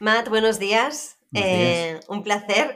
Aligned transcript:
Matt, 0.00 0.30
buenos 0.30 0.58
días. 0.58 1.18
Eh, 1.34 2.00
un 2.08 2.22
placer 2.22 2.74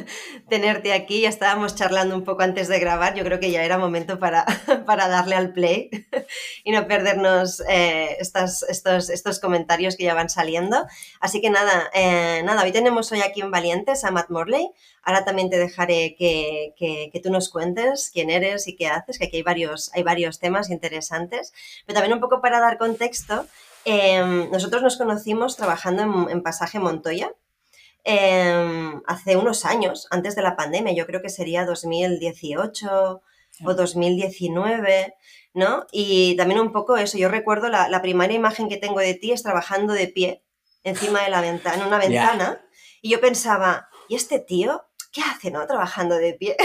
tenerte 0.50 0.92
aquí. 0.92 1.22
Ya 1.22 1.30
estábamos 1.30 1.74
charlando 1.74 2.14
un 2.14 2.22
poco 2.22 2.42
antes 2.42 2.68
de 2.68 2.78
grabar. 2.78 3.14
Yo 3.14 3.24
creo 3.24 3.40
que 3.40 3.50
ya 3.50 3.64
era 3.64 3.78
momento 3.78 4.18
para, 4.18 4.44
para 4.86 5.08
darle 5.08 5.36
al 5.36 5.54
play 5.54 5.88
y 6.64 6.72
no 6.72 6.86
perdernos 6.86 7.62
eh, 7.66 8.18
estos, 8.20 8.62
estos, 8.62 9.40
comentarios 9.40 9.96
que 9.96 10.04
ya 10.04 10.12
van 10.12 10.28
saliendo. 10.28 10.86
Así 11.18 11.40
que 11.40 11.48
nada, 11.48 11.90
eh, 11.94 12.42
nada, 12.44 12.62
hoy 12.62 12.72
tenemos 12.72 13.10
hoy 13.10 13.22
aquí 13.22 13.40
en 13.40 13.50
Valientes 13.50 14.04
a 14.04 14.10
Matt 14.10 14.28
Morley. 14.28 14.68
Ahora 15.02 15.24
también 15.24 15.48
te 15.48 15.56
dejaré 15.56 16.14
que, 16.18 16.74
que, 16.76 17.20
tú 17.20 17.30
nos 17.30 17.48
cuentes 17.48 18.10
quién 18.12 18.28
eres 18.28 18.68
y 18.68 18.76
qué 18.76 18.88
haces, 18.88 19.18
que 19.18 19.26
aquí 19.26 19.36
hay 19.36 19.42
varios, 19.42 19.90
hay 19.94 20.02
varios 20.02 20.40
temas 20.40 20.68
interesantes. 20.68 21.54
Pero 21.86 21.94
también 21.94 22.12
un 22.12 22.20
poco 22.20 22.42
para 22.42 22.60
dar 22.60 22.76
contexto, 22.76 23.46
nosotros 24.50 24.82
nos 24.82 24.96
conocimos 24.96 25.56
trabajando 25.56 26.02
en, 26.02 26.30
en 26.30 26.42
Pasaje 26.42 26.78
Montoya, 26.78 27.32
Em, 28.08 29.02
hace 29.08 29.36
unos 29.36 29.64
años, 29.64 30.06
antes 30.12 30.36
de 30.36 30.42
la 30.42 30.54
pandemia, 30.54 30.94
yo 30.94 31.06
creo 31.06 31.22
que 31.22 31.28
sería 31.28 31.64
2018 31.64 33.20
o 33.64 33.74
2019, 33.74 35.16
¿no? 35.54 35.86
Y 35.90 36.36
también 36.36 36.60
un 36.60 36.70
poco 36.70 36.96
eso, 36.96 37.18
yo 37.18 37.28
recuerdo 37.28 37.68
la, 37.68 37.88
la 37.88 38.02
primera 38.02 38.32
imagen 38.32 38.68
que 38.68 38.76
tengo 38.76 39.00
de 39.00 39.14
ti 39.14 39.32
es 39.32 39.42
trabajando 39.42 39.92
de 39.92 40.06
pie 40.06 40.44
encima 40.84 41.24
de 41.24 41.30
la 41.30 41.40
ventana, 41.40 41.82
en 41.82 41.88
una 41.88 41.98
ventana, 41.98 42.64
y 43.02 43.10
yo 43.10 43.20
pensaba, 43.20 43.88
¿y 44.08 44.14
este 44.14 44.38
tío 44.38 44.84
qué 45.10 45.22
hace, 45.22 45.50
no? 45.50 45.66
Trabajando 45.66 46.14
de 46.14 46.34
pie. 46.34 46.56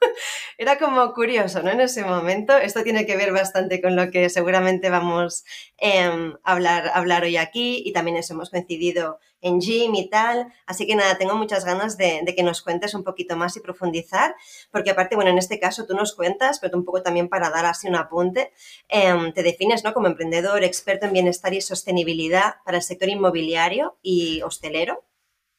Era 0.58 0.78
como 0.78 1.12
curioso, 1.12 1.62
¿no? 1.62 1.70
En 1.70 1.80
ese 1.80 2.04
momento. 2.04 2.56
Esto 2.56 2.82
tiene 2.82 3.06
que 3.06 3.16
ver 3.16 3.32
bastante 3.32 3.80
con 3.80 3.96
lo 3.96 4.10
que 4.10 4.28
seguramente 4.30 4.90
vamos 4.90 5.44
em, 5.78 6.34
a 6.42 6.52
hablar, 6.52 6.90
hablar 6.94 7.24
hoy 7.24 7.36
aquí 7.36 7.82
y 7.84 7.92
también 7.92 8.16
hemos 8.28 8.50
coincidido 8.50 9.18
en 9.40 9.60
gym 9.60 9.94
y 9.94 10.08
tal. 10.08 10.52
Así 10.66 10.86
que 10.86 10.96
nada, 10.96 11.18
tengo 11.18 11.34
muchas 11.36 11.64
ganas 11.64 11.96
de, 11.96 12.22
que 12.36 12.42
nos 12.42 12.62
cuentes 12.62 12.94
un 12.94 13.04
poquito 13.04 13.36
más 13.36 13.56
y 13.56 13.60
profundizar, 13.60 14.34
porque 14.70 14.90
aparte, 14.90 15.16
bueno, 15.16 15.30
en 15.30 15.38
este 15.38 15.60
caso 15.60 15.86
tú 15.86 15.94
nos 15.94 16.14
cuentas, 16.14 16.58
pero 16.60 16.76
un 16.76 16.84
poco 16.84 17.02
también 17.02 17.28
para 17.28 17.50
dar 17.50 17.66
así 17.66 17.88
un 17.88 17.96
apunte, 17.96 18.52
em, 18.88 19.32
te 19.32 19.42
defines 19.42 19.84
¿no? 19.84 19.92
como 19.92 20.06
emprendedor, 20.06 20.64
experto 20.64 21.06
en 21.06 21.12
bienestar 21.12 21.54
y 21.54 21.60
sostenibilidad 21.60 22.56
para 22.64 22.78
el 22.78 22.82
sector 22.82 23.08
inmobiliario 23.08 23.98
y 24.02 24.42
hostelero, 24.42 25.04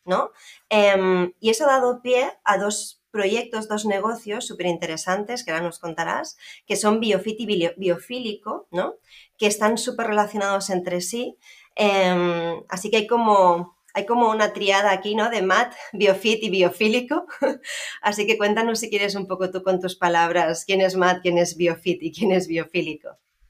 ¿no? 0.06 0.32
Em, 0.70 1.34
y 1.40 1.50
eso 1.50 1.66
ha 1.66 1.74
dado 1.74 2.02
pie 2.02 2.32
a 2.44 2.58
dos 2.58 2.97
proyectos, 3.12 3.68
dos 3.68 3.86
negocios 3.86 4.46
súper 4.46 4.68
interesantes, 4.68 5.44
que 5.44 5.52
ahora 5.52 5.64
nos 5.64 5.80
contarás, 5.80 6.38
que 6.66 6.76
son 6.76 7.00
Biofit 7.00 7.40
y 7.40 7.70
Biofílico, 7.78 8.68
¿no? 8.72 8.96
Que 9.38 9.48
están 9.48 9.78
súper 9.78 10.08
relacionados 10.08 10.70
entre 10.70 11.02
sí. 11.02 11.38
Em, 11.76 12.64
así 12.70 12.90
que 12.90 12.98
hay 12.98 13.08
como, 13.08 13.78
hay 13.94 14.06
como 14.06 14.30
una 14.30 14.54
triada 14.54 14.92
aquí, 14.92 15.16
¿no? 15.16 15.30
De 15.30 15.42
MAT, 15.42 15.74
Biofit 15.94 16.44
y 16.44 16.50
Biofílico. 16.50 17.26
así 18.02 18.28
que 18.28 18.38
cuéntanos 18.38 18.80
si 18.80 18.90
quieres 18.90 19.16
un 19.16 19.28
poco 19.28 19.52
tú 19.52 19.64
con 19.64 19.80
tus 19.80 19.96
palabras, 19.96 20.66
quién 20.66 20.82
es 20.82 20.96
MAT, 20.96 21.22
quién 21.22 21.38
es 21.38 21.56
Biofit 21.58 22.02
y 22.04 22.12
quién 22.12 22.32
es 22.32 22.48
Biofílico. 22.48 23.10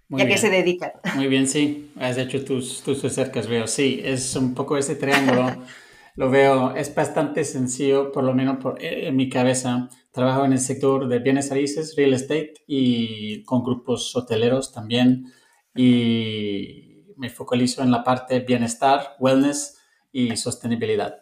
¿Y 0.09 0.22
a 0.22 0.28
qué 0.28 0.38
se 0.38 0.50
dedican? 0.50 0.94
Muy 1.16 1.28
bien, 1.28 1.47
sí. 1.47 1.91
Has 2.00 2.17
hecho 2.17 2.44
tus, 2.45 2.81
tus 2.81 3.03
acercas, 3.03 3.47
veo. 3.47 3.67
Sí, 3.67 4.00
es 4.03 4.35
un 4.38 4.53
poco 4.53 4.78
ese 4.78 4.95
triángulo 4.95 5.53
lo 6.18 6.32
veo, 6.32 6.76
es 6.76 6.94
bastante 6.96 7.46
sencillo, 7.46 8.12
por 8.12 8.23
lo 8.23 8.34
menos 8.34 8.58
por, 8.58 8.84
eh, 8.84 9.08
en 9.08 9.16
mi 9.16 9.30
cabeza. 9.30 9.88
Trabajo 10.12 10.46
en 10.46 10.54
el 10.54 10.59
sector 10.59 11.08
de 11.08 11.20
bienes 11.20 11.52
raíces, 11.52 11.96
real 11.96 12.14
estate 12.14 12.56
y 12.66 13.44
con 13.44 13.64
grupos 13.64 14.16
hoteleros 14.16 14.72
también. 14.74 15.32
Y 15.76 17.06
me 17.18 17.30
focalizo 17.30 17.84
en 17.84 17.92
la 17.92 18.04
parte 18.04 18.40
bienestar, 18.40 19.16
wellness 19.20 19.78
y 20.12 20.36
sostenibilidad. 20.38 21.20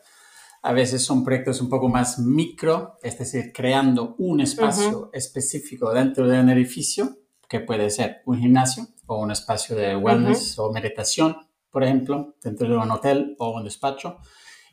A 0.64 0.72
veces 0.72 1.04
son 1.04 1.26
proyectos 1.26 1.60
un 1.60 1.68
poco 1.68 1.90
más 1.90 2.18
micro, 2.18 2.98
es 3.04 3.20
decir, 3.20 3.52
creando 3.54 4.16
un 4.18 4.40
espacio 4.40 5.10
específico 5.12 5.92
dentro 5.92 6.26
de 6.26 6.40
un 6.40 6.50
edificio, 6.50 7.18
que 7.50 7.60
puede 7.60 7.90
ser 7.90 8.22
un 8.26 8.40
gimnasio 8.40 8.88
o 9.08 9.20
un 9.20 9.32
espacio 9.32 9.76
de 9.76 9.98
wellness 9.98 10.58
o 10.58 10.72
meditación, 10.72 11.36
por 11.70 11.84
ejemplo, 11.84 12.38
dentro 12.42 12.70
de 12.70 12.78
un 12.78 12.90
hotel 12.92 13.36
o 13.40 13.58
un 13.58 13.66
despacho 13.66 14.20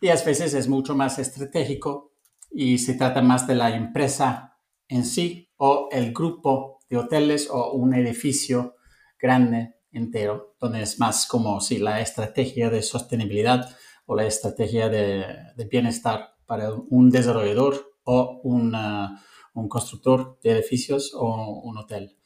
y 0.02 0.08
a 0.08 0.16
veces 0.16 0.52
es 0.52 0.68
mucho 0.68 0.96
más 0.96 1.20
estratégico 1.20 2.12
y 2.50 2.78
se 2.78 2.94
trata 2.94 3.22
más 3.22 3.46
de 3.46 3.54
la 3.54 3.74
empresa 3.74 4.58
en 4.88 5.04
sí 5.04 5.48
o 5.56 5.88
el 5.92 6.12
grupo 6.12 6.80
de 6.90 6.98
hoteles 6.98 7.48
o 7.48 7.72
un 7.74 7.94
edificio 7.94 8.74
grande 9.16 9.76
entero, 9.92 10.56
donde 10.60 10.82
es 10.82 10.98
más 10.98 11.26
como 11.28 11.60
si 11.60 11.78
la 11.78 12.00
estrategia 12.00 12.68
de 12.68 12.82
sostenibilidad 12.82 13.76
o 14.04 14.16
la 14.16 14.26
estrategia 14.26 14.88
de, 14.88 15.36
bienestar 15.70 16.34
para 16.46 16.72
un 16.72 17.08
desarrollador 17.08 17.94
o 18.02 18.40
un 18.42 19.69
constructor 19.69 20.40
de 20.42 20.50
edificios 20.50 21.12
o 21.14 21.60
un 21.62 21.78
hotel. 21.78 22.19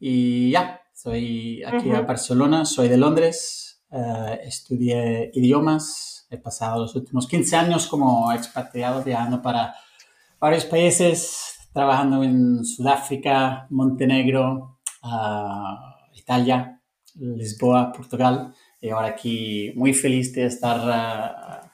Y 0.00 0.50
ya, 0.50 0.80
soy 0.92 1.62
aquí 1.62 1.90
en 1.90 2.04
Barcelona, 2.04 2.64
soy 2.64 2.88
de 2.88 2.96
Londres, 2.96 3.84
eh, 3.92 4.40
estudié 4.42 5.30
idiomas, 5.32 6.13
He 6.30 6.38
pasado 6.38 6.80
los 6.80 6.94
últimos 6.94 7.26
15 7.28 7.56
años 7.56 7.86
como 7.86 8.32
expatriado 8.32 9.02
viajando 9.02 9.40
para 9.40 9.74
varios 10.40 10.64
países, 10.64 11.68
trabajando 11.72 12.22
en 12.22 12.64
Sudáfrica, 12.64 13.66
Montenegro, 13.70 14.78
ah, 15.02 15.96
Italia, 16.14 16.80
Lisboa, 17.14 17.92
Portugal. 17.92 18.54
Y 18.80 18.90
ahora 18.90 19.08
aquí 19.08 19.72
muy 19.76 19.94
feliz 19.94 20.32
de 20.34 20.46
estar 20.46 20.80
uh, 20.80 21.68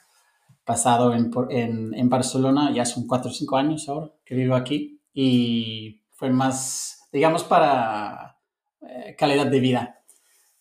pasado 0.65 1.15
en, 1.15 1.31
en, 1.51 1.95
en, 1.95 2.09
Barcelona. 2.09 2.73
Ya 2.73 2.85
son 2.85 3.07
4 3.07 3.31
o 3.31 3.35
5 3.35 3.57
años 3.57 3.89
ahora 3.89 4.13
que 4.25 4.35
vivo 4.35 4.55
aquí. 4.55 5.01
Y 5.13 6.03
fue 6.13 6.31
más, 6.31 7.09
digamos, 7.13 7.45
para 7.45 8.39
eh, 8.83 9.17
calidad 9.19 9.47
de 9.47 9.61
vida 9.61 10.01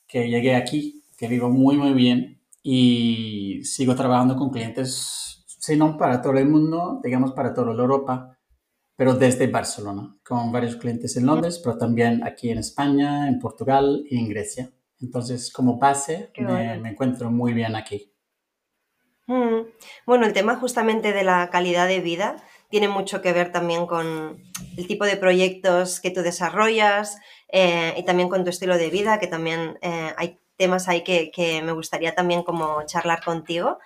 que 0.08 0.28
llegué 0.28 0.56
aquí, 0.56 1.04
que 1.18 1.28
vivo 1.28 1.50
muy, 1.50 1.78
muy 1.78 1.94
bien 1.94 2.39
y 2.62 3.64
sigo 3.64 3.96
trabajando 3.96 4.36
con 4.36 4.50
clientes, 4.50 5.46
si 5.48 5.78
no 5.78 5.98
para 5.98 6.22
todo 6.22 6.34
el 6.34 6.48
mundo, 6.48 7.00
digamos 7.04 7.34
para 7.34 7.54
toda 7.54 7.72
Europa, 7.72 8.38
pero 8.96 9.14
desde 9.14 9.48
Barcelona, 9.48 10.18
con 10.26 10.52
varios 10.52 10.76
clientes 10.76 11.16
en 11.16 11.26
Londres, 11.26 11.62
pero 11.64 11.78
también 11.78 12.22
aquí 12.24 12.50
en 12.50 12.58
España, 12.58 13.30
en 13.30 13.40
Portugal 13.40 14.04
y 14.10 14.18
en 14.18 14.28
Grecia. 14.28 14.72
Entonces, 15.00 15.54
como 15.54 15.78
base, 15.78 16.32
me, 16.38 16.90
encuentro 16.90 17.32
muy 17.32 17.54
bien 17.54 17.78
aquí. 17.78 18.14
Mm. 19.28 19.62
Bueno, 20.06 20.26
el 20.26 20.34
tema 20.34 20.58
justamente 20.58 21.14
de 21.14 21.24
la 21.24 21.50
calidad 21.50 21.88
de 21.88 22.02
vida 22.02 22.44
tiene 22.70 22.90
mucho 22.90 23.22
que 23.22 23.32
ver 23.32 23.54
también 23.54 23.86
con 23.86 24.44
el 24.76 24.88
tipo 24.88 25.06
de 25.06 25.16
proyectos 25.16 26.02
que 26.02 26.12
tú 26.12 26.22
desarrollas 26.22 27.18
eh, 27.52 27.94
y 27.98 28.04
también 28.04 28.28
con 28.28 28.44
tu 28.44 28.50
estilo 28.50 28.78
de 28.78 28.90
vida, 28.90 29.20
que 29.20 29.28
también 29.28 29.78
eh, 29.82 30.12
hay 30.18 30.40
temas 30.60 30.90
ahí 30.90 31.04
que, 31.04 31.62
me 31.64 31.72
gustaría 31.72 32.14
también 32.14 32.44
como 32.44 32.84
charlar 32.86 33.24
contigo. 33.24 33.80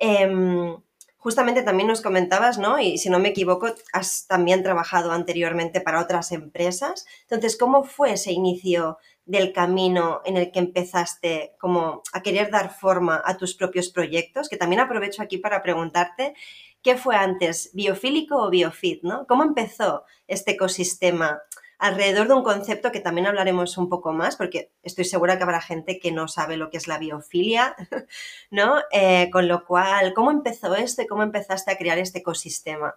Em, 0.00 0.74
justamente 1.18 1.62
también 1.62 1.86
nos 1.86 2.00
comentabas, 2.00 2.58
¿no? 2.58 2.80
Y 2.80 2.98
si 2.98 3.10
no 3.10 3.18
me 3.18 3.28
equivoco, 3.28 3.68
has 3.92 4.26
también 4.26 4.62
trabajado 4.62 5.12
anteriormente 5.12 5.82
para 5.82 6.00
otras 6.00 6.32
empresas. 6.32 7.06
Entonces, 7.22 7.58
¿cómo 7.58 7.84
fue 7.84 8.14
ese 8.14 8.32
inicio 8.32 8.98
del 9.26 9.52
camino 9.52 10.22
en 10.24 10.36
el 10.38 10.50
que 10.50 10.60
empezaste 10.60 11.54
como 11.60 12.02
a 12.12 12.22
querer 12.22 12.50
dar 12.50 12.74
forma 12.74 13.22
a 13.24 13.36
tus 13.36 13.54
propios 13.54 13.90
proyectos? 13.90 14.48
Que 14.48 14.56
también 14.56 14.80
aprovecho 14.80 15.22
aquí 15.22 15.36
para 15.36 15.62
preguntarte, 15.62 16.34
¿qué 16.82 16.96
fue 16.96 17.16
antes, 17.16 17.70
biofílico 17.74 18.36
o 18.36 18.50
biofit, 18.50 19.02
¿no? 19.02 19.26
¿Cómo 19.26 19.44
empezó 19.44 20.04
este 20.26 20.52
ecosistema 20.52 21.42
alrededor 21.84 22.28
de 22.28 22.34
un 22.34 22.42
concepto 22.42 22.90
que 22.90 23.00
también 23.00 23.26
hablaremos 23.26 23.76
un 23.76 23.90
poco 23.90 24.14
más, 24.14 24.36
porque 24.36 24.72
estoy 24.82 25.04
segura 25.04 25.36
que 25.36 25.42
habrá 25.42 25.60
gente 25.60 25.98
que 26.00 26.12
no 26.12 26.28
sabe 26.28 26.56
lo 26.56 26.70
que 26.70 26.78
es 26.78 26.88
la 26.88 26.96
biofilia, 26.96 27.76
¿no? 28.50 28.76
Eh, 28.90 29.28
con 29.30 29.48
lo 29.48 29.66
cual, 29.66 30.14
¿cómo 30.14 30.30
empezó 30.30 30.74
esto 30.74 31.02
y 31.02 31.06
cómo 31.06 31.22
empezaste 31.22 31.70
a 31.70 31.76
crear 31.76 31.98
este 31.98 32.20
ecosistema? 32.20 32.94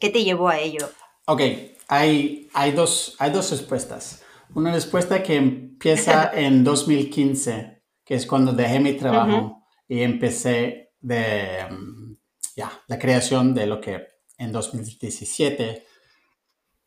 ¿Qué 0.00 0.10
te 0.10 0.24
llevó 0.24 0.48
a 0.48 0.58
ello? 0.58 0.90
Ok, 1.26 1.42
hay, 1.86 2.50
hay, 2.52 2.72
dos, 2.72 3.14
hay 3.20 3.30
dos 3.30 3.52
respuestas. 3.52 4.24
Una 4.52 4.72
respuesta 4.72 5.22
que 5.22 5.36
empieza 5.36 6.28
en 6.34 6.64
2015, 6.64 7.84
que 8.04 8.14
es 8.16 8.26
cuando 8.26 8.52
dejé 8.52 8.80
mi 8.80 8.94
trabajo 8.94 9.62
y 9.86 10.02
empecé 10.02 10.90
de 10.98 11.68
mm, 11.70 12.16
ya, 12.56 12.72
la 12.88 12.98
creación 12.98 13.54
de 13.54 13.66
lo 13.66 13.80
que 13.80 14.08
en 14.38 14.50
2017 14.50 15.86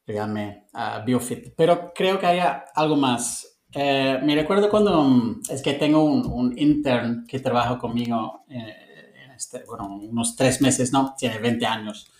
díganme, 0.06 0.68
a 0.74 1.00
Biofit. 1.00 1.54
Pero 1.56 1.92
creo 1.94 2.19
que 2.19 2.28
hay 2.28 2.40
algo 2.75 2.96
más. 2.96 3.62
Eh, 3.72 4.19
me 4.24 4.36
recuerdo 4.36 4.69
cuando 4.69 5.04
mm, 5.04 5.42
es 5.50 5.62
que 5.62 5.74
tengo 5.74 6.04
un, 6.04 6.25
un 6.25 6.57
intern 6.57 7.25
que 7.28 7.40
trabaja 7.40 7.78
conmigo, 7.78 8.46
eh, 8.50 9.13
en 9.25 9.31
este, 9.31 9.63
bueno, 9.68 9.96
unos 9.96 10.36
tres 10.36 10.62
meses, 10.62 10.94
¿no? 10.94 11.13
Tiene 11.18 11.40
20 11.40 11.66
años. 11.66 12.12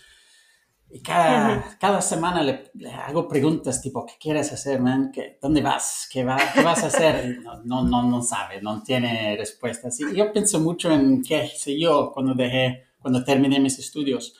Y 0.88 1.00
cada, 1.02 1.76
cada 1.80 2.00
semana 2.00 2.42
le, 2.42 2.70
hago 3.06 3.26
preguntas 3.26 3.82
tipo, 3.82 4.06
¿qué 4.06 4.14
quieres 4.20 4.52
hacer, 4.52 4.80
man? 4.80 5.10
¿Qué, 5.12 5.38
¿Dónde 5.42 5.60
vas? 5.60 6.08
¿Qué, 6.12 6.24
va, 6.24 6.38
¿Qué 6.54 6.62
vas 6.62 6.84
a 6.84 6.86
hacer? 6.86 7.38
no, 7.42 7.62
no, 7.64 7.82
no, 7.82 8.02
no, 8.04 8.22
sabe, 8.22 8.62
no 8.62 8.82
tiene 8.82 9.36
respuestas. 9.36 9.98
Y 10.00 10.14
yo 10.14 10.32
pienso 10.32 10.60
mucho 10.60 10.90
en 10.92 11.22
qué 11.22 11.48
sé 11.48 11.78
yo 11.78 12.12
cuando 12.12 12.34
dejé, 12.34 12.84
cuando 13.00 13.24
terminé 13.24 13.58
mis 13.58 13.78
estudios. 13.78 14.34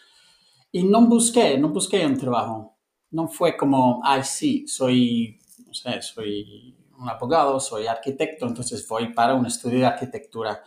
Y 0.70 0.84
no 0.84 1.06
busqué, 1.06 1.58
no 1.58 1.70
busqué 1.70 2.06
un 2.06 2.16
trabajo. 2.16 2.75
No 3.10 3.28
fue 3.28 3.56
como, 3.56 4.00
ay, 4.04 4.22
sí, 4.24 4.66
soy, 4.66 5.38
no 5.66 5.74
sé, 5.74 6.02
soy 6.02 6.76
un 6.98 7.08
abogado, 7.08 7.60
soy 7.60 7.86
arquitecto, 7.86 8.46
entonces 8.46 8.86
voy 8.88 9.12
para 9.12 9.34
un 9.34 9.46
estudio 9.46 9.80
de 9.80 9.86
arquitectura 9.86 10.62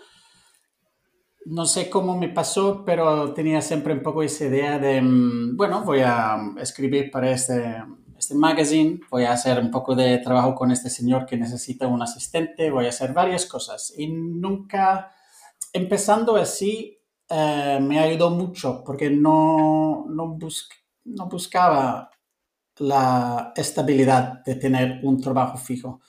no 1.50 1.66
sé 1.66 1.90
cómo 1.90 2.18
me 2.18 2.30
pasó, 2.30 2.84
pero 2.86 3.34
tenía 3.34 3.62
siempre 3.62 3.94
un 3.94 4.04
poco 4.04 4.24
esa 4.24 4.46
idea 4.46 4.78
de, 4.78 5.02
mm, 5.02 5.58
bueno, 5.58 5.84
voy 5.84 6.02
a 6.02 6.38
escribir 6.60 7.10
para 7.12 7.32
este, 7.32 7.84
este 8.18 8.36
magazine, 8.36 9.00
voy 9.10 9.24
a 9.24 9.34
hacer 9.34 9.60
un 9.60 9.72
poco 9.72 9.96
de 9.96 10.20
trabajo 10.20 10.54
con 10.56 10.72
este 10.72 10.90
señor 10.90 11.26
que 11.26 11.38
necesita 11.38 11.88
un 11.88 12.02
asistente, 12.02 12.70
voy 12.70 12.86
a 12.86 12.90
hacer 12.90 13.14
varias 13.14 13.46
cosas. 13.46 13.94
Y 13.98 14.08
nunca, 14.08 15.12
empezando 15.74 16.36
así, 16.36 17.00
eh, 17.30 17.80
me 17.82 18.00
ayudó 18.00 18.30
mucho 18.30 18.84
porque 18.86 19.10
no, 19.10 20.06
no, 20.10 20.38
no 21.06 21.26
buscaba 21.30 22.10
la 22.80 23.54
estabilidad 23.56 24.44
de 24.44 24.56
tener 24.56 25.00
un 25.04 25.20
trabajo 25.20 25.58
fijo 25.58 26.02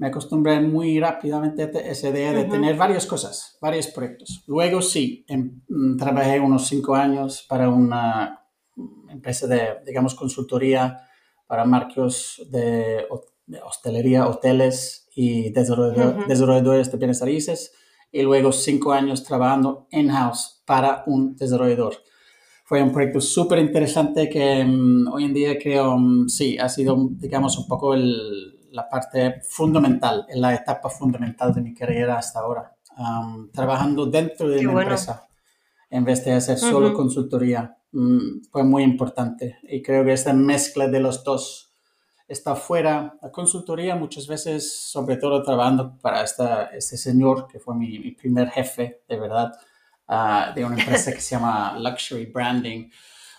me 0.00 0.06
acostumbré 0.06 0.58
muy 0.62 0.98
rápidamente 0.98 1.64
a 1.64 1.66
esa 1.80 2.08
idea 2.08 2.32
de 2.32 2.44
tener 2.44 2.74
varias 2.74 3.04
cosas, 3.04 3.58
varios 3.60 3.86
proyectos. 3.88 4.42
Luego 4.46 4.80
sí, 4.80 5.26
em, 5.28 5.60
mm, 5.68 5.98
trabajé 5.98 6.40
unos 6.40 6.66
cinco 6.68 6.94
años 6.94 7.44
para 7.46 7.68
una 7.68 8.42
empresa 9.10 9.46
de, 9.46 9.76
digamos, 9.84 10.14
consultoría 10.14 11.02
para 11.46 11.66
marcos 11.66 12.40
de, 12.50 13.06
hostelería, 13.62 14.26
hoteles 14.26 15.06
y 15.14 15.50
desarrolladores 15.50 16.90
de 16.90 16.96
bienes 16.96 17.20
raíces. 17.20 17.74
Y 18.10 18.22
luego 18.22 18.52
cinco 18.52 18.92
años 18.92 19.22
trabajando 19.22 19.86
in-house 19.90 20.62
para 20.64 21.04
un 21.06 21.36
desarrollador. 21.36 21.96
Fue 22.70 22.80
un 22.80 22.92
proyecto 22.92 23.20
súper 23.20 23.58
interesante 23.58 24.28
que 24.28 24.64
mm, 24.64 25.08
hoy 25.08 25.24
en 25.24 25.34
día 25.34 25.58
creo, 25.58 25.98
mm, 25.98 26.28
sí, 26.28 26.56
ha 26.56 26.68
sido, 26.68 26.96
digamos, 27.10 27.58
un 27.58 27.66
poco 27.66 27.94
el, 27.94 28.60
la 28.70 28.88
parte 28.88 29.40
fundamental, 29.42 30.24
en 30.28 30.40
la 30.40 30.54
etapa 30.54 30.88
fundamental 30.88 31.52
de 31.52 31.62
mi 31.62 31.74
carrera 31.74 32.16
hasta 32.16 32.38
ahora, 32.38 32.76
trabajando 33.52 34.06
dentro 34.06 34.48
de 34.48 34.64
una 34.64 34.82
empresa 34.82 35.26
en 35.90 36.04
vez 36.04 36.24
de 36.24 36.34
hacer 36.34 36.58
solo 36.58 36.94
consultoría. 36.94 37.76
Mm, 37.90 38.42
fue 38.52 38.62
muy 38.62 38.84
importante 38.84 39.58
y 39.64 39.82
creo 39.82 40.04
que 40.04 40.12
esta 40.12 40.32
mezcla 40.32 40.86
de 40.86 41.00
los 41.00 41.24
dos 41.24 41.74
está 42.28 42.54
fuera. 42.54 43.18
La 43.20 43.32
consultoría 43.32 43.96
muchas 43.96 44.28
veces, 44.28 44.72
sobre 44.92 45.16
todo 45.16 45.42
trabajando 45.42 45.98
para 46.00 46.22
esta, 46.22 46.66
este 46.66 46.96
señor 46.96 47.48
que 47.48 47.58
fue 47.58 47.74
mi, 47.74 48.12
primer 48.12 48.48
jefe, 48.50 49.02
de 49.08 49.18
verdad, 49.18 49.50
ah, 50.10 50.52
de 50.54 50.64
una 50.64 50.76
empresa 50.76 51.12
que 51.12 51.20
se 51.20 51.36
llama 51.36 51.78
Luxury 51.78 52.26
Branding. 52.26 52.90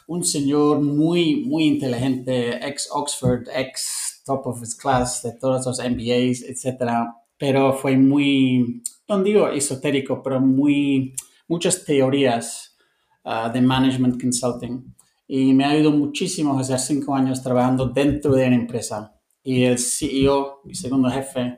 Un 0.08 0.24
señor 0.24 0.82
muy, 0.82 1.46
muy 1.46 1.66
inteligente, 1.66 2.66
ex 2.66 2.90
Oxford, 2.92 3.48
ex 3.54 4.24
top 4.26 4.48
of 4.48 4.64
his 4.64 4.76
class 4.76 5.22
de 5.22 5.34
todos 5.34 5.66
los 5.66 5.80
MBAs, 5.80 6.42
etcétera, 6.42 7.16
pero 7.38 7.74
fue 7.74 7.98
muy, 7.98 8.82
no 9.08 9.22
digo 9.22 9.48
esotérico, 9.50 10.24
pero 10.24 10.40
muy, 10.40 11.14
muchas 11.48 11.84
teorías 11.84 12.78
ah, 13.24 13.50
de 13.50 13.62
management 13.62 14.22
consulting. 14.22 14.96
Y 15.28 15.54
me 15.54 15.64
ha 15.66 15.70
ayudado 15.70 15.92
muchísimo 15.92 16.60
hace 16.60 16.78
cinco 16.78 17.16
años 17.16 17.42
trabajando 17.42 17.88
dentro 17.88 18.34
de 18.34 18.48
una 18.48 18.56
empresa. 18.56 19.16
Y 19.44 19.64
el 19.64 19.80
CEO, 19.80 20.62
mi 20.66 20.76
segundo 20.76 21.10
jefe, 21.10 21.58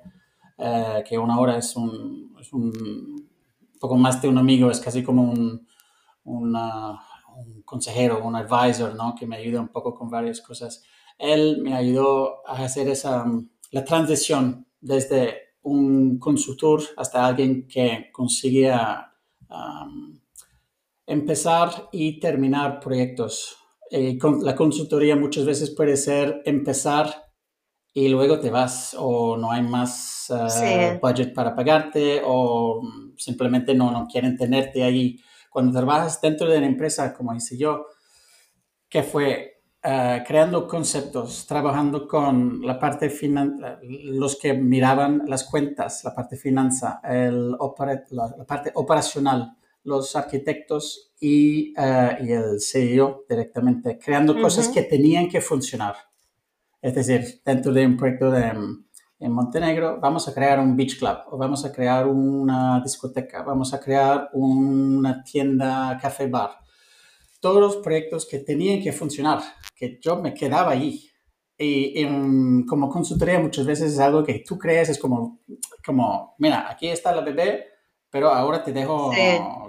eh, 0.57 1.03
que 1.07 1.17
una 1.17 1.39
hora 1.39 1.57
es 1.57 1.75
un, 1.75 2.35
es 2.39 2.53
un, 2.53 3.22
poco 3.83 3.97
más 3.97 4.21
de 4.21 4.27
un 4.27 4.37
amigo, 4.37 4.71
es 4.71 4.79
casi 4.79 5.03
como 5.03 5.23
un, 5.23 5.67
un 6.23 6.57
consejero, 7.65 8.23
un 8.23 8.35
advisor, 8.35 8.95
¿no? 8.95 9.13
Que 9.13 9.27
me 9.27 9.37
ayuda 9.37 9.59
un 9.59 9.69
poco 9.69 9.93
con 9.93 10.09
varias 10.09 10.41
cosas 10.41 10.83
él 11.17 11.59
me 11.61 11.75
ayudó 11.75 12.47
a 12.47 12.63
hacer 12.63 12.87
esa, 12.89 13.25
la 13.71 13.85
transición 13.85 14.67
desde 14.81 15.37
un 15.61 16.19
consultor 16.19 16.81
hasta 16.97 17.25
alguien 17.25 17.67
que 17.67 18.09
conseguía 18.11 19.09
empezar 21.05 21.89
y 21.91 22.19
terminar 22.19 22.79
proyectos. 22.79 23.57
Eh, 23.91 24.17
con, 24.17 24.43
la 24.43 24.55
consultoría 24.55 25.15
muchas 25.15 25.45
veces 25.45 25.69
puede 25.69 25.95
ser 25.95 26.41
empezar 26.45 27.31
y 27.93 28.07
luego 28.07 28.39
te 28.39 28.49
vas 28.49 28.95
o 28.97 29.37
no 29.37 29.51
hay 29.51 29.61
más 29.61 30.25
uh, 30.31 30.99
budget 30.99 31.33
para 31.33 31.55
pagarte 31.55 32.21
o 32.25 32.81
simplemente 33.17 33.73
no, 33.73 33.91
no 33.91 34.07
quieren 34.07 34.37
tenerte 34.37 34.83
ahí. 34.83 35.19
Cuando 35.49 35.71
trabajas 35.77 36.19
dentro 36.21 36.49
de 36.49 36.59
la 36.59 36.65
empresa, 36.65 37.13
como 37.13 37.33
hice 37.35 37.57
yo, 37.57 37.87
que 38.89 39.03
fue 39.03 39.53
eh, 39.85 40.23
creando 40.25 40.65
conceptos, 40.65 41.45
trabajando 41.45 42.07
con 42.07 42.61
la 42.61 42.79
parte 42.79 43.11
los 43.83 44.39
que 44.39 44.53
miraban 44.53 45.23
las 45.27 45.43
cuentas, 45.43 46.05
la 46.05 46.15
parte 46.15 46.37
finanza, 46.37 47.01
el 47.03 47.51
la, 47.51 48.45
parte 48.47 48.71
operacional, 48.75 49.57
los 49.83 50.15
arquitectos 50.15 51.13
y, 51.19 51.73
uh, 51.77 52.23
y, 52.23 52.31
el 52.31 52.61
CEO 52.61 53.25
directamente, 53.27 53.99
creando 53.99 54.39
cosas 54.39 54.69
que 54.69 54.83
tenían 54.83 55.27
que 55.27 55.41
funcionar. 55.41 55.95
Es 56.81 56.95
decir, 56.95 57.41
dentro 57.43 57.73
de 57.73 57.85
un 57.85 57.97
proyecto 57.97 58.31
de, 58.31 58.53
en 59.23 59.31
Montenegro, 59.31 59.99
vamos 60.01 60.27
a 60.27 60.33
crear 60.33 60.59
un 60.59 60.75
beach 60.75 60.99
club, 60.99 61.17
o 61.31 61.37
vamos 61.37 61.63
a 61.63 61.71
crear 61.71 62.05
una 62.05 62.81
discoteca, 62.81 63.41
vamos 63.41 63.73
a 63.73 63.79
crear 63.79 64.29
una 64.33 65.23
tienda 65.23 65.97
café 66.01 66.27
bar. 66.27 66.59
Todos 67.39 67.61
los 67.61 67.77
proyectos 67.77 68.27
que 68.29 68.39
tenían 68.39 68.81
que 68.81 68.91
funcionar 68.91 69.39
que 69.73 69.97
yo 70.01 70.21
me 70.21 70.33
quedaba 70.33 70.71
ahí. 70.71 71.09
Y, 71.57 72.05
como 72.65 72.89
consultoría 72.89 73.39
muchas 73.39 73.65
veces 73.65 73.93
es 73.93 73.99
algo 73.99 74.25
que 74.25 74.43
tú 74.45 74.57
crees, 74.57 74.89
es 74.89 74.99
como, 74.99 75.39
como, 75.85 76.35
mira, 76.39 76.69
aquí 76.69 76.89
está 76.89 77.15
la 77.15 77.21
bebé, 77.21 77.67
pero 78.09 78.29
ahora 78.29 78.61
te 78.61 78.73
dejo 78.73 79.11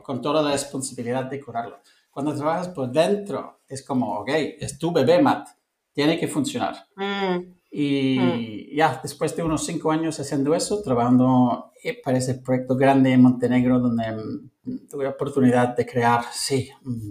con 0.02 0.20
toda 0.20 0.42
la 0.42 0.50
responsabilidad 0.50 1.26
de 1.26 1.40
curarlo. 1.40 1.78
Cuando 2.10 2.34
trabajas 2.34 2.68
por 2.68 2.90
dentro, 2.90 3.60
es 3.68 3.84
como, 3.84 4.18
ok, 4.18 4.30
es 4.58 4.78
tu 4.78 4.92
bebé, 4.92 5.22
Matt, 5.22 5.48
tiene 5.92 6.18
que 6.18 6.26
funcionar. 6.26 6.74
Mm. 6.96 7.54
Y 7.76 8.18
mm. 8.20 8.76
ya, 8.76 9.00
después 9.02 9.34
de 9.34 9.42
unos 9.42 9.66
cinco 9.66 9.90
años 9.90 10.20
haciendo 10.20 10.54
eso, 10.54 10.80
trabajando 10.80 11.72
eh, 11.82 12.00
para 12.00 12.18
ese 12.18 12.36
proyecto 12.36 12.76
grande 12.76 13.10
en 13.10 13.22
Montenegro, 13.22 13.80
donde 13.80 14.12
mm, 14.12 14.86
tuve 14.88 15.02
la 15.02 15.10
oportunidad 15.10 15.76
de 15.76 15.84
crear, 15.84 16.22
sí, 16.30 16.70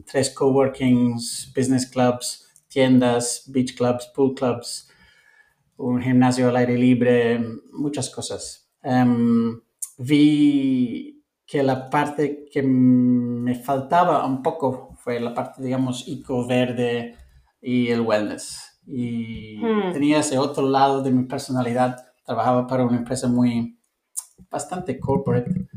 tres 0.09 0.29
coworkings, 0.29 1.51
business 1.53 1.85
clubs, 1.85 2.47
tiendas, 2.69 3.43
beach 3.47 3.75
clubs, 3.75 4.09
pool 4.15 4.33
clubs, 4.33 4.89
un 5.75 6.01
gimnasio 6.01 6.47
al 6.47 6.55
aire 6.55 6.77
libre, 6.77 7.45
muchas 7.73 8.09
cosas. 8.09 8.71
Em, 8.81 9.59
vi 9.97 11.25
que 11.45 11.61
la 11.61 11.89
parte 11.89 12.45
que 12.49 12.63
me 12.63 13.55
faltaba 13.55 14.25
un 14.25 14.41
poco 14.41 14.95
fue 14.95 15.19
la 15.19 15.33
parte, 15.33 15.61
digamos, 15.61 16.07
eco-verde 16.07 17.17
y 17.61 17.89
el 17.89 17.99
wellness. 17.99 18.72
Y 18.85 19.57
hmm. 19.57 19.93
tenía 19.93 20.19
ese 20.19 20.37
otro 20.37 20.67
lado 20.67 21.01
de 21.01 21.11
mi 21.11 21.23
personalidad. 21.23 21.97
Trabajaba 22.25 22.67
para 22.67 22.85
una 22.85 22.97
empresa 22.97 23.27
muy, 23.27 23.77
bastante 24.49 24.99
corporate 24.99 25.67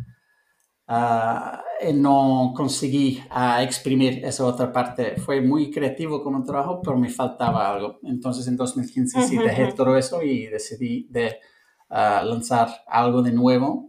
uh, 0.88 1.92
no 1.94 2.52
conseguí 2.56 3.22
uh, 3.30 3.60
exprimir 3.60 4.24
esa 4.24 4.44
otra 4.44 4.72
parte. 4.72 5.16
Fue 5.16 5.40
muy 5.40 5.70
creativo 5.70 6.22
como 6.22 6.42
trabajo, 6.44 6.80
pero 6.82 6.96
me 6.96 7.08
faltaba 7.08 7.70
algo. 7.70 7.98
Entonces 8.02 8.46
en 8.46 8.56
2015 8.56 9.22
sí 9.22 9.38
dejé 9.38 9.72
todo 9.72 9.96
eso 9.96 10.22
y 10.22 10.46
decidí 10.46 11.06
de 11.10 11.38
lanzar 11.88 12.68
algo 12.88 13.22
de 13.22 13.30
nuevo, 13.30 13.88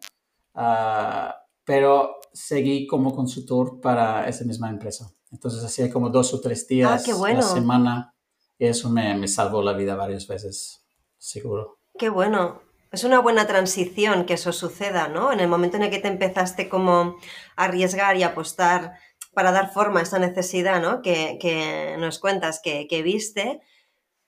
pero 1.63 2.17
seguí 2.31 2.85
como 2.85 3.15
consultor 3.15 3.81
para 3.81 4.27
esa 4.27 4.45
misma 4.45 4.69
empresa. 4.69 5.11
Entonces 5.31 5.63
hacía 5.63 5.89
como 5.89 6.09
dos 6.09 6.31
o 6.33 6.39
tres 6.39 6.67
días 6.67 7.07
ah, 7.09 7.25
a 7.25 7.33
la 7.33 7.41
semana 7.41 8.13
y 8.57 8.65
eso 8.67 8.89
me, 8.89 9.15
me 9.15 9.27
salvó 9.27 9.61
la 9.61 9.73
vida 9.73 9.95
varias 9.95 10.27
veces, 10.27 10.85
seguro. 11.17 11.79
Qué 11.97 12.09
bueno 12.09 12.67
es 12.91 13.03
una 13.03 13.19
buena 13.19 13.47
transición 13.47 14.25
que 14.25 14.35
eso 14.35 14.53
suceda, 14.53 15.07
¿no? 15.07 15.31
En 15.31 15.39
el 15.39 15.47
momento 15.47 15.77
en 15.77 15.83
el 15.83 15.89
que 15.89 15.99
te 15.99 16.07
empezaste 16.07 16.69
como 16.69 17.17
a 17.55 17.65
arriesgar 17.65 18.15
y 18.17 18.23
apostar 18.23 18.93
para 19.33 19.51
dar 19.51 19.71
forma 19.71 19.99
a 19.99 20.03
esa 20.03 20.19
necesidad, 20.19 20.81
¿no? 20.81 21.01
Que, 21.01 21.95
nos 21.99 22.19
cuentas 22.19 22.61
que, 22.63 23.01
viste, 23.03 23.61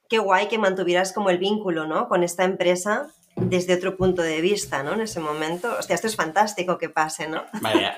qué 0.09 0.19
guay 0.19 0.47
que 0.47 0.57
mantuvieras 0.57 1.13
como 1.13 1.29
el 1.29 1.37
vínculo, 1.37 1.87
¿no? 1.87 2.07
Con 2.07 2.23
esta 2.23 2.43
empresa 2.43 3.07
desde 3.35 3.75
otro 3.75 3.95
punto 3.95 4.21
de 4.21 4.41
vista, 4.41 4.83
¿no? 4.83 4.93
En 4.93 5.01
ese 5.01 5.21
momento. 5.21 5.73
Hostia, 5.79 5.95
esto 5.95 6.07
es 6.07 6.15
fantástico 6.15 6.77
que 6.77 6.89
pase, 6.89 7.27
¿no? 7.27 7.45
Vaya, 7.61 7.97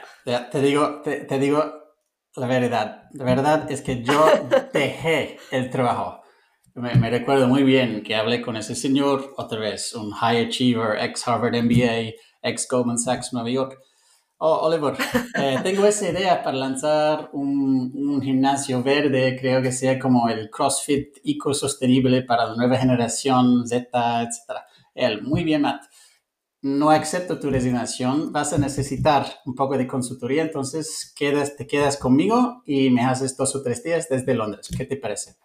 te 0.51 0.61
digo, 0.61 1.01
te, 1.01 1.39
digo 1.39 1.63
la 2.35 2.47
verdad. 2.47 3.09
La 3.13 3.23
verdad 3.23 3.69
es 3.71 3.81
que 3.81 4.03
yo 4.03 4.25
dejé 4.73 5.39
el 5.50 5.71
trabajo. 5.71 6.21
Me, 6.75 7.10
recuerdo 7.10 7.48
muy 7.48 7.63
bien 7.63 8.01
que 8.01 8.16
hablé 8.16 8.42
con 8.42 8.56
ese 8.56 8.75
señor, 8.75 9.34
otra 9.38 9.60
vez, 9.60 9.94
un 9.94 10.12
high 10.12 10.46
achiever, 10.46 10.98
ex 11.00 11.28
Harvard 11.28 11.56
MBA, 11.56 12.13
ex 12.42 12.68
Goldman 12.70 12.98
Sachs 12.98 13.34
Nueva 13.34 13.50
York. 13.50 13.78
Oh, 14.38 14.68
Oliver, 14.68 14.96
eh, 15.36 15.60
tengo 15.63 15.86
esa 15.86 16.10
idea 16.10 16.42
para 16.42 16.58
lanzar 16.58 17.30
un, 17.34 17.92
un, 17.94 18.22
gimnasio 18.22 18.82
verde, 18.82 19.38
creo 19.40 19.62
que 19.62 19.72
sea 19.72 20.00
como 20.00 20.30
el 20.30 20.50
CrossFit 20.50 21.18
ecosostenible 21.24 22.24
para 22.24 22.48
la 22.48 22.56
nueva 22.56 22.78
generación 22.78 23.68
Z, 23.68 24.22
etc. 24.24 24.62
Él, 24.96 25.22
muy 25.22 25.44
bien, 25.44 25.62
Matt 25.62 25.84
no 26.62 26.92
acepto 26.92 27.40
tu 27.40 27.50
resignación, 27.50 28.32
vas 28.32 28.54
a 28.54 28.58
necesitar 28.58 29.25
un 29.46 29.56
poco 29.56 29.78
de 29.78 29.88
consultoría, 29.88 30.44
entonces 30.44 31.12
quedas, 31.16 31.56
te 31.56 31.66
quedas 31.66 31.98
conmigo 31.98 32.62
y 32.66 32.92
me 32.92 33.01
haces 33.01 33.36
dos 33.36 33.56
o 33.56 33.63
tres 33.63 33.84
días 33.84 34.08
desde 34.10 34.36
Londres. 34.36 34.70
¿Qué 34.78 34.86
te 34.86 34.96
parece? 34.96 35.38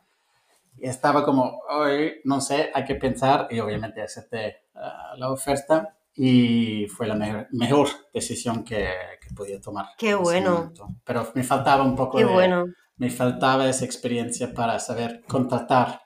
Estaba 0.78 1.24
como, 1.24 1.60
hoy 1.68 2.20
no 2.24 2.40
sé, 2.40 2.70
hay 2.74 2.84
que 2.84 2.96
pensar 2.96 3.48
y 3.50 3.60
obviamente 3.60 4.02
acepté 4.02 4.64
uh, 4.74 5.18
la 5.18 5.30
oferta 5.30 5.96
y 6.14 6.86
fue 6.88 7.06
la 7.06 7.46
mejor, 7.52 7.88
decisión 8.12 8.64
que, 8.64 8.88
que, 9.20 9.34
podía 9.34 9.60
tomar. 9.60 9.86
Qué 9.98 10.14
bueno. 10.14 10.72
Pero 11.04 11.30
me 11.34 11.42
faltaba 11.42 11.84
un 11.84 11.94
poco 11.94 12.18
Qué 12.18 12.24
bueno. 12.24 12.64
Me 12.96 13.10
faltaba 13.10 13.68
esa 13.68 13.84
experiencia 13.84 14.54
para 14.54 14.78
saber 14.78 15.22
contratar 15.28 16.00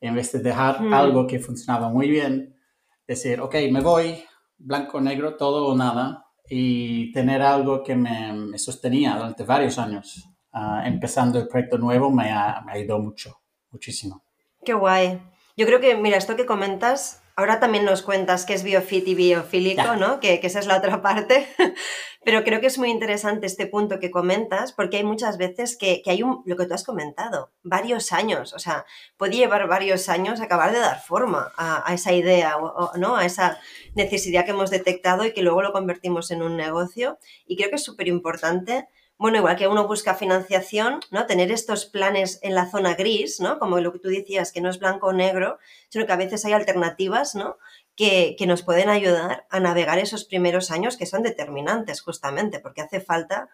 en 0.00 0.14
vez 0.14 0.32
de 0.32 0.38
dejar 0.38 0.80
algo 0.92 1.26
que 1.26 1.40
funcionaba 1.40 1.88
muy 1.88 2.08
bien, 2.08 2.56
decir, 3.06 3.40
ok, 3.40 3.54
me 3.70 3.80
voy, 3.80 4.22
blanco, 4.56 5.00
negro, 5.00 5.36
todo 5.36 5.66
o 5.66 5.76
nada, 5.76 6.26
y 6.48 7.12
tener 7.12 7.42
algo 7.42 7.82
que 7.82 7.96
me, 7.96 8.56
sostenía 8.58 9.16
durante 9.16 9.44
varios 9.44 9.78
años. 9.78 10.28
Ah, 10.52 10.82
empezando 10.86 11.38
el 11.38 11.48
proyecto 11.48 11.78
nuevo 11.78 12.10
me 12.10 12.30
ha, 12.30 12.62
me 12.64 12.80
ido 12.80 12.98
mucho, 12.98 13.40
muchísimo. 13.70 14.22
Qué 14.64 14.74
guay. 14.74 15.20
Yo 15.56 15.66
creo 15.66 15.80
que, 15.80 15.96
mira, 15.96 16.16
esto 16.16 16.36
que 16.36 16.46
comentas 16.46 17.22
Ahora 17.38 17.60
también 17.60 17.84
nos 17.84 18.02
cuentas 18.02 18.44
qué 18.44 18.54
es 18.54 18.64
biofit 18.64 19.06
y 19.06 19.14
biofílico, 19.14 19.94
¿no? 19.94 20.18
Que, 20.18 20.40
esa 20.42 20.58
es 20.58 20.66
la 20.66 20.76
otra 20.76 21.00
parte. 21.02 21.46
Pero 22.24 22.42
creo 22.42 22.60
que 22.60 22.66
es 22.66 22.78
muy 22.78 22.90
interesante 22.90 23.46
este 23.46 23.68
punto 23.68 24.00
que 24.00 24.10
comentas, 24.10 24.72
porque 24.72 24.96
hay 24.96 25.04
muchas 25.04 25.38
veces 25.38 25.76
que, 25.76 26.02
hay 26.06 26.24
un, 26.24 26.42
lo 26.46 26.56
que 26.56 26.66
tú 26.66 26.74
has 26.74 26.82
comentado, 26.82 27.52
varios 27.62 28.10
años. 28.10 28.54
O 28.54 28.58
sea, 28.58 28.86
puede 29.16 29.36
llevar 29.36 29.68
varios 29.68 30.08
años 30.08 30.40
acabar 30.40 30.72
de 30.72 30.80
dar 30.80 31.00
forma 31.00 31.52
a, 31.56 31.94
esa 31.94 32.12
idea, 32.12 32.56
¿no? 32.96 33.14
A 33.14 33.24
esa 33.24 33.60
necesidad 33.94 34.44
que 34.44 34.50
hemos 34.50 34.70
detectado 34.70 35.24
y 35.24 35.32
que 35.32 35.42
luego 35.42 35.62
lo 35.62 35.72
convertimos 35.72 36.32
en 36.32 36.42
un 36.42 36.56
negocio. 36.56 37.20
Y 37.46 37.56
creo 37.56 37.70
que 37.70 37.76
es 37.76 37.84
súper 37.84 38.08
importante 38.08 38.88
bueno, 39.18 39.38
igual 39.38 39.56
que 39.56 39.66
uno 39.66 39.88
busca 39.88 40.14
financiación, 40.14 41.00
¿no? 41.10 41.26
Tener 41.26 41.50
estos 41.50 41.86
planes 41.86 42.38
en 42.42 42.54
la 42.54 42.70
zona 42.70 42.94
gris, 42.94 43.40
¿no? 43.40 43.58
Como 43.58 43.80
lo 43.80 43.92
que 43.92 43.98
tú 43.98 44.08
decías, 44.08 44.52
que 44.52 44.60
no 44.60 44.70
es 44.70 44.78
blanco 44.78 45.08
o 45.08 45.12
negro, 45.12 45.58
sino 45.88 46.06
que 46.06 46.12
a 46.12 46.16
veces 46.16 46.44
hay 46.44 46.52
alternativas, 46.52 47.34
¿no? 47.34 47.58
Que, 47.96 48.36
que 48.38 48.46
nos 48.46 48.62
pueden 48.62 48.88
ayudar 48.88 49.46
a 49.50 49.58
navegar 49.58 49.98
esos 49.98 50.24
primeros 50.24 50.70
años 50.70 50.96
que 50.96 51.06
son 51.06 51.24
determinantes, 51.24 52.00
justamente, 52.00 52.60
porque 52.60 52.80
hace 52.80 53.00
falta 53.00 53.48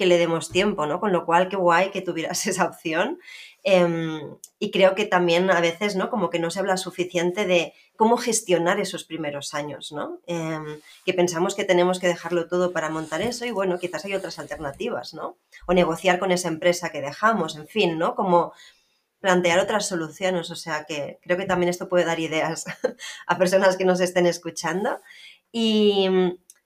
que 0.00 0.06
le 0.06 0.16
demos 0.16 0.48
tiempo, 0.48 0.86
¿no? 0.86 0.98
Con 0.98 1.12
lo 1.12 1.26
cual, 1.26 1.50
qué 1.50 1.56
guay 1.56 1.90
que 1.90 2.00
tuvieras 2.00 2.46
esa 2.46 2.64
opción. 2.64 3.18
Em, 3.62 4.36
y 4.58 4.70
creo 4.70 4.94
que 4.94 5.04
también 5.06 5.50
a 5.50 5.60
veces, 5.60 5.96
¿no? 5.96 6.10
Como 6.10 6.30
que 6.30 6.38
no 6.38 6.50
se 6.50 6.60
habla 6.60 6.76
suficiente 6.76 7.46
de 7.46 7.74
cómo 7.96 8.16
gestionar 8.16 8.80
esos 8.80 9.04
primeros 9.04 9.52
años, 9.54 9.92
¿no? 9.92 10.20
Em, 10.26 10.80
que 11.04 11.14
pensamos 11.14 11.54
que 11.54 11.64
tenemos 11.64 12.00
que 12.00 12.08
dejarlo 12.08 12.48
todo 12.48 12.72
para 12.72 12.88
montar 12.88 13.20
eso 13.20 13.44
y 13.44 13.50
bueno, 13.50 13.78
quizás 13.78 14.04
hay 14.04 14.14
otras 14.14 14.38
alternativas, 14.38 15.12
¿no? 15.14 15.36
O 15.66 15.74
negociar 15.74 16.18
con 16.18 16.32
esa 16.32 16.48
empresa 16.48 16.90
que 16.90 17.02
dejamos, 17.02 17.56
en 17.56 17.68
fin, 17.68 17.98
¿no? 17.98 18.14
Como 18.14 18.52
plantear 19.20 19.58
otras 19.60 19.86
soluciones, 19.86 20.50
o 20.50 20.56
sea 20.56 20.84
que 20.86 21.18
creo 21.22 21.36
que 21.36 21.44
también 21.44 21.68
esto 21.68 21.88
puede 21.88 22.04
dar 22.06 22.20
ideas 22.20 22.64
a 23.26 23.38
personas 23.38 23.76
que 23.76 23.84
nos 23.84 24.00
estén 24.00 24.26
escuchando. 24.26 25.00
Y 25.52 26.08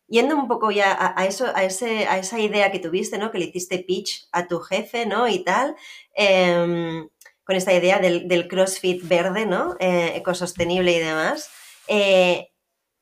yendo 0.07 0.37
un 0.37 0.49
poco 0.49 0.71
ya 0.71 0.97
a, 1.17 1.27
eso, 1.27 1.47
a, 1.55 1.65
ese, 1.65 2.07
a 2.07 2.19
esa 2.19 2.39
idea 2.39 2.71
que 2.71 2.79
tuviste, 2.79 3.19
¿no? 3.19 3.31
Que 3.31 3.39
le 3.39 3.47
hiciste 3.47 3.79
pitch 3.79 4.29
a 4.33 4.47
tu 4.47 4.61
jefe, 4.61 5.07
¿no? 5.07 5.29
Y 5.29 5.45
tal. 5.45 5.77
Em, 6.15 7.09
con 7.45 7.57
esta 7.57 7.75
idea 7.75 7.99
del, 7.99 8.49
CrossFit 8.49 9.07
verde, 9.07 9.47
¿no? 9.47 9.77
Eh, 9.79 10.13
ecosostenible 10.17 10.93
y 10.93 10.99
demás. 10.99 11.51
Eh, 11.89 12.49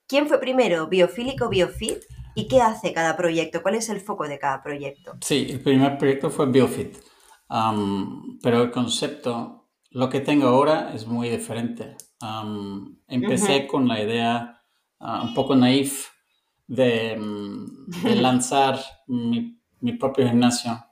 ¿Quién 0.09 0.27
fue 0.27 0.41
primero, 0.41 0.89
biofílico 0.89 1.47
o 1.47 1.49
biofit? 1.49 2.03
¿Y 2.35 2.49
qué 2.49 2.61
hace 2.61 2.93
cada 2.93 3.17
proyecto? 3.17 3.63
¿Cuál 3.63 3.77
es 3.77 3.89
el 3.89 4.01
foco 4.01 4.27
de 4.27 4.39
cada 4.39 4.63
proyecto? 4.63 5.17
Sí, 5.21 5.47
el 5.51 5.61
primer 5.61 5.99
proyecto 5.99 6.31
fue 6.31 6.51
biofit, 6.51 6.97
pero 8.43 8.63
el 8.63 8.71
concepto, 8.71 9.69
lo 9.91 10.09
que 10.09 10.21
tengo 10.21 10.49
ahora 10.49 10.93
es 10.95 11.07
muy 11.07 11.29
diferente. 11.29 11.97
empecé 13.07 13.67
con 13.67 13.87
la 13.87 14.03
idea 14.03 14.63
ah, 14.99 15.23
un 15.25 15.35
poco 15.35 15.55
naif 15.55 16.12
de, 16.73 17.19
lanzar 18.17 18.81
mi, 19.07 19.59
propio 19.99 20.27
gimnasio 20.27 20.85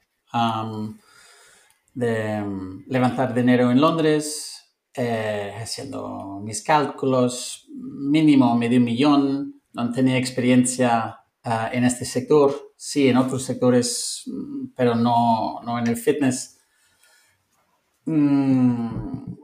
de 1.95 2.41
mm, 2.41 2.85
levantar 2.89 3.35
dinero 3.35 3.71
en 3.71 3.81
Londres, 3.81 4.77
eh, 4.95 5.55
haciendo 5.61 6.41
mis 6.43 6.63
cálculos, 6.63 7.67
mínimo 7.75 8.57
medio 8.57 8.81
millón, 8.81 9.63
no 9.73 9.91
tenía 9.93 10.19
experiencia 10.19 11.19
ah, 11.43 11.71
en 11.73 11.85
este 11.85 12.05
sector, 12.05 12.73
sí 12.77 13.09
en 13.09 13.17
otros 13.17 13.43
sectores, 13.45 14.25
mm, 14.27 14.73
pero 14.77 14.95
no, 14.95 15.61
no 15.65 15.79
en 15.79 15.87
el 15.87 15.97
fitness. 15.97 16.59
Mm, 18.05 19.35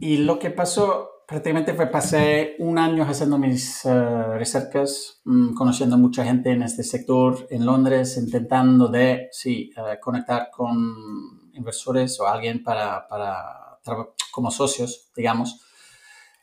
y 0.00 0.18
lo 0.18 0.38
que 0.38 0.50
pasó 0.50 1.15
prácticamente 1.26 1.74
fue 1.74 1.86
pasé 1.88 2.54
un 2.60 2.78
año 2.78 3.04
haciendo 3.04 3.36
mis 3.36 3.84
uh, 3.84 4.34
recercas, 4.38 5.20
conociendo 5.56 5.98
mucha 5.98 6.24
gente 6.24 6.52
en 6.52 6.62
este 6.62 6.84
sector 6.84 7.46
en 7.50 7.66
Londres, 7.66 8.16
intentando 8.16 8.88
de, 8.88 9.28
sí, 9.32 9.72
uh, 9.76 10.00
conectar 10.00 10.50
con 10.50 11.50
inversores 11.52 12.20
o 12.20 12.26
alguien 12.26 12.62
para, 12.62 13.06
para 13.08 13.78
como 14.30 14.50
socios, 14.50 15.10
digamos. 15.16 15.60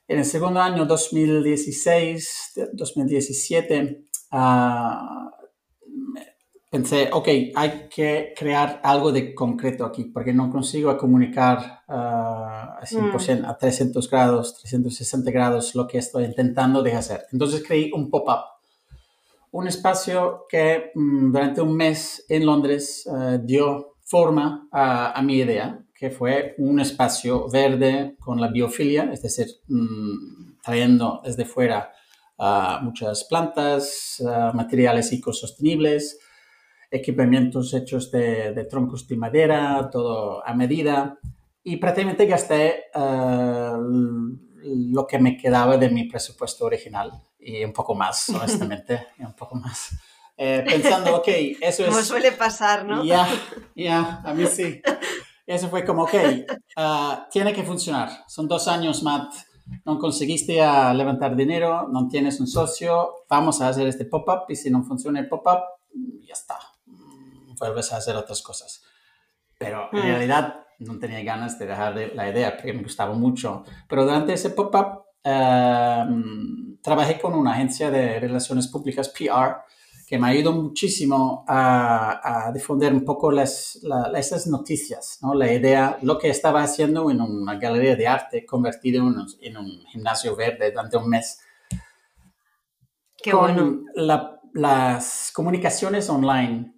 En 0.07 0.19
el 0.19 0.25
segundo 0.25 0.59
año, 0.59 0.85
2016, 0.85 2.71
2017, 2.73 4.05
uh, 4.31 5.42
pensé, 6.73 7.07
ok, 7.13 7.27
hay 7.53 7.87
que 7.87 8.33
crear 8.35 8.81
algo 8.83 9.11
de 9.11 9.35
concreto 9.35 9.85
aquí, 9.85 10.05
porque 10.05 10.33
no 10.33 10.49
consigo 10.49 10.97
comunicar 10.97 11.83
uh, 11.87 11.93
a 11.93 12.81
100%, 12.81 13.41
mm. 13.41 13.45
a 13.45 13.55
300 13.55 14.09
grados, 14.09 14.55
360 14.55 15.29
grados 15.29 15.75
lo 15.75 15.85
que 15.85 15.99
estoy 15.99 16.23
intentando 16.23 16.81
de 16.81 16.93
hacer. 16.93 17.27
Entonces 17.31 17.63
creé 17.63 17.91
un 17.93 18.09
pop-up, 18.09 18.39
un 19.51 19.67
espacio 19.67 20.45
que 20.49 20.89
mm, 20.95 21.31
durante 21.31 21.61
un 21.61 21.75
mes 21.75 22.25
en 22.27 22.43
Londres 22.43 23.03
uh, 23.05 23.37
dio 23.37 23.93
forma 24.03 24.67
a, 24.71 25.21
mi 25.21 25.35
idea, 25.35 25.79
que 25.93 26.09
fue 26.09 26.55
un 26.57 26.79
espacio 26.79 27.47
verde 27.51 28.15
con 28.19 28.41
la 28.41 28.47
biofilia, 28.47 29.11
es 29.13 29.21
decir, 29.21 29.45
mm, 29.67 30.59
trayendo 30.63 31.21
desde 31.23 31.45
fuera 31.45 31.91
muchas 32.81 33.23
plantas, 33.25 34.21
materiales 34.53 35.13
ecosostenibles, 35.13 36.19
equipamientos 36.93 37.73
hechos 37.73 38.11
de, 38.11 38.67
troncos 38.69 39.07
de 39.07 39.17
madera, 39.17 39.89
todo 39.91 40.45
a 40.45 40.53
medida. 40.53 41.17
Y 41.63 41.77
prácticamente 41.77 42.25
gasté 42.25 42.85
uh, 42.95 43.77
lo 44.61 45.07
que 45.07 45.19
me 45.19 45.35
quedaba 45.35 45.77
de 45.77 45.89
mi 45.89 46.05
presupuesto 46.05 46.65
original 46.65 47.11
y 47.39 47.63
un 47.63 47.73
poco 47.73 47.95
más, 47.95 48.29
honestamente, 48.29 49.07
y 49.17 49.23
un 49.23 49.33
poco 49.33 49.55
más. 49.55 49.91
Eh, 50.37 50.63
pensando, 50.65 51.17
ok, 51.17 51.27
eso 51.61 51.83
es... 51.83 51.89
Como 51.89 52.01
suele 52.01 52.31
pasar, 52.31 52.85
¿no? 52.85 53.03
Ya, 53.03 53.27
ya, 53.75 54.21
a 54.23 54.33
mí 54.33 54.45
sí. 54.47 54.81
Eso 55.45 55.69
fue 55.69 55.83
como, 55.83 56.03
ok, 56.03 56.13
ah, 56.77 57.27
tiene 57.31 57.53
que 57.53 57.63
funcionar. 57.63 58.09
Son 58.27 58.47
dos 58.47 58.67
años, 58.67 59.03
Matt, 59.03 59.33
no 59.85 59.99
conseguiste 59.99 60.61
a 60.61 60.93
levantar 60.93 61.35
dinero, 61.35 61.87
no 61.89 62.07
tienes 62.07 62.39
un 62.39 62.47
socio, 62.47 63.25
vamos 63.29 63.61
a 63.61 63.69
hacer 63.69 63.87
este 63.87 64.05
pop-up 64.05 64.45
y 64.49 64.55
si 64.55 64.69
no 64.69 64.83
funciona 64.83 65.19
el 65.19 65.27
pop-up, 65.27 65.61
ya 66.25 66.33
está, 66.33 66.57
vuelves 67.59 67.91
a 67.93 67.97
hacer 67.97 68.15
otras 68.15 68.41
cosas. 68.41 68.83
Pero 69.57 69.89
en 69.91 69.99
mm. 69.99 70.03
realidad 70.03 70.63
no 70.79 70.99
tenía 70.99 71.23
ganas 71.23 71.57
de 71.57 71.65
dejar 71.65 71.95
la 71.95 72.29
idea 72.29 72.55
porque 72.55 72.73
me 72.73 72.83
gustaba 72.83 73.13
mucho. 73.13 73.63
Pero 73.87 74.03
durante 74.03 74.33
ese 74.33 74.49
pop-up 74.49 75.03
mm, 75.23 76.81
trabajé 76.81 77.19
con 77.19 77.33
una 77.33 77.53
agencia 77.53 77.89
de 77.89 78.19
relaciones 78.19 78.67
públicas, 78.67 79.09
PR, 79.09 79.63
que 80.07 80.19
me 80.19 80.27
ayudado 80.27 80.61
muchísimo 80.61 81.45
a, 81.47 82.47
a 82.47 82.51
difundir 82.51 82.93
un 82.93 83.05
poco 83.05 83.31
las, 83.31 83.79
esas 84.15 84.47
noticias, 84.47 85.19
¿no? 85.21 85.33
La 85.33 85.51
idea, 85.51 85.97
lo 86.01 86.17
que 86.17 86.29
estaba 86.29 86.61
haciendo 86.61 87.09
en 87.09 87.21
una 87.21 87.55
galería 87.55 87.95
de 87.95 88.07
arte 88.07 88.45
convertido 88.45 89.01
en 89.01 89.07
un, 89.07 89.27
en 89.41 89.57
un 89.57 89.85
gimnasio 89.87 90.35
verde 90.35 90.71
durante 90.71 90.97
un 90.97 91.09
mes. 91.09 91.39
Qué 93.17 93.33
bueno. 93.33 93.85
las 94.53 95.31
comunicaciones 95.33 96.09
online 96.09 96.72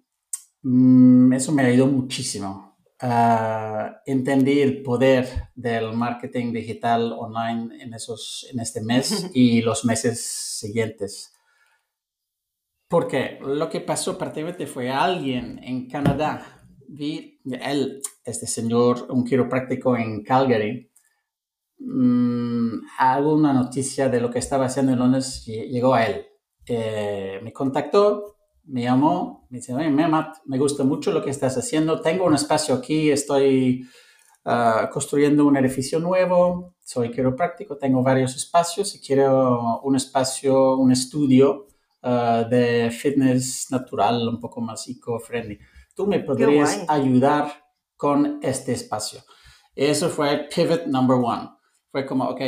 mm, 0.66 1.32
eso 1.32 1.52
me 1.52 1.64
ayudó 1.64 1.86
muchísimo. 1.86 2.76
Uh, 3.02 3.92
entendí 4.06 4.60
el 4.60 4.82
poder 4.82 5.50
del 5.54 5.92
marketing 5.92 6.52
digital 6.52 7.12
online 7.12 7.82
en, 7.82 7.92
esos, 7.92 8.46
en 8.50 8.60
este 8.60 8.80
mes 8.80 9.30
y 9.34 9.60
los 9.60 9.84
meses 9.84 10.24
siguientes. 10.24 11.32
Porque 12.88 13.38
lo 13.42 13.68
que 13.68 13.80
pasó 13.80 14.16
prácticamente 14.16 14.66
fue 14.66 14.90
alguien 14.90 15.60
en 15.62 15.88
Canadá, 15.88 16.64
vi 16.88 17.40
él, 17.44 18.00
este 18.24 18.46
señor, 18.46 19.08
un 19.10 19.24
quiropráctico 19.24 19.96
en 19.96 20.22
Calgary, 20.22 20.90
mmm, 21.78 22.78
alguna 22.98 23.52
noticia 23.52 24.08
de 24.08 24.20
lo 24.20 24.30
que 24.30 24.38
estaba 24.38 24.66
haciendo 24.66 24.92
en 24.92 25.00
Londres 25.00 25.44
llegó 25.44 25.94
a 25.94 26.06
él. 26.06 26.26
Eh, 26.64 27.40
me 27.42 27.52
contactó, 27.52 28.35
me 28.66 28.82
llamó, 28.82 29.46
me 29.50 29.58
dice, 29.58 29.74
oye, 29.74 29.90
Mehmet, 29.90 30.26
me 30.46 30.58
gusta 30.58 30.84
mucho 30.84 31.12
lo 31.12 31.22
que 31.22 31.30
estás 31.30 31.56
haciendo, 31.56 32.00
tengo 32.00 32.24
un 32.24 32.34
espacio 32.34 32.74
aquí, 32.74 33.10
estoy 33.10 33.86
uh, 34.44 34.90
construyendo 34.90 35.46
un 35.46 35.56
edificio 35.56 36.00
nuevo, 36.00 36.74
soy 36.82 37.10
quiropráctico, 37.10 37.76
tengo 37.76 38.02
varios 38.02 38.34
espacios 38.34 38.94
y 38.94 39.00
quiero 39.00 39.80
un 39.82 39.96
espacio, 39.96 40.76
un 40.76 40.92
estudio 40.92 41.66
uh, 42.02 42.48
de 42.48 42.90
fitness 42.90 43.68
natural, 43.70 44.28
un 44.28 44.40
poco 44.40 44.60
más 44.60 44.88
eco-friendly. 44.88 45.58
Tú 45.94 46.06
me 46.06 46.20
podrías 46.20 46.84
ayudar 46.88 47.64
con 47.96 48.38
este 48.42 48.72
espacio. 48.72 49.20
Eso 49.74 50.08
fue 50.08 50.48
pivot 50.54 50.86
number 50.86 51.16
one. 51.16 51.50
Fue 51.90 52.04
como, 52.04 52.28
ok, 52.28 52.40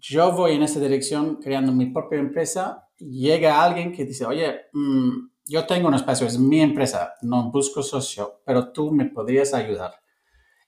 yo 0.00 0.32
voy 0.32 0.54
en 0.54 0.62
esa 0.62 0.80
dirección 0.80 1.36
creando 1.36 1.72
mi 1.72 1.86
propia 1.86 2.18
empresa. 2.18 2.88
Llega 2.98 3.62
alguien 3.62 3.92
que 3.92 4.04
dice, 4.04 4.24
oye, 4.24 4.62
mm, 4.72 5.35
yo 5.46 5.66
tengo 5.66 5.88
un 5.88 5.94
espacio, 5.94 6.26
es 6.26 6.38
mi 6.38 6.60
empresa, 6.60 7.14
no 7.22 7.50
busco 7.50 7.82
socio, 7.82 8.40
pero 8.44 8.72
tú 8.72 8.92
me 8.92 9.06
podrías 9.06 9.54
ayudar. 9.54 9.94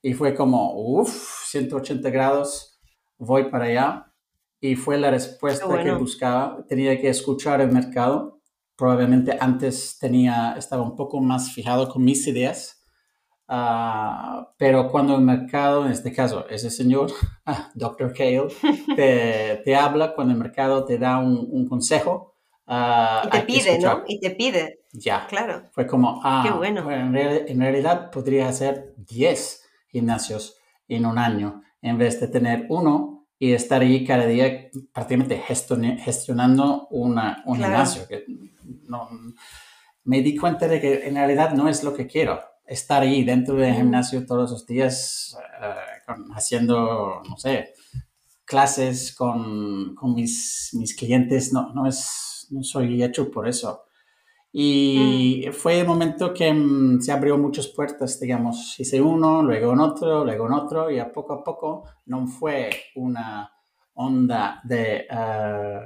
Y 0.03 0.15
fue 0.15 0.35
como, 0.35 0.75
uff, 0.75 1.47
180 1.47 2.09
grados, 2.11 2.81
voy 3.19 3.51
para 3.51 3.65
allá. 3.67 4.05
Y 4.61 4.77
fue 4.77 4.99
la 4.99 5.11
respuesta 5.11 5.83
que 5.83 5.93
buscaba. 5.93 6.65
Tenía 6.69 7.01
que 7.01 7.09
escuchar 7.09 7.61
el 7.61 7.71
mercado. 7.71 8.41
Probablemente 8.77 9.37
antes 9.41 9.99
tenía, 9.99 10.55
estaba 10.57 10.83
un 10.83 10.97
poco 10.97 11.21
más 11.21 11.53
fijado 11.53 11.89
con 11.89 12.05
mis 12.05 12.27
ideas 12.27 12.79
Uh, 13.51 14.45
pero 14.59 14.91
cuando 14.91 15.17
el 15.17 15.23
mercado, 15.23 15.87
en 15.87 15.93
este 15.93 16.13
caso, 16.13 16.47
ese 16.51 16.71
señor, 16.71 17.11
Dr. 17.75 18.13
Kale, 18.13 18.49
te, 18.95 19.63
te, 19.65 19.75
habla, 19.75 20.15
cuando 20.15 20.35
el 20.35 20.39
mercado 20.39 20.85
te 20.85 20.99
da 20.99 21.19
un, 21.19 21.49
un 21.51 21.67
consejo. 21.67 22.28
Uh, 22.69 23.27
y 23.27 23.31
te 23.31 23.41
pide, 23.43 23.79
¿no? 23.79 24.03
Y 24.07 24.21
te 24.21 24.31
pide. 24.31 24.81
Ya. 24.93 25.27
Claro. 25.27 25.63
Fue 25.73 25.87
como, 25.87 26.21
ah, 26.23 26.43
Qué 26.47 26.53
bueno. 26.53 26.91
en, 26.91 27.17
en, 27.17 27.61
realidad 27.61 28.11
podría 28.11 28.49
hacer 28.49 28.95
10 28.99 29.65
gimnasios 29.89 30.57
en 30.87 31.07
un 31.07 31.19
año 31.19 31.63
en 31.81 31.97
vez 31.97 32.21
de 32.21 32.29
tener 32.29 32.67
uno 32.69 33.27
y 33.39 33.53
estar 33.53 33.81
ahí 33.81 34.05
cada 34.05 34.27
día 34.27 34.69
prácticamente 34.93 35.39
gestionando 35.39 36.89
una, 36.91 37.43
un 37.47 37.57
gimnasio. 37.57 38.07
Que 38.07 38.25
no, 38.87 39.09
me 40.05 40.23
di 40.23 40.37
cuenta 40.37 40.69
de 40.69 40.81
que 40.81 41.07
en 41.07 41.15
realidad 41.15 41.53
no 41.53 41.69
es 41.69 41.83
lo 41.85 41.95
que 41.95 42.07
quiero 42.07 42.41
estar 42.67 43.03
ahí 43.03 43.25
dentro 43.25 43.55
del 43.55 43.75
gimnasio 43.75 44.27
todos 44.27 44.51
los 44.51 44.67
días 44.67 45.37
eh, 45.63 46.13
haciendo, 46.35 47.23
no 47.29 47.37
sé, 47.39 47.73
clases 48.45 49.15
con, 49.15 49.95
con 49.95 50.15
mis, 50.15 50.71
mis, 50.75 50.95
clientes, 50.95 51.53
no, 51.53 51.73
no, 51.75 51.87
es, 51.87 52.38
no 52.51 52.63
soy 52.63 53.03
hecho 53.03 53.31
por 53.31 53.49
eso. 53.49 53.85
Y 54.53 55.45
mm. 55.49 55.53
fue 55.53 55.81
el 55.81 55.87
momento 55.87 56.33
que 56.33 56.53
mm, 56.53 57.01
se 57.01 57.13
abrió 57.13 57.37
muchas 57.39 57.69
puertas, 57.69 58.19
digamos, 58.19 58.79
hice 58.79 59.01
uno, 59.01 59.43
luego 59.43 59.73
en 59.73 59.81
otro, 59.81 60.25
luego 60.25 60.47
en 60.47 60.53
otro, 60.53 60.91
y 60.91 60.99
a 60.99 61.13
poco 61.13 61.35
a 61.35 61.45
poco 61.45 61.85
no 62.07 62.27
fue 62.27 62.71
una 62.97 63.51
onda 63.95 64.61
de, 64.65 65.07
eh, 65.11 65.81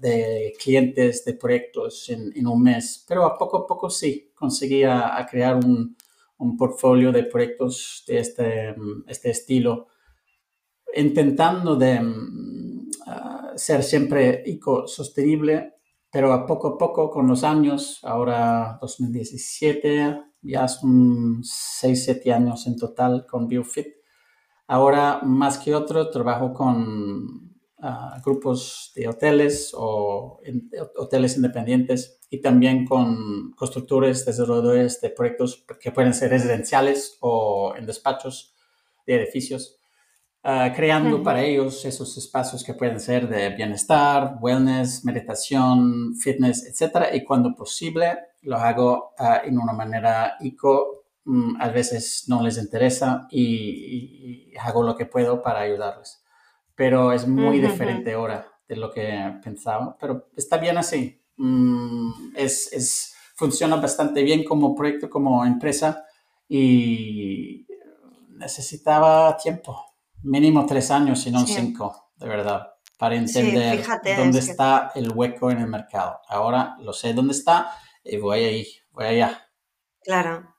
de 0.00 0.52
clientes, 0.58 1.24
de 1.24 1.34
proyectos 1.34 2.08
en, 2.10 2.32
en, 2.34 2.46
un 2.46 2.62
mes, 2.62 3.04
pero 3.06 3.24
a 3.24 3.36
poco 3.36 3.58
a 3.58 3.66
poco 3.66 3.90
sí, 3.90 4.32
conseguía 4.34 5.26
crear 5.30 5.56
un, 5.56 5.96
un 6.38 6.56
portfolio 6.56 7.12
de 7.12 7.24
proyectos 7.24 8.04
de 8.06 8.18
este, 8.18 8.74
este 9.06 9.30
estilo, 9.30 9.88
intentando 10.94 11.76
de 11.76 12.00
mm, 12.00 12.90
ah, 13.06 13.52
ser 13.56 13.82
siempre 13.82 14.42
eco-sostenible, 14.46 15.77
pero 16.10 16.32
a 16.32 16.46
poco 16.46 16.68
a 16.68 16.78
poco, 16.78 17.10
con 17.10 17.26
los 17.28 17.44
años, 17.44 18.00
ahora 18.02 18.78
2017, 18.80 20.22
ya 20.42 20.68
son 20.68 21.40
6, 21.42 22.04
7 22.04 22.32
años 22.32 22.66
en 22.66 22.76
total 22.76 23.26
con 23.26 23.48
BioFit. 23.48 23.88
Ahora, 24.66 25.20
más 25.22 25.58
que 25.58 25.74
otro, 25.74 26.10
trabajo 26.10 26.52
con 26.52 27.54
uh, 27.78 28.22
grupos 28.24 28.92
de 28.94 29.08
hoteles 29.08 29.72
o 29.74 30.40
hoteles 30.96 31.36
independientes 31.36 32.20
y 32.30 32.40
también 32.40 32.86
con 32.86 33.52
constructores, 33.52 34.24
desarrolladores 34.26 35.00
de 35.00 35.10
proyectos 35.10 35.64
que 35.80 35.92
pueden 35.92 36.14
ser 36.14 36.30
residenciales 36.30 37.16
o 37.20 37.74
en 37.76 37.86
despachos 37.86 38.54
de 39.06 39.16
edificios, 39.16 39.78
uh, 40.48 40.74
creando 40.74 41.22
para 41.22 41.42
ellos 41.42 41.84
esos 41.84 42.16
espacios 42.16 42.64
que 42.64 42.72
pueden 42.74 42.98
ser 42.98 43.28
de 43.28 43.50
bienestar, 43.50 44.38
wellness, 44.40 45.04
meditación, 45.04 46.16
fitness, 46.16 46.64
etc. 46.64 47.08
Y 47.12 47.24
cuando 47.24 47.54
posible 47.54 48.18
lo 48.42 48.56
hago 48.56 49.14
uh, 49.18 49.46
en 49.46 49.58
una 49.58 49.72
manera 49.72 50.36
eco. 50.40 51.04
Um, 51.24 51.60
a 51.60 51.68
veces 51.68 52.24
no 52.28 52.42
les 52.42 52.56
interesa 52.56 53.28
y, 53.30 54.50
y 54.50 54.56
hago 54.56 54.82
lo 54.82 54.96
que 54.96 55.04
puedo 55.04 55.42
para 55.42 55.60
ayudarles 55.60 56.22
pero 56.78 57.12
es 57.12 57.26
muy 57.26 57.58
diferente 57.58 58.12
ahora 58.12 58.46
de 58.68 58.76
lo 58.76 58.92
que 58.92 59.34
pensaba, 59.42 59.96
pero 59.98 60.28
está 60.36 60.58
bien 60.58 60.78
así. 60.78 61.20
Mm, 61.36 62.36
es, 62.36 62.72
es, 62.72 63.16
funciona 63.34 63.74
bastante 63.74 64.22
bien 64.22 64.44
como 64.44 64.76
proyecto, 64.76 65.10
como 65.10 65.44
empresa 65.44 66.04
y 66.48 67.66
necesitaba 68.30 69.36
tiempo, 69.36 69.86
mínimo 70.28 70.66
tres 70.66 70.90
años, 70.90 71.22
si 71.22 71.30
no 71.30 71.44
cinco, 71.46 72.10
de 72.16 72.28
verdad, 72.28 72.74
para 72.98 73.16
entender 73.16 73.84
dónde 74.16 74.38
está 74.38 74.92
el 74.94 75.10
hueco 75.12 75.50
en 75.50 75.58
el 75.58 75.68
mercado. 75.68 76.20
Ahora 76.28 76.76
lo 76.80 76.92
sé 76.92 77.14
dónde 77.14 77.32
está 77.32 77.74
y 78.04 78.18
voy 78.18 78.44
ahí, 78.44 78.66
voy 78.90 79.06
allá. 79.06 79.48
Claro, 80.02 80.54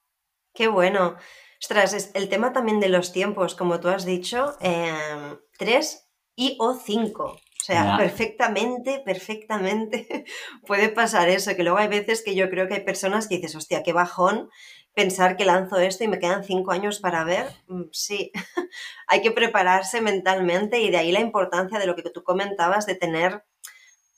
qué 0.53 0.67
bueno. 0.67 1.15
Ostras, 1.61 1.93
es 1.93 2.11
el 2.13 2.29
tema 2.29 2.53
también 2.53 2.79
de 2.79 2.89
los 2.89 3.11
tiempos, 3.11 3.55
como 3.55 3.79
tú 3.79 3.89
has 3.89 4.05
dicho, 4.05 4.55
em, 4.61 5.37
tres 5.57 6.09
y 6.35 6.55
o 6.59 6.73
5. 6.73 7.23
O 7.23 7.71
sea, 7.71 7.97
perfectamente, 7.97 9.01
perfectamente 9.05 10.25
puede 10.65 10.89
pasar 10.89 11.29
eso, 11.29 11.55
que 11.55 11.63
luego 11.63 11.77
hay 11.77 11.89
veces 11.89 12.23
que 12.23 12.33
yo 12.33 12.49
creo 12.49 12.67
que 12.67 12.75
hay 12.75 12.83
personas 12.83 13.27
que 13.27 13.35
dices, 13.35 13.55
hostia, 13.55 13.83
qué 13.83 13.93
bajón 13.93 14.49
pensar 14.93 15.37
que 15.37 15.45
lanzo 15.45 15.77
esto 15.77 16.03
y 16.03 16.07
me 16.07 16.19
quedan 16.19 16.43
cinco 16.43 16.71
años 16.71 16.99
para 16.99 17.23
ver. 17.23 17.47
Mm, 17.67 17.83
sí, 17.91 18.31
hay 19.07 19.21
que 19.21 19.31
prepararse 19.31 20.01
mentalmente 20.01 20.79
y 20.79 20.89
de 20.91 20.97
ahí 20.97 21.11
la 21.11 21.21
importancia 21.21 21.79
de 21.79 21.87
lo 21.87 21.95
que 21.95 22.03
tú 22.03 22.23
comentabas 22.23 22.85
de 22.85 22.95
tener 22.95 23.43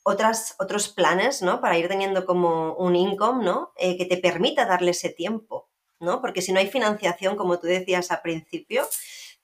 otras, 0.03 0.55
otros 0.59 0.89
planes, 0.89 1.41
¿no? 1.41 1.61
Para 1.61 1.77
ir 1.77 1.87
teniendo 1.87 2.25
como 2.25 2.73
un 2.75 2.95
income, 2.95 3.43
¿no? 3.43 3.71
Eh, 3.77 3.97
que 3.97 4.05
te 4.05 4.17
permita 4.17 4.65
darle 4.65 4.91
ese 4.91 5.09
tiempo, 5.09 5.69
¿no? 5.99 6.21
Porque 6.21 6.41
si 6.41 6.51
no 6.51 6.59
hay 6.59 6.67
financiación, 6.67 7.35
como 7.35 7.59
tú 7.59 7.67
decías 7.67 8.11
al 8.11 8.21
principio, 8.21 8.87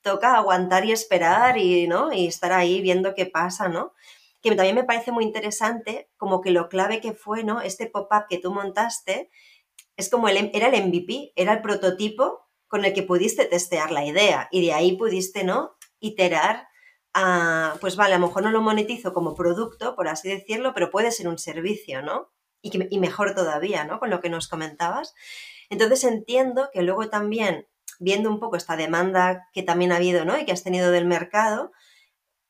toca 0.01 0.35
aguantar 0.35 0.85
y 0.85 0.91
esperar 0.91 1.57
y, 1.57 1.87
¿no? 1.87 2.11
y 2.13 2.27
estar 2.27 2.53
ahí 2.53 2.81
viendo 2.81 3.13
qué 3.13 3.25
pasa, 3.25 3.67
¿no? 3.67 3.93
Que 4.41 4.55
también 4.55 4.75
me 4.75 4.83
parece 4.83 5.11
muy 5.11 5.25
interesante, 5.25 6.09
como 6.17 6.41
que 6.41 6.51
lo 6.51 6.69
clave 6.69 7.01
que 7.01 7.13
fue, 7.13 7.43
¿no? 7.43 7.61
Este 7.61 7.87
pop-up 7.87 8.27
que 8.29 8.37
tú 8.37 8.53
montaste, 8.53 9.29
es 9.97 10.09
como 10.09 10.29
el, 10.29 10.51
era 10.53 10.69
el 10.69 10.87
MVP, 10.87 11.33
era 11.35 11.53
el 11.53 11.61
prototipo 11.61 12.47
con 12.67 12.85
el 12.85 12.93
que 12.93 13.03
pudiste 13.03 13.45
testear 13.45 13.91
la 13.91 14.05
idea 14.05 14.47
y 14.51 14.65
de 14.65 14.73
ahí 14.73 14.95
pudiste, 14.95 15.43
¿no? 15.43 15.75
Iterar 15.99 16.67
a, 17.13 17.75
pues 17.81 17.95
vale, 17.95 18.13
a 18.13 18.19
lo 18.19 18.27
mejor 18.27 18.43
no 18.43 18.51
lo 18.51 18.61
monetizo 18.61 19.13
como 19.13 19.35
producto, 19.35 19.95
por 19.95 20.07
así 20.07 20.29
decirlo, 20.29 20.73
pero 20.73 20.91
puede 20.91 21.11
ser 21.11 21.27
un 21.27 21.39
servicio, 21.39 22.01
¿no? 22.01 22.31
Y 22.61 22.99
mejor 22.99 23.33
todavía, 23.33 23.85
¿no? 23.85 23.99
Con 23.99 24.09
lo 24.09 24.19
que 24.19 24.29
nos 24.29 24.47
comentabas. 24.47 25.15
Entonces 25.69 26.03
entiendo 26.03 26.69
que 26.71 26.81
luego 26.81 27.09
también 27.09 27.67
viendo 27.99 28.29
un 28.29 28.39
poco 28.39 28.57
esta 28.57 28.75
demanda 28.75 29.47
que 29.53 29.63
también 29.63 29.91
ha 29.91 29.97
habido, 29.97 30.25
¿no? 30.25 30.37
Y 30.37 30.45
que 30.45 30.51
has 30.51 30.63
tenido 30.63 30.91
del 30.91 31.05
mercado, 31.05 31.71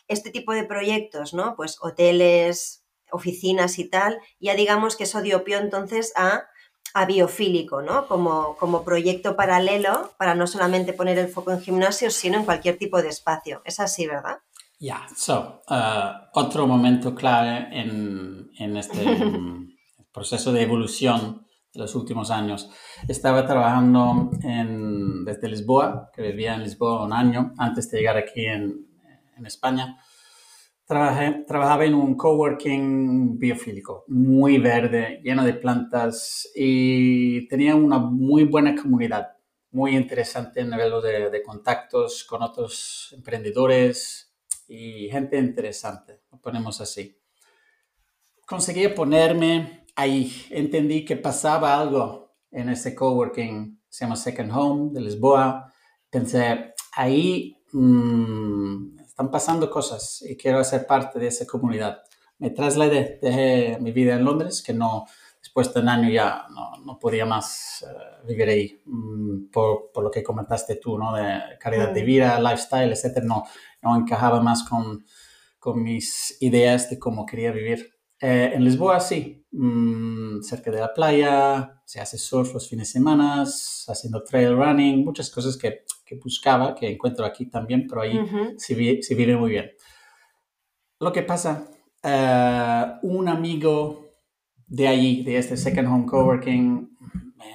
este 0.07 0.31
tipo 0.31 0.53
de 0.53 0.63
proyectos, 0.63 1.33
¿no? 1.33 1.55
Pues 1.55 1.77
hoteles, 1.81 2.83
oficinas 3.11 3.79
y 3.79 3.89
tal, 3.89 4.19
ya 4.39 4.55
digamos 4.55 4.95
que 4.95 5.03
eso 5.03 5.21
dio 5.21 5.43
pie 5.43 5.57
entonces 5.57 6.11
a, 6.15 6.47
a 6.93 7.05
biofílico, 7.05 7.81
¿no? 7.81 8.07
Como, 8.07 8.55
como 8.57 8.83
proyecto 8.83 9.35
paralelo 9.35 10.11
para 10.17 10.35
no 10.35 10.47
solamente 10.47 10.93
poner 10.93 11.17
el 11.17 11.27
foco 11.27 11.51
en 11.51 11.61
gimnasios, 11.61 12.13
sino 12.13 12.37
en 12.37 12.45
cualquier 12.45 12.77
tipo 12.77 13.01
de 13.01 13.09
espacio. 13.09 13.61
Es 13.65 13.79
así, 13.79 14.07
¿verdad? 14.07 14.37
Ya, 14.79 15.07
so, 15.15 15.63
uh, 15.69 16.29
otro 16.33 16.67
momento 16.67 17.15
clave 17.15 17.67
en, 17.71 18.51
en 18.59 18.77
este 18.77 19.03
proceso 20.11 20.51
de 20.51 20.61
evolución 20.61 21.47
los 21.77 21.95
últimos 21.95 22.31
años. 22.31 22.69
Estaba 23.07 23.45
trabajando 23.45 24.31
en, 24.43 25.23
desde 25.23 25.47
Lisboa, 25.47 26.09
que 26.13 26.21
vivía 26.23 26.55
en 26.55 26.63
Lisboa 26.63 27.05
un 27.05 27.13
año 27.13 27.53
antes 27.57 27.89
de 27.89 27.99
llegar 27.99 28.17
aquí 28.17 28.45
en, 28.45 28.87
en 29.37 29.45
España. 29.45 29.97
Trabajé, 30.87 31.43
trabajaba 31.45 31.83
en 31.83 31.95
un 31.95 32.15
coworking 32.15 33.37
biofílico, 33.37 34.05
muy 34.07 34.57
verde, 34.57 35.19
lleno 35.21 35.43
de 35.43 35.53
plantas 35.53 36.49
y 36.55 37.45
tenía 37.49 37.75
una 37.75 37.99
muy 37.99 38.45
buena 38.45 38.73
comunidad, 38.73 39.33
muy 39.71 39.97
interesante 39.97 40.61
en 40.61 40.69
nivel 40.69 40.93
de, 41.03 41.29
de 41.29 41.43
contactos 41.43 42.23
con 42.23 42.41
otros 42.41 43.13
emprendedores 43.13 44.33
y 44.69 45.09
gente 45.09 45.37
interesante, 45.37 46.21
lo 46.31 46.39
ponemos 46.39 46.79
así. 46.79 47.17
Conseguí 48.45 48.87
ponerme 48.87 49.85
ahí 49.97 50.31
entendí 50.51 51.03
que 51.03 51.17
pasaba 51.17 51.77
algo 51.77 52.37
en 52.49 52.69
ese 52.69 52.95
coworking, 52.95 53.81
se 53.89 54.05
llama 54.05 54.15
Second 54.15 54.51
Home 54.53 54.93
de 54.93 55.01
Lisboa. 55.01 55.73
Pensé, 56.09 56.73
ahí 56.95 57.57
mmm, 57.73 58.96
están 59.17 59.31
pasando 59.31 59.67
cosas 59.71 60.23
y 60.29 60.37
quiero 60.37 60.63
ser 60.63 60.85
parte 60.85 61.17
de 61.17 61.25
esa 61.25 61.47
comunidad. 61.47 62.03
Me 62.37 62.51
trasladé, 62.51 63.17
dejé 63.19 63.79
mi 63.81 63.91
vida 63.91 64.13
en 64.13 64.23
Londres, 64.23 64.61
que 64.61 64.73
no, 64.73 65.07
después 65.41 65.73
de 65.73 65.79
un 65.79 65.89
año 65.89 66.07
ya 66.07 66.45
no, 66.51 66.77
no 66.85 66.99
podía 66.99 67.25
más 67.25 67.83
uh, 67.83 68.27
vivir 68.27 68.47
ahí, 68.47 68.79
mmm, 68.85 69.49
por, 69.51 69.91
por, 69.91 70.03
lo 70.03 70.11
que 70.11 70.21
comentaste 70.21 70.75
tú, 70.75 70.99
¿no? 70.99 71.15
De 71.15 71.57
calidad 71.59 71.93
de 71.93 72.03
mm. 72.03 72.05
vida, 72.05 72.39
lifestyle, 72.39 72.91
etcétera, 72.91 73.25
no, 73.25 73.43
no 73.81 73.95
encajaba 73.95 74.39
más 74.39 74.61
con, 74.61 75.03
con 75.57 75.81
mis 75.81 76.37
ideas 76.39 76.87
de 76.91 76.99
cómo 76.99 77.25
quería 77.25 77.51
vivir. 77.51 77.91
Eh, 78.19 78.51
en 78.53 78.63
Lisboa 78.63 78.99
sí, 78.99 79.47
mmm, 79.49 80.43
cerca 80.43 80.69
de 80.69 80.79
la 80.79 80.93
playa, 80.93 81.81
se 81.85 81.99
hace 81.99 82.19
surf 82.19 82.53
los 82.53 82.69
fines 82.69 82.89
de 82.89 82.99
semana, 82.99 83.41
haciendo 83.41 84.23
trail 84.23 84.55
running, 84.55 85.03
muchas 85.03 85.31
cosas 85.31 85.57
que, 85.57 85.85
que 86.07 86.15
buscaba, 86.15 86.73
que 86.73 86.89
encuentro 86.89 87.25
aquí 87.25 87.47
también, 87.47 87.85
pero 87.87 88.01
ahí 88.01 88.17
uh 88.17 88.23
-huh. 88.23 88.53
se, 88.57 89.01
se, 89.01 89.15
vive 89.15 89.35
muy 89.35 89.51
bien. 89.51 89.71
Lo 90.99 91.11
que 91.11 91.21
pasa, 91.21 91.67
uh, 92.03 93.07
un 93.07 93.27
amigo 93.27 94.05
de 94.65 94.87
allí, 94.87 95.23
de 95.23 95.37
este 95.37 95.57
Second 95.57 95.87
Home 95.87 96.05
Coworking, 96.05 96.97
me, 97.35 97.45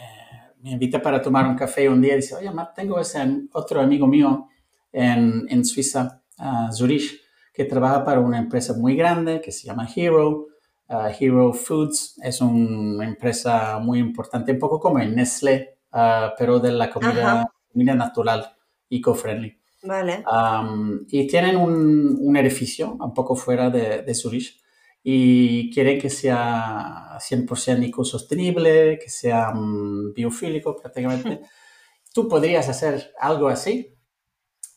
me, 0.63 0.71
invita 0.73 1.01
para 1.01 1.21
tomar 1.21 1.47
un 1.47 1.57
café 1.57 1.89
un 1.89 2.01
día 2.01 2.13
y 2.13 2.17
dice, 2.17 2.37
oye, 2.37 2.51
Matt, 2.51 2.75
tengo 2.75 3.01
ese 3.01 3.19
otro 3.53 3.81
amigo 3.81 4.07
mío 4.07 4.49
en, 4.93 5.47
en 5.49 5.65
Suiza, 5.65 6.23
uh, 6.39 6.73
Zurich, 6.73 7.21
que 7.53 7.65
trabaja 7.65 8.05
para 8.05 8.21
una 8.21 8.39
empresa 8.39 8.75
muy 8.75 8.95
grande 8.95 9.41
que 9.41 9.51
se 9.51 9.67
llama 9.67 9.89
Hero, 9.95 10.47
Uh, 10.93 11.11
Hero 11.19 11.55
Foods 11.55 12.21
es 12.23 12.43
una 12.43 13.07
empresa 13.07 13.79
muy 13.79 13.99
importante, 13.99 14.53
un 14.53 14.59
poco 14.59 14.79
como 14.79 14.99
el 14.99 15.17
Nestlé, 15.17 15.79
uh, 15.91 16.33
pero 16.37 16.61
de 16.61 16.73
la 16.73 16.91
comida, 16.91 17.47
comida 17.73 17.95
natural, 17.95 18.57
eco-friendly. 18.91 19.59
Vale. 19.83 20.25
Um, 20.31 21.05
y 21.09 21.27
tienen 21.27 21.57
un, 21.57 22.19
un, 22.21 22.37
edificio 22.37 22.97
un 23.01 23.13
poco 23.13 23.35
fuera 23.35 23.69
de, 23.69 24.03
de, 24.03 24.15
Zurich 24.15 24.61
y 25.03 25.73
quieren 25.73 26.01
que 26.01 26.09
sea 26.09 27.19
100% 27.19 27.89
ecosostenible, 27.89 28.99
que 29.03 29.11
sea 29.11 29.51
um, 29.51 30.13
biofílico 30.13 30.77
prácticamente. 30.77 31.41
Tú 32.15 32.29
podrías 32.29 32.69
hacer 32.69 33.13
algo 33.19 33.49
así 33.49 33.99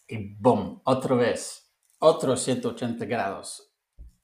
y 0.08 0.36
¡boom! 0.40 0.82
Otra 0.86 1.16
vez, 1.16 1.72
otros 2.00 2.42
180 2.42 3.06
grados. 3.06 3.72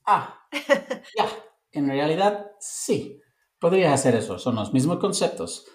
Ah, 0.05 0.47
ya, 1.17 1.27
en 1.71 1.87
realidad, 1.87 2.51
sí, 2.59 3.21
podrías 3.59 3.93
hacer 3.93 4.15
eso. 4.15 4.39
Son 4.39 4.55
los 4.55 4.73
mismos 4.73 4.97
conceptos. 4.97 5.65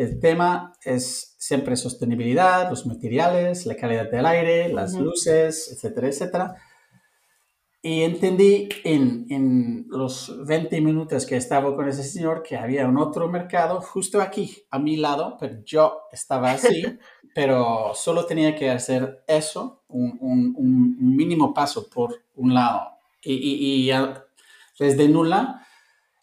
El 0.00 0.18
tema 0.18 0.72
es 0.82 1.36
siempre 1.38 1.76
sostenibilidad, 1.76 2.70
los 2.70 2.86
materiales, 2.86 3.66
la 3.66 3.76
calidad 3.76 4.10
del 4.10 4.24
aire, 4.24 4.72
las 4.72 4.94
uh 4.94 5.00
-huh. 5.00 5.02
luces, 5.02 5.70
etcétera, 5.70 6.08
etcétera. 6.08 6.56
Y 7.82 8.00
entendí 8.04 8.70
en, 8.84 9.26
en, 9.28 9.84
los 9.90 10.46
20 10.46 10.80
minutos 10.80 11.26
que 11.26 11.36
estaba 11.36 11.76
con 11.76 11.86
ese 11.86 12.02
señor 12.02 12.42
que 12.42 12.56
había 12.56 12.86
un 12.86 12.96
otro 12.96 13.28
mercado 13.28 13.82
justo 13.82 14.22
aquí, 14.22 14.56
a 14.70 14.78
mi 14.78 14.96
lado, 14.96 15.36
pero 15.38 15.62
yo 15.66 16.00
estaba 16.10 16.52
así, 16.52 16.82
pero 17.34 17.92
solo 17.92 18.24
tenía 18.24 18.54
que 18.54 18.70
hacer 18.70 19.22
eso, 19.26 19.82
un, 19.88 20.16
un, 20.22 20.54
un 20.56 21.14
mínimo 21.14 21.52
paso 21.52 21.90
por 21.90 22.22
un 22.36 22.54
lado. 22.54 22.80
Y, 23.22 23.34
y, 23.34 23.90
y 23.90 23.92
desde 24.78 25.08
nula 25.10 25.66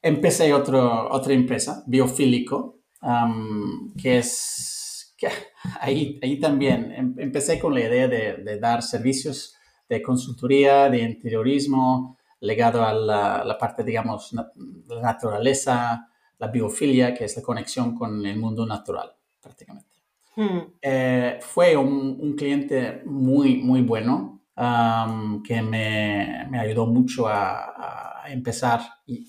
empecé 0.02 0.52
otro, 0.52 1.12
otra 1.12 1.34
empresa, 1.34 1.84
Biofílico, 1.86 2.77
um, 3.01 3.93
que 3.93 4.19
es, 4.19 5.13
que 5.17 5.27
ahí, 5.81 6.19
ahí 6.21 6.39
también 6.39 6.91
em, 6.91 7.15
empecé 7.17 7.60
con 7.60 7.73
la 7.73 7.81
idea 7.81 8.07
de, 8.07 8.38
de, 8.38 8.60
dar 8.60 8.81
servicios 8.83 9.55
de 9.89 10.01
consultoría, 10.01 10.89
de 10.89 10.99
interiorismo, 10.99 12.17
legado 12.41 12.86
a 12.86 12.93
la, 12.93 13.43
la 13.43 13.57
parte, 13.57 13.83
digamos, 13.83 14.33
na, 14.33 14.51
la 14.88 15.01
naturaleza, 15.01 16.10
la 16.38 16.47
biofilia, 16.47 17.13
que 17.13 17.25
es 17.25 17.36
la 17.36 17.41
conexión 17.41 17.95
con 17.95 18.25
el 18.25 18.38
mundo 18.38 18.65
natural, 18.65 19.12
prácticamente. 19.41 19.88
Hmm. 20.36 20.60
Eh, 20.81 21.39
fue 21.41 21.75
un, 21.75 22.17
un, 22.21 22.36
cliente 22.36 23.01
muy, 23.05 23.57
muy 23.57 23.81
bueno, 23.81 24.43
um, 24.55 25.41
que 25.41 25.62
me, 25.63 26.45
me, 26.49 26.60
ayudó 26.60 26.86
mucho 26.86 27.27
a, 27.27 28.23
a, 28.23 28.31
empezar. 28.31 28.81
Y 29.07 29.27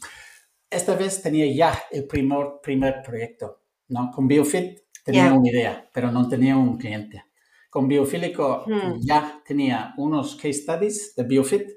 esta 0.69 0.95
vez 0.97 1.23
tenía 1.23 1.51
ya 1.51 1.83
el 1.91 2.07
primer, 2.07 2.61
primer 2.63 3.01
proyecto, 3.03 3.58
¿no? 3.89 4.11
Con 4.11 4.29
BioFit 4.29 4.79
tenía 5.05 5.25
yeah. 5.25 5.35
una 5.35 5.49
idea, 5.49 5.89
pero 5.93 6.11
no 6.11 6.29
tenía 6.29 6.57
un 6.57 6.77
cliente. 6.77 7.25
Con 7.71 7.87
Biofílico 7.87 8.65
hmm. 8.67 9.01
ya 9.01 9.43
tenía 9.45 9.95
unos 9.99 10.37
case 10.37 10.55
studies 10.55 11.15
de 11.15 11.23
BioFit 11.25 11.69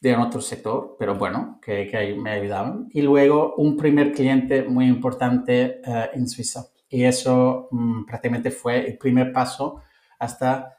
de 0.00 0.16
otro 0.16 0.40
sector, 0.40 0.96
pero 0.98 1.14
bueno, 1.14 1.60
que, 1.64 1.86
que 1.86 2.14
me 2.14 2.32
ayudaban. 2.32 2.88
Y 2.90 3.02
luego 3.02 3.54
un 3.56 3.76
primer 3.76 4.12
cliente 4.12 4.64
muy 4.64 4.86
importante 4.86 5.80
uh, 5.86 6.16
en 6.16 6.28
Suiza. 6.28 6.66
Y 6.88 7.04
eso 7.04 7.68
um, 7.70 8.04
prácticamente 8.04 8.50
fue 8.50 8.84
el 8.84 8.98
primer 8.98 9.32
paso 9.32 9.80
hasta 10.18 10.76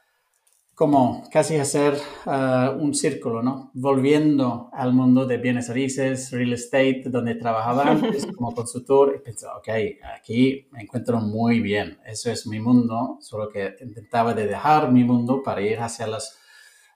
como 0.75 1.23
casi 1.31 1.57
hacer 1.57 1.99
uh, 2.25 2.71
un 2.79 2.95
círculo, 2.95 3.43
¿no? 3.43 3.69
Volviendo 3.75 4.69
al 4.73 4.91
mundo 4.91 5.27
de 5.27 5.37
bienes 5.37 5.69
raíces, 5.69 6.31
real 6.31 6.53
estate, 6.53 7.03
donde 7.05 7.35
trabajaba 7.35 7.83
antes 7.91 8.25
como 8.25 8.55
consultor, 8.55 9.13
y 9.15 9.23
pensé, 9.23 9.45
ok, 9.47 9.69
aquí 10.19 10.67
me 10.71 10.81
encuentro 10.81 11.19
muy 11.19 11.59
bien, 11.59 11.99
eso 12.05 12.31
es 12.31 12.47
mi 12.47 12.59
mundo, 12.59 13.19
solo 13.21 13.49
que 13.49 13.75
intentaba 13.81 14.33
de 14.33 14.47
dejar 14.47 14.91
mi 14.91 15.03
mundo 15.03 15.43
para 15.43 15.61
ir 15.61 15.79
hacia 15.79 16.07
los, 16.07 16.39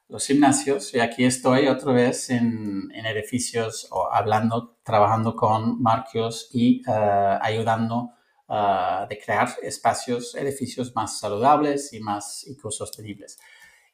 los 0.10 0.26
gimnasios, 0.26 0.96
y 0.96 1.00
aquí 1.00 1.26
estoy 1.26 1.68
otra 1.68 1.94
vez 1.94 2.32
en, 2.32 2.90
en 2.96 3.06
edificios, 3.06 3.88
o 3.92 4.12
hablando, 4.12 4.80
trabajando 4.84 5.36
con 5.36 5.80
marcos 5.80 6.50
y 6.52 6.82
uh, 6.90 7.38
ayudando 7.42 8.10
uh, 8.50 9.08
de 9.08 9.20
crear 9.24 9.50
espacios, 9.62 10.34
edificios 10.34 10.96
más 10.96 11.20
saludables 11.20 11.94
y 11.94 12.00
más 12.00 12.44
ecosostenibles. 12.48 13.38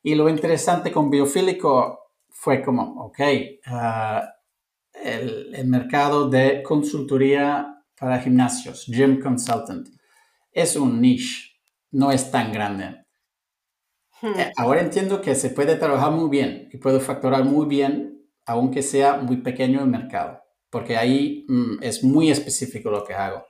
Y 0.04 0.16
lo 0.16 0.28
interesante 0.28 0.92
con 0.92 1.10
biofílico 1.10 2.12
fue 2.30 2.62
como, 2.62 3.06
ok, 3.06 3.20
uh, 3.68 4.20
el, 4.94 5.56
el, 5.56 5.68
mercado 5.68 6.30
de 6.30 6.62
consultoría 6.62 7.82
para 7.98 8.20
gimnasios, 8.20 8.86
gym 8.88 9.22
consultant, 9.22 9.88
es 10.52 10.76
un 10.76 11.00
niche, 11.00 11.54
no 11.92 12.12
es 12.12 12.30
tan 12.30 12.52
grande. 12.52 13.06
Hmm. 14.22 14.40
Eh, 14.40 14.52
ahora 14.58 14.82
entiendo 14.82 15.22
que 15.22 15.36
se 15.36 15.50
puede 15.50 15.76
trabajar 15.76 16.12
muy 16.12 16.30
bien 16.30 16.70
y 16.72 16.78
puedo 16.78 17.00
facturar 17.00 17.46
muy 17.46 17.66
bien, 17.66 18.28
aunque 18.46 18.82
sea 18.82 19.18
muy 19.18 19.38
pequeño 19.38 19.82
el 19.82 19.88
mercado, 19.88 20.42
porque 20.70 20.98
ahí 20.98 21.46
mm, 21.48 21.82
es 21.82 22.04
muy 22.04 22.30
específico 22.30 22.90
lo 22.90 23.06
que 23.06 23.14
hago. 23.14 23.46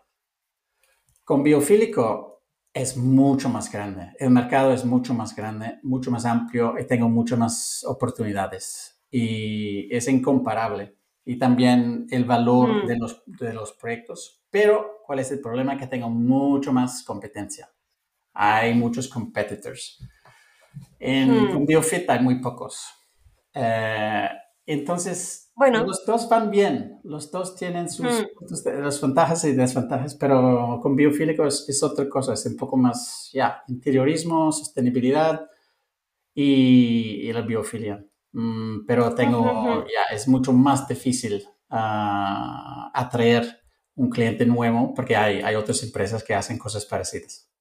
Con 1.24 1.42
biofílico 1.42 2.33
es 2.74 2.98
mucho 2.98 3.50
más 3.50 3.72
grande. 3.72 4.12
El 4.20 4.32
mercado 4.32 4.74
es 4.74 4.84
mucho 4.84 5.14
más 5.14 5.36
grande, 5.36 5.80
mucho 5.84 6.10
más 6.10 6.26
amplio 6.26 6.76
y 6.80 6.86
tengo 6.86 7.08
muchas 7.08 7.38
más 7.38 7.86
oportunidades. 7.88 9.00
Y 9.12 9.96
es 9.96 10.08
incomparable. 10.08 10.98
Y 11.24 11.38
también 11.38 12.08
el 12.10 12.26
valor 12.26 12.84
mm. 12.84 12.88
de, 12.88 12.98
los, 12.98 13.24
de 13.28 13.54
los 13.54 13.74
proyectos. 13.74 14.44
Pero, 14.50 15.04
¿cuál 15.06 15.20
es 15.20 15.32
el 15.32 15.40
problema? 15.40 15.78
Que 15.78 15.88
tengo 15.88 16.10
mucho 16.10 16.74
más 16.74 17.04
competencia. 17.04 17.70
Hay 18.34 18.74
muchos 18.74 19.08
competitors. 19.08 20.00
En 21.00 21.54
mm. 21.54 21.66
BioFit 21.66 22.10
hay 22.10 22.20
muy 22.22 22.42
pocos. 22.42 22.88
Eh, 23.54 24.30
entonces, 24.66 25.52
bueno. 25.56 25.84
los 25.84 26.06
dos 26.06 26.30
van 26.30 26.50
bien, 26.50 27.00
los 27.04 27.32
dos 27.32 27.56
tienen 27.56 27.90
sus 27.90 28.08
las 28.66 29.02
ventajas 29.02 29.44
y 29.44 29.54
desventajas, 29.54 30.16
pero 30.16 30.80
con 30.82 30.96
biofílico 30.96 31.46
es, 31.46 31.66
es, 31.68 31.84
otra 31.84 32.08
cosa, 32.08 32.34
es 32.34 32.46
un 32.46 32.56
poco 32.56 32.78
más, 32.78 33.30
ya, 33.34 33.62
interiorismo, 33.68 34.52
sostenibilidad 34.52 35.48
y, 36.34 37.28
y 37.28 37.34
la 37.34 37.42
biofilia. 37.42 38.06
Mm, 38.32 38.86
pero 38.88 39.14
tengo, 39.14 39.40
uh 39.42 39.46
-huh. 39.46 39.86
ya, 39.86 40.16
es 40.16 40.28
mucho 40.28 40.54
más 40.54 40.88
difícil 40.88 41.44
uh, 41.70 42.90
atraer 42.94 43.60
un 43.96 44.10
cliente 44.10 44.46
nuevo 44.46 44.94
porque 44.94 45.16
hay, 45.16 45.42
hay 45.42 45.56
otras 45.56 45.84
empresas 45.84 46.24
que 46.24 46.34
hacen 46.34 46.58
cosas 46.58 46.86
parecidas. 46.86 47.53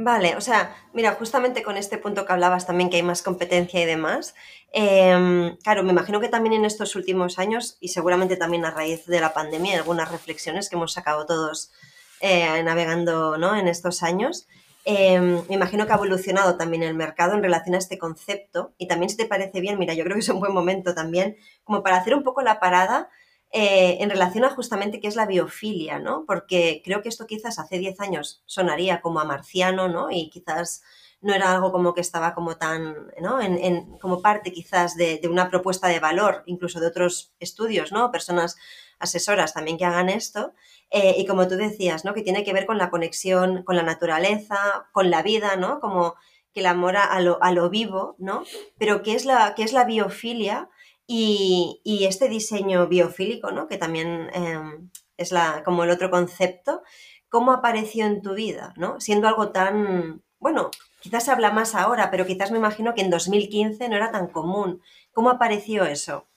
Vale, 0.00 0.36
o 0.36 0.40
sea, 0.40 0.76
mira, 0.92 1.14
justamente 1.14 1.64
con 1.64 1.76
este 1.76 1.98
punto 1.98 2.24
que 2.24 2.32
hablabas 2.32 2.68
también 2.68 2.88
que 2.88 2.98
hay 2.98 3.02
más 3.02 3.20
competencia 3.20 3.80
y 3.80 3.84
demás, 3.84 4.36
em, 4.70 5.56
claro, 5.56 5.82
me 5.82 5.90
imagino 5.90 6.20
que 6.20 6.28
también 6.28 6.52
en 6.52 6.64
estos 6.64 6.94
últimos 6.94 7.40
años 7.40 7.76
y 7.80 7.88
seguramente 7.88 8.36
también 8.36 8.64
a 8.64 8.70
raíz 8.70 9.06
de 9.06 9.20
la 9.20 9.34
pandemia, 9.34 9.76
algunas 9.76 10.08
reflexiones 10.12 10.68
que 10.68 10.76
hemos 10.76 10.92
sacado 10.92 11.26
todos 11.26 11.72
eh, 12.20 12.62
navegando 12.62 13.38
¿no? 13.38 13.56
en 13.56 13.66
estos 13.66 14.04
años, 14.04 14.46
em, 14.84 15.42
me 15.48 15.56
imagino 15.56 15.84
que 15.84 15.92
ha 15.92 15.96
evolucionado 15.96 16.56
también 16.56 16.84
el 16.84 16.94
mercado 16.94 17.34
en 17.34 17.42
relación 17.42 17.74
a 17.74 17.78
este 17.78 17.98
concepto 17.98 18.74
y 18.78 18.86
también 18.86 19.10
si 19.10 19.16
te 19.16 19.26
parece 19.26 19.60
bien, 19.60 19.80
mira, 19.80 19.94
yo 19.94 20.04
creo 20.04 20.14
que 20.14 20.20
es 20.20 20.28
un 20.28 20.38
buen 20.38 20.54
momento 20.54 20.94
también 20.94 21.36
como 21.64 21.82
para 21.82 21.96
hacer 21.96 22.14
un 22.14 22.22
poco 22.22 22.42
la 22.42 22.60
parada 22.60 23.10
eh, 23.50 23.96
en 24.00 24.10
relación 24.10 24.44
a 24.44 24.50
justamente 24.50 25.00
qué 25.00 25.08
es 25.08 25.16
la 25.16 25.26
biofilia, 25.26 25.98
¿no? 25.98 26.24
Porque 26.26 26.82
creo 26.84 27.02
que 27.02 27.08
esto 27.08 27.26
quizás 27.26 27.58
hace 27.58 27.78
10 27.78 28.00
años 28.00 28.42
sonaría 28.44 29.00
como 29.00 29.20
a 29.20 29.24
marciano, 29.24 29.88
¿no? 29.88 30.10
Y 30.10 30.28
quizás 30.28 30.82
no 31.20 31.34
era 31.34 31.52
algo 31.52 31.72
como 31.72 31.94
que 31.94 32.02
estaba 32.02 32.34
como 32.34 32.58
tan, 32.58 33.10
¿no? 33.20 33.40
En, 33.40 33.98
como 33.98 34.20
parte 34.20 34.52
quizás 34.52 34.96
de, 34.96 35.20
una 35.30 35.48
propuesta 35.48 35.88
de 35.88 35.98
valor, 35.98 36.42
incluso 36.46 36.78
de 36.78 36.88
otros 36.88 37.32
estudios, 37.40 37.90
¿no? 37.90 38.12
Personas 38.12 38.56
asesoras 38.98 39.54
también 39.54 39.78
que 39.78 39.86
hagan 39.86 40.10
esto. 40.10 40.52
Eh, 40.90 41.14
y 41.18 41.26
como 41.26 41.48
tú 41.48 41.56
decías, 41.56 42.04
¿no? 42.04 42.12
Que 42.12 42.22
tiene 42.22 42.44
que 42.44 42.52
ver 42.52 42.66
con 42.66 42.76
la 42.76 42.90
conexión 42.90 43.62
con 43.62 43.76
la 43.76 43.82
naturaleza, 43.82 44.88
con 44.92 45.10
la 45.10 45.22
vida, 45.22 45.56
¿no? 45.56 45.80
Como 45.80 46.16
que 46.52 46.60
el 46.60 46.66
amor 46.66 46.96
a 46.96 47.18
lo, 47.20 47.42
a 47.42 47.50
lo 47.52 47.70
vivo, 47.70 48.14
¿no? 48.18 48.44
Pero 48.78 49.02
¿qué 49.02 49.14
es 49.14 49.24
la, 49.24 49.54
qué 49.54 49.62
es 49.62 49.72
la 49.72 49.84
biofilia? 49.84 50.68
Y, 51.10 52.04
este 52.04 52.28
diseño 52.28 52.86
biofílico, 52.86 53.50
¿no? 53.50 53.66
que 53.66 53.78
también 53.78 54.28
em, 54.34 54.90
es 55.16 55.32
la, 55.32 55.62
como 55.64 55.84
el 55.84 55.90
otro 55.90 56.10
concepto, 56.10 56.82
¿cómo 57.30 57.52
apareció 57.52 58.04
en 58.04 58.20
tu 58.20 58.34
vida? 58.34 58.74
¿no? 58.76 59.00
Siendo 59.00 59.26
algo 59.26 59.50
tan, 59.50 60.22
bueno, 60.38 60.70
quizás 61.00 61.24
se 61.24 61.30
habla 61.30 61.50
más 61.50 61.74
ahora, 61.74 62.10
pero 62.10 62.26
quizás 62.26 62.50
me 62.50 62.58
imagino 62.58 62.94
que 62.94 63.00
en 63.00 63.10
2015 63.10 63.88
no 63.88 63.96
era 63.96 64.12
tan 64.12 64.28
común. 64.28 64.82
¿Cómo 65.12 65.30
apareció 65.30 65.84
eso? 65.84 66.28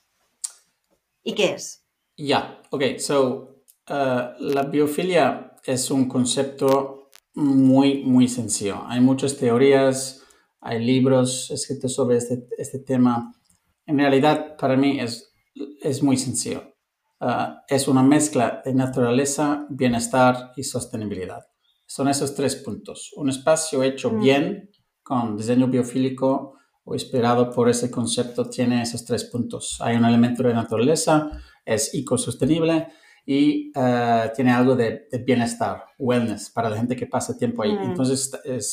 ¿Y 1.22 1.34
qué 1.34 1.54
es? 1.54 1.86
Ya, 2.16 2.62
ok, 2.70 2.98
so 2.98 3.64
uh, 3.90 4.40
la 4.40 4.64
biofilia 4.64 5.58
es 5.66 5.92
un 5.92 6.08
concepto 6.08 7.10
muy, 7.34 8.04
muy 8.04 8.30
sencillo. 8.30 8.84
Hay 8.88 9.02
muchas 9.02 9.38
teorías, 9.38 10.24
hay 10.62 10.84
libros 10.84 11.52
escritos 11.52 11.94
sobre 11.94 12.18
este, 12.18 12.48
este 12.58 12.80
tema 12.80 13.34
en 13.86 13.98
realidad, 13.98 14.56
para 14.58 14.78
mí 14.78 15.00
es, 15.00 15.34
es 15.82 16.04
muy 16.04 16.18
sencillo. 16.18 16.72
Ah, 17.24 17.64
es 17.68 17.88
una 17.88 18.02
mezcla 18.02 18.64
de 18.66 18.74
naturaleza, 18.74 19.68
bienestar 19.70 20.54
y 20.56 20.64
sostenibilidad. 20.64 21.44
Son 21.86 22.08
esos 22.08 22.34
tres 22.34 22.56
puntos. 22.56 23.12
Un 23.16 23.30
espacio 23.30 23.84
hecho 23.84 24.12
mm. 24.12 24.20
bien, 24.20 24.70
con 25.04 25.38
diseño 25.38 25.68
biofílico 25.68 26.56
o 26.84 26.94
inspirado 26.96 27.52
por 27.52 27.70
ese 27.70 27.92
concepto, 27.92 28.50
tiene 28.50 28.82
esos 28.82 29.06
tres 29.06 29.26
puntos. 29.26 29.78
Hay 29.82 29.98
un 29.98 30.06
elemento 30.06 30.42
de 30.42 30.56
naturaleza, 30.56 31.30
es 31.64 31.94
ecosostenible 31.94 32.88
y 33.24 33.72
ah, 33.76 34.32
tiene 34.36 34.52
algo 34.52 34.76
de, 34.76 35.08
bienestar, 35.24 35.84
wellness, 36.00 36.50
para 36.50 36.72
la 36.72 36.78
gente 36.78 36.96
que 36.96 37.06
pasa 37.06 37.38
tiempo 37.38 37.62
ahí. 37.62 37.74
Mm. 37.74 37.84
Entonces, 37.84 38.32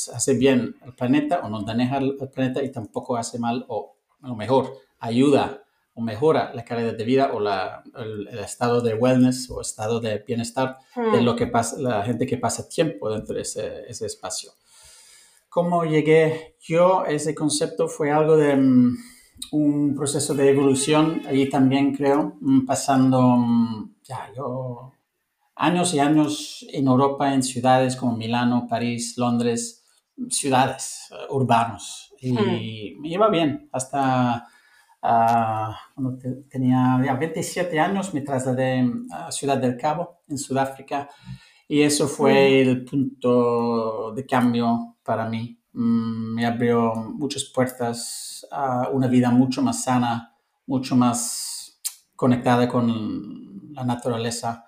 hace 0.09 0.35
bien 0.39 0.75
al 0.81 0.95
planeta 0.95 1.41
o 1.45 1.51
no 1.51 1.61
daña 1.65 1.95
al 1.99 2.17
planeta 2.33 2.63
y 2.63 2.73
tampoco 2.73 3.19
hace 3.19 3.39
mal 3.39 3.67
o, 3.69 3.99
o 4.23 4.35
mejor, 4.35 4.88
ayuda 4.99 5.65
o 5.95 6.01
mejora 6.01 6.53
la 6.55 6.65
calidad 6.65 6.95
de 6.95 7.05
vida 7.05 7.33
o 7.33 7.41
el, 7.41 8.29
estado 8.39 8.81
de 8.81 8.95
wellness 8.95 9.51
o 9.51 9.61
estado 9.61 10.01
de 10.01 10.23
bienestar 10.27 10.79
de 10.95 11.21
hmm. 11.21 11.25
lo 11.25 11.35
que 11.35 11.49
pasa, 11.49 11.77
la 11.79 12.05
gente 12.05 12.27
que 12.27 12.39
pasa 12.39 12.69
tiempo 12.69 13.11
dentro 13.11 13.35
de 13.35 13.43
ese, 13.43 13.85
ese 13.89 14.07
espacio. 14.07 14.53
¿Cómo 15.49 15.85
llegué 15.85 16.57
yo? 16.61 17.05
Ese 17.05 17.35
concepto 17.35 17.89
fue 17.89 18.13
algo 18.13 18.37
de 18.37 18.55
mm, 18.55 18.97
un 19.53 19.95
proceso 19.97 20.35
de 20.35 20.51
evolución, 20.51 21.23
allí 21.27 21.49
también 21.49 21.95
creo, 21.97 22.37
mm, 22.41 22.67
pasando 22.67 23.21
mm, 23.21 23.95
ya 24.05 24.31
yo 24.37 24.93
años 25.57 25.95
y 25.95 25.99
años 25.99 26.67
en 26.73 26.87
Europa, 26.87 27.35
en 27.35 27.43
ciudades 27.43 27.97
como 27.97 28.17
Milano, 28.17 28.67
París, 28.69 29.15
Londres, 29.17 29.85
ciudades 30.29 31.09
uh, 31.11 31.35
urbanos. 31.35 32.15
Y 32.21 32.33
hmm. 32.33 33.01
me 33.01 33.09
iba 33.09 33.29
bien 33.29 33.69
hasta 33.73 34.47
cuando 35.01 36.19
tenía 36.49 37.01
ya 37.05 37.15
27 37.15 37.79
años 37.79 38.13
me 38.15 38.23
trasladé 38.23 38.85
a 39.13 39.31
Ciudad 39.31 39.59
del 39.59 39.77
Cabo, 39.77 40.23
en 40.29 40.39
Sudáfrica, 40.39 41.09
y 41.69 41.83
eso 41.83 42.09
fue 42.09 42.61
el 42.63 42.85
punto 42.85 44.13
de 44.13 44.27
cambio 44.27 44.97
para 45.03 45.29
mí. 45.29 45.61
Mm, 45.73 46.35
me 46.35 46.47
abrió 46.47 46.95
muchas 46.95 47.45
puertas 47.45 48.47
a 48.51 48.89
una 48.89 49.07
vida 49.07 49.31
mucho 49.31 49.63
más 49.63 49.85
sana, 49.85 50.35
mucho 50.67 50.97
más 50.97 51.81
conectada 52.17 52.69
con 52.69 53.73
la 53.73 53.85
naturaleza. 53.85 54.65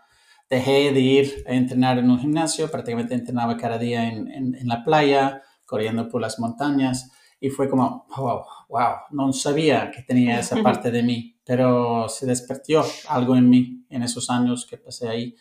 Dejé 0.49 0.93
de 0.93 1.01
ir 1.01 1.45
a 1.49 1.53
entrenar 1.55 1.99
en 1.99 2.11
un 2.11 2.19
gimnasio, 2.19 2.71
prácticamente 2.71 3.15
entrenaba 3.15 3.57
cada 3.57 3.79
día 3.79 4.09
en, 4.09 4.29
en, 4.29 4.55
en 4.55 4.69
la 4.69 4.85
playa, 4.85 5.43
corriendo 5.65 6.09
por 6.09 6.21
las 6.21 6.39
montañas 6.39 7.11
y 7.41 7.49
fue 7.49 7.69
como, 7.69 8.07
wow, 8.17 8.45
wow, 8.69 8.95
no 9.11 9.33
sabía 9.33 9.91
que 9.91 10.03
tenía 10.03 10.41
esa 10.41 10.63
parte 10.63 10.91
de 10.91 11.03
mí, 11.03 11.37
pero 11.45 12.09
se 12.09 12.27
despertó 12.27 12.85
algo 13.09 13.35
en 13.35 13.49
mí 13.49 13.87
en 13.89 14.03
esos 14.03 14.29
años 14.29 14.67
que 14.69 14.77
pasé 14.77 15.09
ahí 15.09 15.35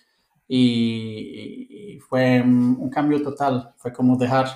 y, 0.48 2.00
fue 2.08 2.42
un 2.42 2.90
cambio 2.90 3.22
total, 3.22 3.74
fue 3.78 3.92
como 3.94 4.18
dejar 4.18 4.48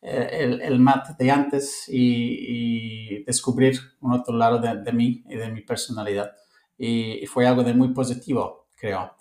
eh, 0.00 0.28
el, 0.32 0.60
el 0.60 0.78
mat 0.78 1.18
de 1.18 1.30
antes 1.30 1.88
y, 1.88 3.24
descubrir 3.24 3.80
un 4.02 4.12
otro 4.12 4.36
lado 4.36 4.58
de, 4.60 4.82
de, 4.82 4.92
mí 4.92 5.24
y 5.28 5.34
de 5.34 5.50
mi 5.50 5.62
personalidad 5.62 6.30
y, 6.78 7.24
y 7.24 7.26
fue 7.26 7.46
algo 7.46 7.64
de 7.64 7.74
muy 7.74 7.88
positivo, 7.88 8.68
creo. 8.76 9.16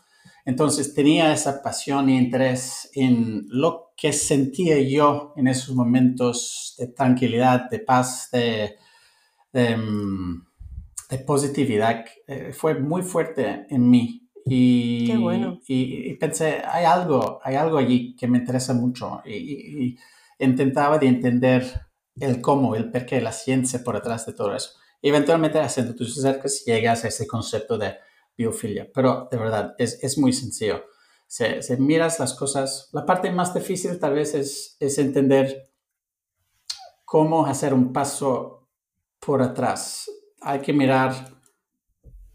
Entonces 0.45 0.93
tenía 0.93 1.33
esa 1.33 1.63
pasión 1.63 2.07
y 2.07 2.17
interés 2.17 2.91
en 2.93 3.47
lo 3.49 3.93
que 3.97 4.13
sentía 4.13 4.79
yo 4.79 5.33
en 5.35 5.47
esos 5.47 5.75
momentos 5.75 6.75
de 6.77 6.87
tranquilidad, 6.87 7.67
de 7.69 7.79
paz, 7.79 8.29
de, 8.31 8.75
de, 9.51 9.75
mm, 9.75 10.45
positividad. 11.25 12.05
Eh, 12.27 12.53
fue 12.53 12.79
muy 12.79 13.01
fuerte 13.01 13.65
en 13.69 13.89
mí. 13.89 14.29
Y, 14.45 15.07
Qué 15.07 15.17
bueno. 15.17 15.59
y, 15.67 16.13
pensé, 16.15 16.61
hay 16.63 16.85
algo, 16.85 17.39
hay 17.43 17.55
algo 17.55 17.79
allí 17.79 18.15
que 18.15 18.27
me 18.27 18.37
interesa 18.37 18.75
mucho. 18.75 19.21
Y, 19.25 19.97
intentaba 20.37 20.99
de 20.99 21.07
entender 21.07 21.63
el 22.19 22.41
cómo, 22.41 22.75
el 22.75 22.91
por 22.91 23.05
qué, 23.05 23.19
la 23.21 23.31
ciencia 23.31 23.83
por 23.83 23.95
detrás 23.95 24.25
de 24.27 24.33
todo 24.33 24.55
eso. 24.55 24.71
Y 25.01 25.09
eventualmente 25.09 25.59
haciendo 25.59 25.95
tus 25.95 26.17
acercas 26.19 26.63
llegas 26.65 27.03
a 27.03 27.07
ese 27.07 27.25
concepto 27.25 27.77
de 27.77 27.95
biofilia, 28.37 28.89
pero 28.93 29.27
de 29.31 29.37
verdad 29.37 29.75
es, 29.77 30.03
es 30.03 30.17
muy 30.17 30.33
sencillo. 30.33 30.83
Se, 31.27 31.61
se, 31.61 31.77
miras 31.77 32.19
las 32.19 32.33
cosas, 32.33 32.89
la 32.93 33.05
parte 33.05 33.31
más 33.31 33.53
difícil 33.53 33.99
tal 33.99 34.13
vez 34.13 34.35
es, 34.35 34.77
es 34.79 34.97
entender 34.99 35.71
cómo 37.03 37.45
hacer 37.45 37.73
un 37.73 37.91
paso 37.91 38.67
por 39.19 39.41
atrás. 39.41 40.09
Hay 40.41 40.59
que 40.59 40.73
mirar 40.73 41.35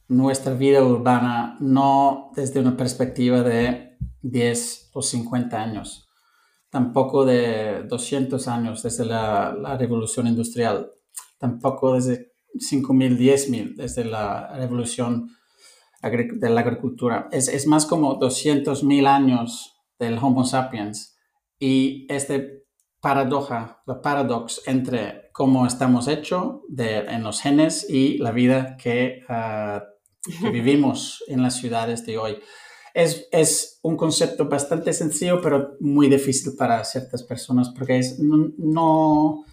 nuestra 0.08 0.54
vida 0.54 0.82
urbana 0.82 1.56
no 1.60 2.32
desde 2.34 2.58
una 2.58 2.76
perspectiva 2.76 3.42
de 3.42 3.96
10 4.22 4.90
o 4.92 5.02
50 5.02 5.62
años, 5.62 6.08
tampoco 6.68 7.24
de 7.24 7.84
200 7.84 8.48
años 8.48 8.82
desde 8.82 9.04
la, 9.04 9.54
la 9.54 9.78
revolución 9.78 10.26
industrial, 10.26 10.90
tampoco 11.38 11.94
desde 11.94 12.32
5.000, 12.54 13.16
10.000 13.16 13.76
desde 13.76 14.04
la 14.04 14.52
revolución 14.56 15.30
de 16.02 16.50
la 16.50 16.60
agricultura. 16.60 17.28
Es, 17.32 17.48
es 17.48 17.66
más 17.66 17.86
como 17.86 18.18
200.000 18.18 19.06
años 19.06 19.76
del 19.98 20.18
Homo 20.18 20.44
sapiens 20.44 21.16
y 21.58 22.06
este 22.08 22.64
paradoja, 23.00 23.82
la 23.86 24.00
paradox 24.00 24.62
entre 24.66 25.30
cómo 25.32 25.66
estamos 25.66 26.08
hechos 26.08 26.60
en 26.76 27.22
los 27.22 27.40
genes 27.40 27.86
y 27.88 28.18
la 28.18 28.30
vida 28.30 28.76
que, 28.76 29.22
ah, 29.28 29.84
vivimos 30.52 31.24
en 31.28 31.42
las 31.42 31.56
ciudades 31.56 32.04
de 32.04 32.18
hoy. 32.18 32.38
Es, 32.92 33.28
es, 33.30 33.78
un 33.82 33.96
concepto 33.96 34.46
bastante 34.46 34.92
sencillo, 34.92 35.40
pero 35.40 35.76
muy 35.80 36.08
difícil 36.08 36.54
para 36.58 36.84
ciertas 36.84 37.22
personas 37.22 37.70
porque 37.70 37.98
es, 37.98 38.18
no 38.18 38.50
no, 38.58 39.44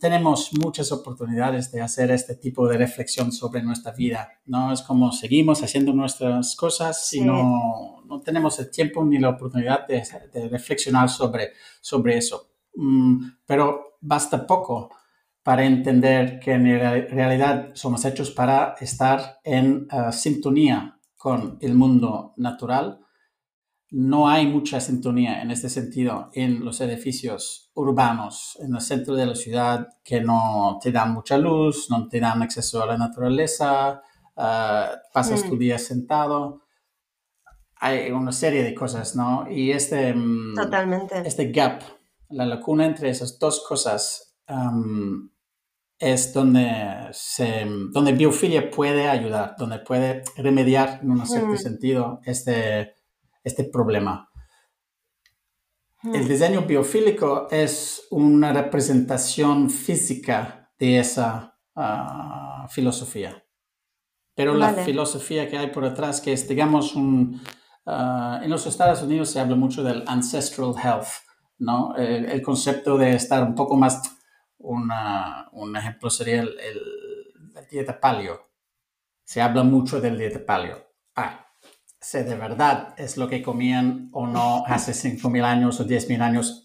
tenemos 0.00 0.50
muchas 0.52 0.92
oportunidades 0.92 1.70
de 1.72 1.80
hacer 1.80 2.10
este 2.10 2.36
tipo 2.36 2.68
de 2.68 2.78
reflexión 2.78 3.32
sobre 3.32 3.62
nuestra 3.62 3.92
vida, 3.92 4.28
¿no? 4.46 4.72
Es 4.72 4.82
como 4.82 5.12
seguimos 5.12 5.62
haciendo 5.62 5.92
nuestras 5.92 6.56
cosas 6.56 7.12
y 7.12 7.20
no, 7.20 8.02
no, 8.06 8.20
tenemos 8.20 8.58
el 8.60 8.70
tiempo 8.70 9.04
ni 9.04 9.18
la 9.18 9.30
oportunidad 9.30 9.86
de, 9.86 10.02
reflexionar 10.48 11.08
sobre, 11.08 11.52
sobre 11.80 12.18
eso. 12.18 12.50
Mm, 12.74 13.26
pero 13.46 13.98
basta 14.00 14.46
poco 14.46 14.90
para 15.42 15.64
entender 15.64 16.38
que 16.38 16.52
en 16.52 16.64
realidad 17.10 17.70
somos 17.74 18.04
hechos 18.04 18.30
para 18.30 18.76
estar 18.80 19.40
en 19.44 19.88
uh, 19.92 20.12
sintonía 20.12 20.98
con 21.16 21.58
el 21.60 21.74
mundo 21.74 22.34
natural, 22.36 23.01
no 23.92 24.26
hay 24.26 24.46
mucha 24.46 24.80
sintonía 24.80 25.42
en 25.42 25.50
este 25.50 25.68
sentido 25.68 26.30
en 26.32 26.64
los 26.64 26.80
edificios 26.80 27.70
urbanos, 27.74 28.58
en 28.62 28.74
el 28.74 28.80
centro 28.80 29.14
de 29.14 29.26
la 29.26 29.34
ciudad, 29.34 29.86
que 30.02 30.22
no 30.22 30.78
te 30.82 30.90
dan 30.90 31.12
mucha 31.12 31.36
luz, 31.36 31.88
no 31.90 32.08
te 32.08 32.18
dan 32.18 32.42
acceso 32.42 32.82
a 32.82 32.86
la 32.86 32.96
naturaleza, 32.96 34.02
ah, 34.34 34.92
pasas 35.12 35.42
tu 35.42 35.56
mm. 35.56 35.58
día 35.58 35.78
sentado. 35.78 36.62
Hay 37.76 38.10
una 38.12 38.32
serie 38.32 38.62
de 38.62 38.74
cosas, 38.74 39.14
¿no? 39.14 39.46
Y 39.50 39.72
este, 39.72 40.14
mm, 40.14 40.54
Totalmente. 40.54 41.22
este 41.26 41.52
gap, 41.52 41.82
la 42.30 42.46
lacuna 42.46 42.86
entre 42.86 43.10
esas 43.10 43.38
dos 43.38 43.62
cosas, 43.68 44.38
es 45.98 46.32
donde, 46.32 47.08
se, 47.12 47.66
donde 47.90 48.12
biofilia 48.12 48.70
puede 48.70 49.08
ayudar, 49.08 49.54
donde 49.58 49.80
puede 49.80 50.22
remediar 50.36 51.00
en 51.02 51.10
un 51.10 51.26
cierto 51.26 51.52
mm. 51.52 51.58
sentido 51.58 52.20
este 52.24 53.01
este 53.44 53.64
problema. 53.64 54.30
El 56.02 56.24
hmm. 56.24 56.28
diseño 56.28 56.62
biofílico 56.62 57.48
es 57.50 58.06
una 58.10 58.52
representación 58.52 59.70
física 59.70 60.72
de 60.78 60.98
esa 60.98 61.58
ah, 61.76 62.66
filosofía. 62.68 63.44
Pero 64.34 64.54
la 64.54 64.72
filosofía 64.72 65.48
que 65.48 65.58
hay 65.58 65.68
por 65.68 65.84
detrás, 65.84 66.20
que 66.20 66.32
es, 66.32 66.48
digamos, 66.48 66.96
un, 66.96 67.40
ah, 67.86 68.40
en 68.42 68.50
los 68.50 68.66
Estados 68.66 69.02
Unidos 69.02 69.30
se 69.30 69.38
habla 69.38 69.54
mucho 69.54 69.84
del 69.84 70.02
ancestral 70.06 70.74
health, 70.82 71.08
¿no? 71.58 71.94
El, 71.96 72.42
concepto 72.42 72.98
de 72.98 73.14
estar 73.14 73.44
un 73.44 73.54
poco 73.54 73.76
más, 73.76 74.02
un 74.58 75.76
ejemplo 75.76 76.10
sería 76.10 76.40
el, 76.40 76.56
la 77.52 77.62
dieta 77.62 78.00
paleo. 78.00 78.50
Se 79.22 79.40
habla 79.40 79.62
mucho 79.62 80.00
del 80.00 80.18
dieta 80.18 80.44
paleo. 80.44 80.84
Ah, 81.14 81.46
si 82.02 82.18
de 82.18 82.34
verdad 82.34 82.94
es 82.98 83.16
lo 83.16 83.28
que 83.28 83.42
comían 83.42 84.10
o 84.12 84.26
no 84.26 84.64
hace 84.66 84.92
5.000 84.92 85.44
años 85.44 85.80
o 85.80 85.86
10.000 85.86 86.20
años, 86.20 86.62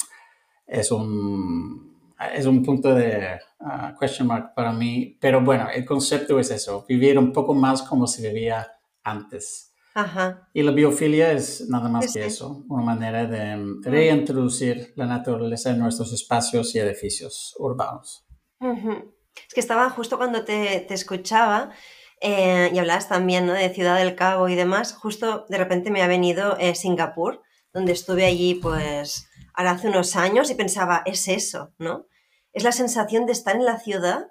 es 0.65 0.91
un, 0.91 1.95
es 2.33 2.45
un 2.47 2.63
punto 2.63 2.93
de 2.93 3.39
uh, 3.59 3.97
question 3.99 4.27
mark 4.27 4.53
para 4.55 4.73
mí. 4.73 5.15
Pero 5.21 5.41
bueno, 5.41 5.69
el 5.69 5.85
concepto 5.85 6.39
es 6.39 6.49
eso, 6.49 6.85
vivir 6.89 7.19
un 7.19 7.31
poco 7.31 7.53
más 7.53 7.83
como 7.83 8.07
se 8.07 8.27
vivía 8.27 8.67
antes. 9.03 9.73
Ajá. 9.93 10.49
Y 10.53 10.63
la 10.63 10.71
biofilia 10.71 11.31
es 11.31 11.67
nada 11.69 11.87
más 11.87 12.13
que 12.13 12.25
eso, 12.25 12.63
una 12.69 12.83
manera 12.83 13.25
de 13.25 13.79
reintroducir 13.81 14.93
la 14.95 15.05
naturaleza 15.05 15.71
en 15.71 15.79
nuestros 15.79 16.13
espacios 16.13 16.73
y 16.75 16.79
edificios 16.79 17.55
urbanos. 17.59 18.25
Es 18.59 19.53
que 19.53 19.59
estaba 19.59 19.89
justo 19.89 20.17
cuando 20.17 20.43
te, 20.43 20.85
te 20.87 20.93
escuchaba, 20.93 21.71
eh, 22.19 22.71
y 22.73 22.79
hablabas 22.79 23.07
también 23.07 23.45
¿no? 23.45 23.53
de 23.53 23.69
Ciudad 23.69 23.97
del 23.97 24.15
Cabo 24.15 24.49
y 24.49 24.55
demás. 24.55 24.93
Justo 24.93 25.45
de 25.49 25.57
repente 25.57 25.91
me 25.91 26.01
ha 26.01 26.07
venido 26.07 26.57
eh, 26.57 26.75
Singapur, 26.75 27.43
donde 27.73 27.91
estuve 27.91 28.25
allí 28.25 28.55
pues 28.55 29.27
ahora 29.53 29.71
hace 29.71 29.89
unos 29.89 30.15
años 30.15 30.49
y 30.49 30.55
pensaba, 30.55 31.03
es 31.05 31.27
eso, 31.27 31.73
¿no? 31.77 32.05
Es 32.53 32.63
la 32.63 32.71
sensación 32.71 33.25
de 33.25 33.33
estar 33.33 33.55
en 33.55 33.65
la 33.65 33.79
ciudad 33.79 34.27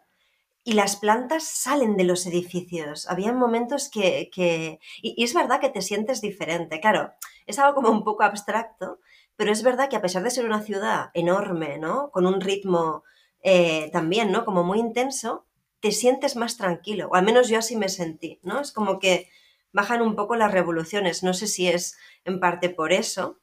y 0.65 0.73
las 0.73 0.97
plantas 0.97 1.45
salen 1.45 1.97
de 1.97 2.05
los 2.05 2.27
edificios. 2.27 3.09
Había 3.09 3.33
momentos 3.33 3.89
que... 3.89 4.31
que... 4.33 4.81
Y, 5.01 5.23
es 5.23 5.33
verdad 5.33 5.61
que 5.61 5.69
te 5.69 5.81
sientes 5.81 6.21
diferente. 6.21 6.81
Claro, 6.81 7.13
es 7.47 7.59
algo 7.61 7.77
como 7.77 7.91
un 7.91 8.03
poco 8.03 8.25
abstracto, 8.25 8.99
pero 9.37 9.53
es 9.53 9.63
verdad 9.63 9.89
que 9.89 9.95
a 9.95 10.03
pesar 10.03 10.25
de 10.25 10.31
ser 10.31 10.45
una 10.45 10.63
ciudad 10.63 11.11
enorme, 11.15 11.79
¿no? 11.79 12.11
Con 12.11 12.27
un 12.27 12.41
ritmo 12.41 13.05
eh, 13.43 13.91
también, 13.93 14.33
¿no? 14.33 14.45
Como 14.45 14.65
muy 14.65 14.81
intenso, 14.81 15.46
te 15.81 15.93
sientes 15.93 16.37
más 16.37 16.57
tranquilo, 16.57 17.09
o 17.11 17.15
al 17.15 17.25
menos 17.25 17.49
yo 17.49 17.59
así 17.59 17.77
me 17.77 17.89
sentí, 17.89 18.41
¿no? 18.43 18.61
Es 18.61 18.73
como 18.73 18.99
que 18.99 19.29
bajan 19.73 20.03
un 20.03 20.17
poco 20.17 20.37
las 20.37 20.53
revoluciones, 20.53 21.23
no 21.23 21.35
sé 21.35 21.47
si 21.47 21.69
es 21.69 21.97
en 22.25 22.41
parte 22.41 22.71
por 22.71 22.93
eso, 22.93 23.39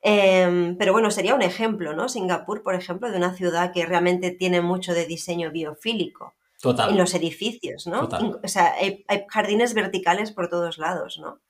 em, 0.00 0.76
pero 0.78 0.92
bueno, 0.92 1.10
sería 1.10 1.34
un 1.34 1.42
ejemplo, 1.42 1.92
¿no? 1.94 2.08
Singapur, 2.08 2.62
por 2.62 2.74
ejemplo, 2.74 3.10
de 3.10 3.16
una 3.16 3.34
ciudad 3.34 3.72
que 3.72 3.84
realmente 3.86 4.30
tiene 4.30 4.60
mucho 4.60 4.94
de 4.94 5.06
diseño 5.06 5.50
biofílico. 5.50 6.34
Total. 6.60 6.90
En 6.90 6.96
los 6.96 7.12
edificios, 7.14 7.88
¿no? 7.88 8.08
O 8.40 8.48
sea, 8.48 8.74
hay, 8.74 9.04
jardines 9.28 9.74
verticales 9.74 10.30
por 10.30 10.48
todos 10.48 10.78
lados, 10.78 11.18
¿no? 11.18 11.40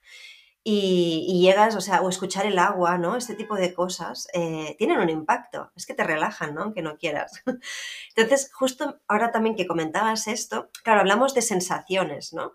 Y, 0.65 1.41
llegas, 1.41 1.75
o 1.75 1.81
sea, 1.81 2.01
o 2.01 2.09
escuchar 2.09 2.45
el 2.45 2.57
agua, 2.57 2.97
¿no? 2.97 3.17
Este 3.17 3.35
tipo 3.35 3.55
de 3.55 3.73
cosas 3.73 4.27
eh, 4.33 4.75
tienen 4.77 4.99
un 4.99 5.09
impacto, 5.09 5.71
es 5.75 5.85
que 5.85 5.93
te 5.93 6.05
relajan, 6.05 6.55
¿no? 6.55 6.63
Aunque 6.63 6.81
no 6.81 6.97
quieras. 6.97 7.43
Entonces, 8.15 8.49
justo 8.53 9.01
ahora 9.07 9.31
también 9.31 9.55
que 9.55 9.67
comentabas 9.67 10.27
esto, 10.27 10.69
claro, 10.83 11.01
hablamos 11.01 11.33
de 11.33 11.41
sensaciones, 11.41 12.31
¿no? 12.31 12.53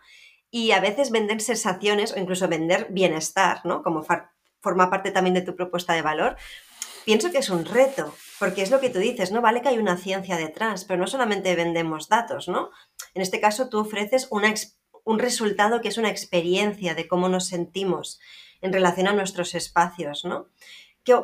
Y 0.50 0.70
a 0.70 0.80
veces 0.80 1.10
vender 1.10 1.42
sensaciones 1.42 2.14
o 2.14 2.18
incluso 2.18 2.48
vender 2.48 2.86
bienestar, 2.90 3.60
¿no? 3.64 3.82
Como 3.82 4.06
forma 4.60 4.88
parte 4.88 5.10
también 5.10 5.34
de 5.34 5.42
tu 5.42 5.54
propuesta 5.54 5.92
de 5.92 6.00
valor, 6.00 6.36
pienso 7.04 7.30
que 7.30 7.38
es 7.38 7.50
un 7.50 7.66
reto, 7.66 8.14
porque 8.38 8.62
es 8.62 8.70
lo 8.70 8.80
que 8.80 8.88
tú 8.88 9.00
dices, 9.00 9.32
¿no? 9.32 9.42
Vale 9.42 9.60
que 9.60 9.68
hay 9.68 9.78
una 9.78 9.98
ciencia 9.98 10.38
detrás, 10.38 10.86
pero 10.86 10.98
no 10.98 11.06
solamente 11.06 11.54
vendemos 11.56 12.08
datos, 12.08 12.48
¿no? 12.48 12.70
En 13.12 13.20
este 13.20 13.38
caso, 13.38 13.68
tú 13.68 13.80
ofreces 13.80 14.28
una 14.30 14.48
experiencia 14.48 14.77
un 15.08 15.18
resultado 15.18 15.80
que 15.80 15.88
es 15.88 15.96
una 15.96 16.10
experiencia 16.10 16.94
de 16.94 17.08
cómo 17.08 17.30
nos 17.30 17.46
sentimos 17.46 18.20
en 18.60 18.74
relación 18.74 19.08
a 19.08 19.14
nuestros 19.14 19.54
espacios, 19.54 20.26
¿no? 20.26 20.48
¿Qué, 21.02 21.14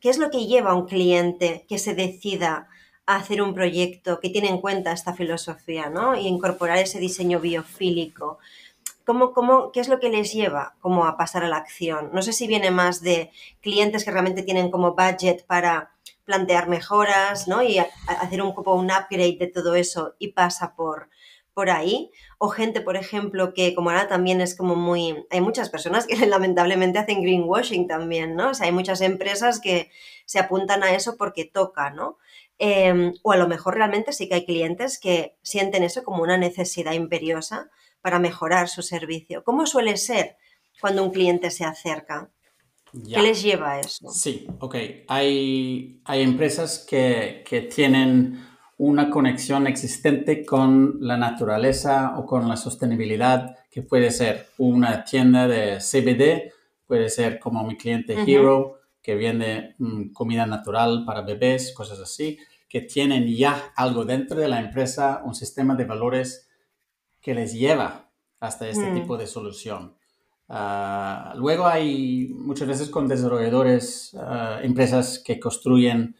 ¿Qué 0.00 0.08
es 0.08 0.18
lo 0.18 0.30
que 0.30 0.46
lleva 0.46 0.70
a 0.70 0.74
un 0.74 0.86
cliente 0.86 1.66
que 1.68 1.78
se 1.78 1.94
decida 1.94 2.68
a 3.06 3.16
hacer 3.16 3.42
un 3.42 3.54
proyecto 3.54 4.20
que 4.20 4.30
tiene 4.30 4.50
en 4.50 4.60
cuenta 4.60 4.92
esta 4.92 5.14
filosofía, 5.14 5.90
¿no? 5.90 6.14
Y 6.14 6.28
incorporar 6.28 6.78
ese 6.78 7.00
diseño 7.00 7.40
biofílico. 7.40 8.38
¿Cómo, 9.04 9.72
qué 9.72 9.80
es 9.80 9.88
lo 9.88 9.98
que 9.98 10.08
les 10.08 10.32
lleva 10.32 10.76
a 10.80 11.16
pasar 11.16 11.42
a 11.42 11.48
la 11.48 11.56
acción? 11.56 12.10
No 12.12 12.22
sé 12.22 12.32
si 12.32 12.46
viene 12.46 12.70
más 12.70 13.00
de 13.00 13.32
clientes 13.60 14.04
que 14.04 14.12
realmente 14.12 14.44
tienen 14.44 14.70
como 14.70 14.94
budget 14.94 15.44
para 15.44 15.90
plantear 16.24 16.68
mejoras, 16.68 17.48
¿no? 17.48 17.64
Y 17.64 17.80
hacer 18.06 18.40
un 18.42 18.50
upgrade 18.50 19.38
de 19.40 19.50
todo 19.52 19.74
eso 19.74 20.14
y 20.20 20.28
pasa 20.28 20.76
por 20.76 21.08
ahí, 21.68 22.12
o 22.42 22.48
gente, 22.48 22.80
por 22.80 22.96
ejemplo, 22.96 23.52
que 23.52 23.74
como 23.74 23.90
ahora 23.90 24.08
también 24.08 24.40
es 24.40 24.56
como 24.56 24.74
muy, 24.74 25.26
hay 25.28 25.42
muchas 25.42 25.68
personas 25.68 26.06
que 26.06 26.16
lamentablemente 26.26 26.98
hacen 26.98 27.22
greenwashing 27.22 27.86
también, 27.86 28.34
¿no? 28.34 28.48
O 28.48 28.54
sea, 28.54 28.64
hay 28.64 28.72
muchas 28.72 29.02
empresas 29.02 29.60
que 29.60 29.90
se 30.24 30.38
apuntan 30.38 30.82
a 30.82 30.94
eso 30.94 31.18
porque 31.18 31.44
toca, 31.44 31.90
¿no? 31.90 32.16
Em, 32.56 33.12
o 33.22 33.32
a 33.32 33.36
lo 33.36 33.46
mejor 33.46 33.74
realmente 33.74 34.14
sí 34.14 34.26
que 34.26 34.36
hay 34.36 34.46
clientes 34.46 34.98
que 34.98 35.36
sienten 35.42 35.82
eso 35.82 36.02
como 36.02 36.22
una 36.22 36.38
necesidad 36.38 36.92
imperiosa 36.92 37.70
para 38.00 38.18
mejorar 38.18 38.70
su 38.70 38.80
servicio. 38.80 39.44
¿Cómo 39.44 39.66
suele 39.66 39.98
ser 39.98 40.38
cuando 40.80 41.04
un 41.04 41.10
cliente 41.10 41.50
se 41.50 41.66
acerca? 41.66 42.30
¿Qué 42.90 43.20
les 43.20 43.42
lleva 43.42 43.72
a 43.72 43.80
eso? 43.80 44.10
Sí, 44.10 44.46
ok. 44.60 44.76
Hay, 45.08 46.00
hay 46.06 46.22
empresas 46.22 46.86
que, 46.88 47.44
que 47.46 47.60
tienen 47.60 48.49
una 48.82 49.10
conexión 49.10 49.66
existente 49.66 50.46
con 50.46 50.96
la 51.00 51.18
naturaleza 51.18 52.14
o 52.16 52.24
con 52.24 52.48
la 52.48 52.56
sostenibilidad, 52.56 53.58
que 53.70 53.82
puede 53.82 54.10
ser 54.10 54.46
una 54.56 55.04
tienda 55.04 55.46
de 55.46 55.80
CBD, 55.80 56.54
puede 56.86 57.10
ser 57.10 57.38
como 57.38 57.62
mi 57.62 57.76
cliente 57.76 58.16
Hero, 58.26 58.78
que 59.02 59.16
vende 59.16 59.74
mm, 59.76 60.12
comida 60.14 60.46
natural 60.46 61.04
para 61.04 61.20
bebés, 61.20 61.74
cosas 61.74 62.00
así, 62.00 62.38
que 62.70 62.80
tienen 62.80 63.28
ya 63.28 63.70
algo 63.76 64.06
dentro 64.06 64.40
de 64.40 64.48
la 64.48 64.58
empresa, 64.58 65.20
un 65.26 65.34
sistema 65.34 65.74
de 65.74 65.84
valores 65.84 66.48
que 67.20 67.34
les 67.34 67.52
lleva 67.52 68.08
hasta 68.40 68.66
este 68.66 68.90
mm. 68.90 68.94
tipo 68.94 69.18
de 69.18 69.26
solución. 69.26 69.94
Ah, 70.48 71.34
luego 71.36 71.66
hay 71.66 72.32
muchas 72.34 72.66
veces 72.66 72.88
con 72.88 73.08
desarrolladores, 73.08 74.16
ah, 74.18 74.60
empresas 74.62 75.18
que 75.18 75.38
construyen 75.38 76.16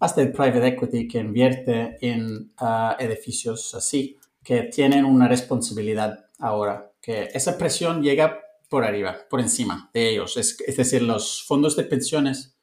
hasta 0.00 0.22
el 0.22 0.32
private 0.32 0.66
equity 0.66 1.08
que 1.08 1.18
invierte 1.18 1.96
en 2.00 2.52
ah, 2.58 2.96
edificios 2.98 3.74
así, 3.74 4.18
que 4.42 4.64
tienen 4.64 5.04
una 5.04 5.28
responsabilidad 5.28 6.26
ahora, 6.38 6.92
que 7.00 7.30
esa 7.32 7.56
presión 7.56 8.02
llega 8.02 8.40
por 8.68 8.84
arriba, 8.84 9.16
por 9.30 9.40
encima 9.40 9.90
de 9.94 10.10
ellos. 10.10 10.36
Es, 10.36 10.76
decir, 10.76 11.02
los 11.02 11.44
fondos 11.46 11.76
de 11.76 11.84
pensiones 11.84 12.58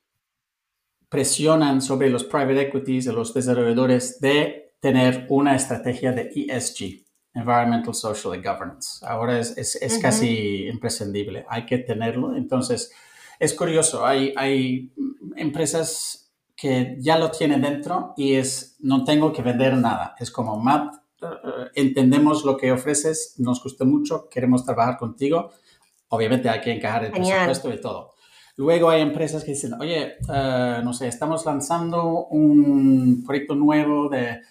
presionan 1.10 1.82
sobre 1.82 2.10
los 2.10 2.24
private 2.24 2.62
equities, 2.62 3.06
de 3.06 3.13
los 3.13 3.34
desarrolladores, 3.34 4.20
de 4.20 4.76
tener 4.80 5.26
una 5.30 5.56
estrategia 5.56 6.12
de 6.12 6.32
ESG, 6.36 7.06
Environmental, 7.34 7.94
Social 7.94 8.34
and 8.34 8.46
Governance. 8.46 9.06
Ahora 9.06 9.40
es, 9.40 9.58
es, 9.58 9.98
casi 10.00 10.67
imprescindible, 10.67 11.46
hay 11.50 11.65
que 11.65 11.77
tenerlo. 11.77 12.36
Entonces, 12.36 12.92
es 13.40 13.54
curioso, 13.54 14.06
hay, 14.06 14.34
hay 14.36 14.94
empresas 15.36 16.21
que 16.62 16.95
ya 16.99 17.17
lo 17.17 17.31
tiene 17.31 17.57
dentro 17.57 18.13
y 18.15 18.35
es, 18.35 18.75
no 18.81 19.03
tengo 19.03 19.33
que 19.33 19.41
vender 19.41 19.75
nada. 19.75 20.15
Es 20.19 20.29
como, 20.29 20.59
Matt, 20.59 20.93
eh, 21.19 21.25
entendemos 21.73 22.45
lo 22.45 22.55
que 22.55 22.71
ofreces, 22.71 23.33
nos 23.39 23.63
gusta 23.63 23.83
mucho, 23.83 24.29
queremos 24.29 24.63
trabajar 24.63 24.99
contigo. 24.99 25.49
Obviamente 26.09 26.49
hay 26.49 26.62
que 26.62 26.71
encajar 26.71 27.05
el 27.05 27.13
presupuesto 27.13 27.73
y 27.73 27.81
todo. 27.81 28.12
Luego 28.57 28.91
hay 28.91 29.01
empresas 29.01 29.43
que 29.43 29.53
dicen, 29.53 29.73
oye, 29.81 30.17
eh, 30.31 30.81
no 30.83 30.93
sé, 30.93 31.07
estamos 31.07 31.47
lanzando 31.47 32.27
un 32.27 33.23
proyecto 33.25 33.55
nuevo 33.55 34.07
de 34.07 34.41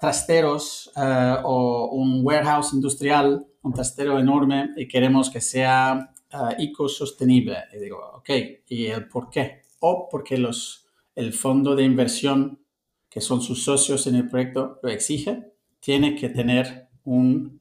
trasteros 0.00 0.90
o 0.96 1.90
un 1.92 2.24
warehouse 2.24 2.72
industrial, 2.72 3.44
un 3.62 3.72
trastero 3.74 4.18
enorme 4.18 4.70
y 4.76 4.86
queremos 4.86 5.28
que 5.28 5.40
sea 5.42 6.14
ecosostenible. 6.56 7.64
Y 7.74 7.78
digo, 7.78 7.98
ok, 8.14 8.30
¿y 8.68 8.86
el 8.86 9.08
por 9.08 9.28
qué? 9.28 9.64
O 9.80 10.08
porque 10.08 10.38
los, 10.38 10.83
el 11.14 11.32
fondo 11.32 11.76
de 11.76 11.84
inversión, 11.84 12.64
que 13.08 13.20
son 13.20 13.40
sus 13.40 13.64
socios 13.64 14.06
en 14.06 14.16
el 14.16 14.28
proyecto, 14.28 14.80
lo 14.82 14.88
exige, 14.88 15.52
tiene 15.80 16.16
que 16.16 16.28
tener 16.28 16.88
un, 17.04 17.60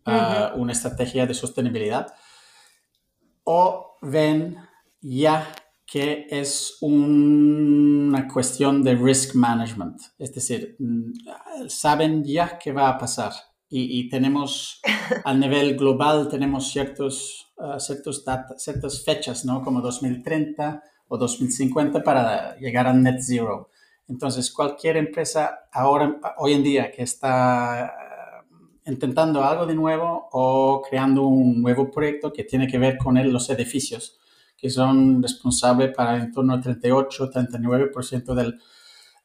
una 0.55 0.71
estrategia 0.71 1.25
de 1.25 1.33
sostenibilidad. 1.33 2.13
O 3.43 3.97
ven 4.01 4.57
ya 5.01 5.53
que 5.85 6.27
es 6.29 6.77
una 6.81 8.27
cuestión 8.27 8.83
de 8.83 8.95
risk 8.95 9.35
management, 9.35 10.01
es 10.17 10.33
decir, 10.33 10.75
mm, 10.79 11.11
saben 11.67 12.23
ya 12.23 12.57
qué 12.57 12.71
va 12.71 12.89
a 12.89 12.97
pasar 12.97 13.33
y, 13.75 14.07
tenemos 14.09 14.81
a 15.25 15.33
nivel 15.33 15.75
global, 15.75 16.27
tenemos 16.29 16.71
ciertos, 16.71 17.53
uh, 17.57 17.79
ciertos 17.79 18.23
ciertas 18.57 19.03
fechas, 19.03 19.45
¿no? 19.45 19.63
Como 19.63 19.81
2030 19.81 20.83
o 21.07 21.17
2050 21.17 22.03
para 22.03 22.55
llegar 22.57 22.87
a 22.87 22.93
net 22.93 23.19
zero. 23.21 23.69
Entonces, 24.07 24.51
cualquier 24.51 24.97
empresa 24.97 25.67
ahora, 25.71 26.19
hoy 26.37 26.53
en 26.53 26.63
día 26.63 26.91
que 26.91 27.03
está 27.03 27.93
uh, 28.47 28.89
intentando 28.89 29.43
algo 29.43 29.65
de 29.65 29.75
nuevo 29.75 30.29
o 30.31 30.81
creando 30.87 31.23
un 31.23 31.61
nuevo 31.61 31.89
proyecto 31.89 32.33
que 32.33 32.43
tiene 32.43 32.67
que 32.67 32.77
ver 32.77 32.97
con 32.97 33.15
los 33.31 33.49
edificios, 33.49 34.19
que 34.57 34.69
son 34.69 35.21
responsables 35.21 35.93
para 35.95 36.17
en 36.17 36.31
torno 36.31 36.53
al 36.53 36.61
38-39% 36.63 38.33
del 38.33 38.59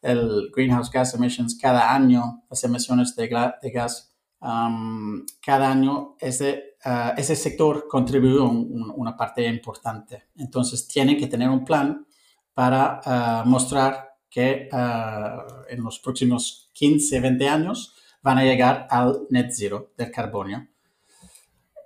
el 0.02 0.50
greenhouse 0.54 0.90
gas 0.90 1.14
emissions 1.14 1.58
cada 1.60 1.92
año, 1.92 2.44
las 2.48 2.62
emisiones 2.64 3.16
de, 3.16 3.28
de 3.60 3.70
gas 3.70 4.14
cada 4.40 5.70
año 5.70 6.16
ese, 6.20 6.67
ah, 6.84 7.14
ese 7.16 7.36
sector 7.36 7.86
contribuye 7.88 8.40
una 8.40 9.16
parte 9.16 9.46
importante. 9.46 10.24
Entonces, 10.36 10.86
tienen 10.86 11.16
que 11.16 11.26
tener 11.26 11.48
un 11.48 11.64
plan 11.64 12.06
para 12.54 13.00
ah, 13.04 13.44
mostrar 13.46 14.16
que 14.30 14.68
ah, 14.72 15.46
en 15.68 15.82
los 15.82 15.98
próximos 15.98 16.70
15, 16.72 17.20
20 17.20 17.48
años 17.48 17.94
van 18.22 18.38
a 18.38 18.44
llegar 18.44 18.86
al 18.90 19.26
net 19.30 19.50
zero 19.52 19.92
del 19.96 20.10
carbonio, 20.10 20.68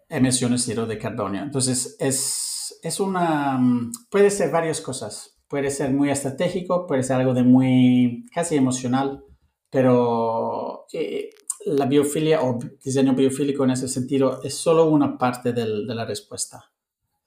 emisiones 0.08 0.64
cero 0.64 0.86
de 0.86 0.98
carbonio. 0.98 1.42
Entonces, 1.42 1.96
es, 1.98 2.78
es 2.82 3.00
una, 3.00 3.60
puede 4.10 4.30
ser 4.30 4.50
varias 4.50 4.80
cosas. 4.80 5.38
Puede 5.48 5.70
ser 5.70 5.92
muy 5.92 6.10
estratégico, 6.10 6.86
puede 6.86 7.02
ser 7.02 7.16
algo 7.16 7.34
de 7.34 7.42
muy 7.42 8.24
casi 8.32 8.56
emocional, 8.56 9.22
pero 9.68 10.86
eh, 10.92 11.30
la 11.66 11.86
biofilia 11.86 12.42
o 12.42 12.58
diseño 12.82 13.14
biofílico 13.14 13.64
en 13.64 13.70
ese 13.70 13.88
sentido 13.88 14.40
es 14.42 14.54
solo 14.54 14.88
una 14.88 15.16
parte 15.18 15.52
del, 15.52 15.86
de 15.86 15.94
la 15.94 16.04
respuesta. 16.04 16.72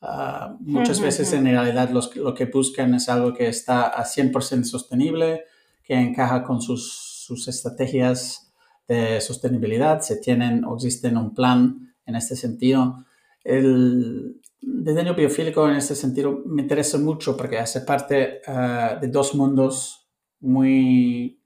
Ah, 0.01 0.55
muchas 0.59 0.99
veces 0.99 1.33
en 1.33 1.45
realidad 1.45 1.89
los, 1.89 2.15
lo 2.15 2.33
que 2.33 2.45
buscan 2.45 2.93
es 2.93 3.09
algo 3.09 3.33
que 3.33 3.47
está 3.47 3.87
a 3.87 4.03
100% 4.03 4.63
sostenible, 4.63 5.45
que 5.83 5.95
encaja 5.95 6.43
con 6.43 6.61
sus, 6.61 7.23
sus, 7.25 7.47
estrategias 7.47 8.53
de 8.87 9.19
sostenibilidad, 9.19 10.01
se 10.01 10.17
tienen 10.17 10.63
o 10.63 10.75
existen 10.75 11.17
un 11.17 11.33
plan 11.33 11.95
en 12.05 12.15
este 12.15 12.35
sentido. 12.35 13.05
El 13.43 14.41
diseño 14.61 15.15
biofílico 15.15 15.67
en 15.67 15.77
este 15.77 15.95
sentido 15.95 16.43
me 16.45 16.61
interesa 16.63 16.97
mucho 16.97 17.35
porque 17.35 17.57
hace 17.57 17.81
parte 17.81 18.41
ah, 18.47 18.97
de 19.01 19.07
dos 19.07 19.33
mundos 19.33 20.07
muy 20.39 21.39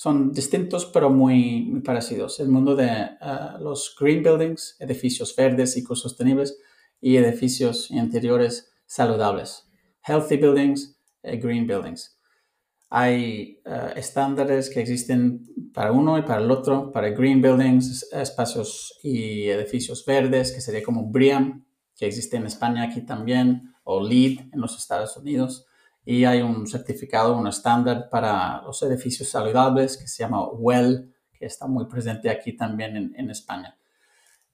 son 0.00 0.32
distintos 0.32 0.86
pero 0.86 1.10
muy, 1.10 1.82
parecidos. 1.84 2.40
El 2.40 2.48
mundo 2.48 2.74
de 2.74 2.88
ah, 2.88 3.58
los 3.60 3.94
green 4.00 4.22
buildings, 4.22 4.76
edificios 4.80 5.36
verdes 5.36 5.76
y 5.76 5.82
sostenibles, 5.82 6.58
y 7.02 7.18
edificios 7.18 7.90
interiores 7.90 8.72
saludables. 8.86 9.68
Healthy 10.02 10.38
buildings, 10.38 10.98
eh, 11.22 11.36
green 11.36 11.66
buildings. 11.66 12.18
Hay 12.88 13.60
ah, 13.66 13.92
estándares 13.94 14.70
que 14.70 14.80
existen 14.80 15.44
para 15.74 15.92
uno 15.92 16.16
y 16.16 16.22
para 16.22 16.40
el 16.40 16.50
otro, 16.50 16.90
para 16.92 17.10
green 17.10 17.42
buildings, 17.42 18.10
espacios 18.10 18.98
y 19.02 19.50
edificios 19.50 20.02
verdes, 20.06 20.52
que 20.52 20.62
sería 20.62 20.82
como 20.82 21.10
BREEAM, 21.10 21.66
que 21.94 22.06
existe 22.06 22.38
en 22.38 22.46
España 22.46 22.84
aquí 22.84 23.02
también, 23.02 23.74
o 23.84 24.02
LEED 24.02 24.48
en 24.50 24.62
los 24.62 24.78
Estados 24.78 25.14
Unidos 25.18 25.66
y 26.04 26.24
hay 26.24 26.40
un 26.40 26.66
certificado, 26.66 27.36
un 27.36 27.46
estándar 27.46 28.08
para 28.10 28.62
los 28.62 28.82
edificios 28.82 29.28
saludables 29.28 29.96
que 29.96 30.08
se 30.08 30.22
llama 30.22 30.48
WELL, 30.48 31.14
que 31.32 31.46
está 31.46 31.66
muy 31.66 31.86
presente 31.86 32.30
aquí 32.30 32.56
también 32.56 32.96
en, 32.96 33.12
en 33.16 33.30
España. 33.30 33.76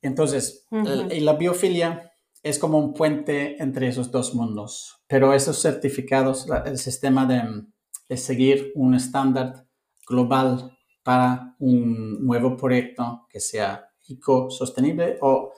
Entonces, 0.03 0.67
y 1.11 1.21
la 1.21 1.33
biofilia 1.35 2.13
es 2.43 2.59
como 2.59 2.79
un 2.79 2.95
puente 2.95 3.61
entre 3.61 3.89
esos 3.89 4.11
dos 4.11 4.35
mundos, 4.35 5.03
pero 5.09 5.33
esos 5.33 5.61
certificados, 5.61 6.47
el 6.65 6.79
sistema 6.79 7.27
de, 7.27 7.65
de 8.09 8.17
seguir 8.17 8.73
un 8.77 8.95
estándar 8.95 9.67
global 10.07 10.77
para 11.03 11.57
un 11.59 12.25
nuevo 12.25 12.57
proyecto 12.57 13.27
que 13.29 13.41
sea 13.41 13.89
eco-sostenible 14.09 15.19
o 15.23 15.53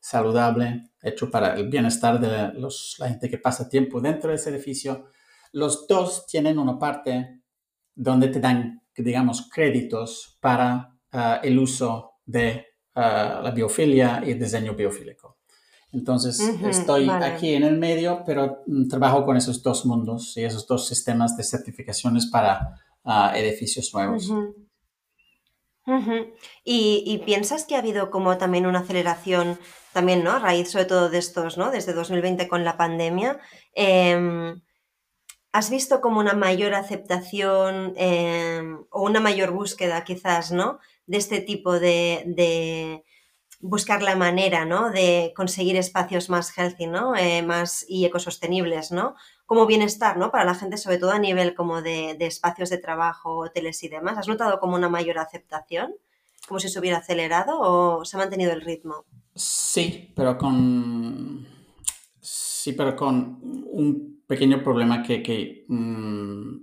saludable, 0.00 0.90
hecho 1.00 1.30
para 1.30 1.54
el 1.54 1.68
bienestar 1.68 2.18
de 2.18 2.58
los, 2.58 2.96
la 2.98 3.08
gente 3.08 3.30
que 3.30 3.38
pasa 3.38 3.68
tiempo 3.68 4.00
dentro 4.00 4.30
de 4.30 4.36
ese 4.36 4.50
edificio, 4.50 5.06
los 5.52 5.86
dos 5.86 6.26
tienen 6.26 6.58
una 6.58 6.78
parte 6.78 7.42
donde 7.94 8.28
te 8.28 8.40
dan, 8.40 8.82
digamos, 8.96 9.48
créditos 9.50 10.38
para 10.40 10.96
ah, 11.12 11.40
el 11.42 11.58
uso 11.58 12.14
de 12.24 12.66
ah, 12.94 13.40
la 13.42 13.50
biofilia 13.50 14.22
y 14.24 14.32
el 14.32 14.38
diseño 14.38 14.74
biofílico. 14.74 15.38
Entonces, 15.92 16.40
estoy 16.64 17.08
aquí 17.10 17.52
en 17.54 17.64
el 17.64 17.78
medio, 17.78 18.22
pero 18.24 18.62
mm, 18.66 18.88
trabajo 18.88 19.26
con 19.26 19.36
esos 19.36 19.62
dos 19.62 19.84
mundos 19.84 20.34
y 20.38 20.44
esos 20.44 20.66
dos 20.66 20.88
sistemas 20.88 21.36
de 21.36 21.44
certificaciones 21.44 22.26
para 22.26 22.80
ah, 23.04 23.32
edificios 23.36 23.92
nuevos. 23.92 24.32
¿Y, 26.64 27.20
piensas 27.26 27.64
que 27.64 27.74
ha 27.74 27.80
habido 27.80 28.10
como 28.10 28.38
también 28.38 28.66
una 28.66 28.80
aceleración, 28.80 29.58
también, 29.92 30.24
¿no? 30.24 30.30
A 30.30 30.38
raíz 30.38 30.70
sobre 30.70 30.86
todo 30.86 31.10
de 31.10 31.18
estos, 31.18 31.58
¿no? 31.58 31.70
Desde 31.70 31.92
2020 31.92 32.48
con 32.48 32.64
la 32.64 32.76
pandemia. 32.76 33.38
Em, 33.74 34.62
¿Has 35.52 35.68
visto 35.68 36.00
como 36.00 36.18
una 36.18 36.32
mayor 36.32 36.72
aceptación 36.74 37.92
em, 37.96 38.86
o 38.88 39.02
una 39.02 39.20
mayor 39.20 39.50
búsqueda 39.50 40.02
quizás, 40.02 40.50
¿no? 40.50 40.78
De 41.06 41.18
este 41.18 41.40
tipo 41.40 41.78
de, 41.78 43.04
buscar 43.60 44.02
la 44.02 44.16
manera, 44.16 44.64
¿no? 44.64 44.90
De 44.90 45.34
conseguir 45.36 45.76
espacios 45.76 46.30
más 46.30 46.56
healthy, 46.56 46.86
¿no? 46.86 47.14
Eh, 47.14 47.42
más 47.42 47.84
y 47.86 48.06
ecosostenibles, 48.06 48.92
¿no? 48.92 49.14
Como 49.44 49.66
bienestar, 49.66 50.16
¿no? 50.16 50.30
Para 50.30 50.46
la 50.46 50.54
gente, 50.54 50.78
sobre 50.78 50.96
todo 50.96 51.10
a 51.10 51.18
nivel 51.18 51.54
como 51.54 51.82
de, 51.82 52.16
espacios 52.20 52.70
de 52.70 52.78
trabajo, 52.78 53.36
hoteles 53.36 53.82
y 53.82 53.88
demás. 53.88 54.16
¿Has 54.16 54.28
notado 54.28 54.58
como 54.58 54.74
una 54.74 54.88
mayor 54.88 55.18
aceptación? 55.18 55.94
¿Como 56.48 56.60
si 56.60 56.70
se 56.70 56.78
hubiera 56.80 56.98
acelerado 56.98 57.60
o 57.60 58.06
se 58.06 58.16
ha 58.16 58.20
mantenido 58.20 58.52
el 58.52 58.62
ritmo? 58.62 59.04
Sí, 59.34 60.12
pero 60.16 60.38
con... 60.38 61.46
Sí, 62.20 62.72
pero 62.72 62.96
con 62.96 63.38
un 63.70 64.21
pequeño 64.26 64.62
problema 64.62 65.02
que, 65.02 65.64
mm, 65.68 66.56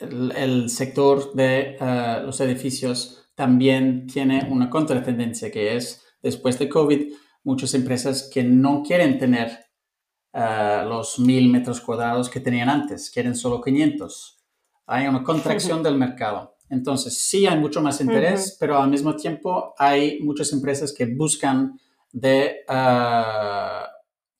el, 0.00 0.68
sector 0.68 1.32
de 1.34 1.76
eh, 1.80 2.20
los 2.24 2.40
edificios 2.40 3.30
también 3.34 4.06
tiene 4.06 4.46
una 4.50 4.68
contratendencia 4.68 5.50
que 5.50 5.76
es, 5.76 6.04
después 6.22 6.58
de 6.58 6.68
COVID, 6.68 7.12
muchas 7.44 7.74
empresas 7.74 8.28
que 8.32 8.42
no 8.42 8.82
quieren 8.82 9.18
tener 9.18 9.66
eh, 10.32 10.84
los 10.86 11.18
mil 11.18 11.48
metros 11.48 11.80
cuadrados 11.80 12.28
que 12.28 12.40
tenían 12.40 12.68
antes, 12.68 13.10
quieren 13.10 13.34
solo 13.34 13.60
500. 13.62 14.44
Hay 14.86 15.06
una 15.06 15.22
contracción 15.22 15.82
del 15.82 15.96
mercado. 15.96 16.56
Entonces, 16.68 17.18
sí 17.18 17.46
hay 17.46 17.58
mucho 17.58 17.80
más 17.80 18.00
interés, 18.00 18.56
pero 18.58 18.78
al 18.78 18.90
mismo 18.90 19.14
tiempo 19.14 19.74
hay 19.78 20.20
muchas 20.20 20.52
empresas 20.52 20.92
que 20.92 21.06
buscan 21.06 21.78
de, 22.12 22.64
eh, 22.68 23.80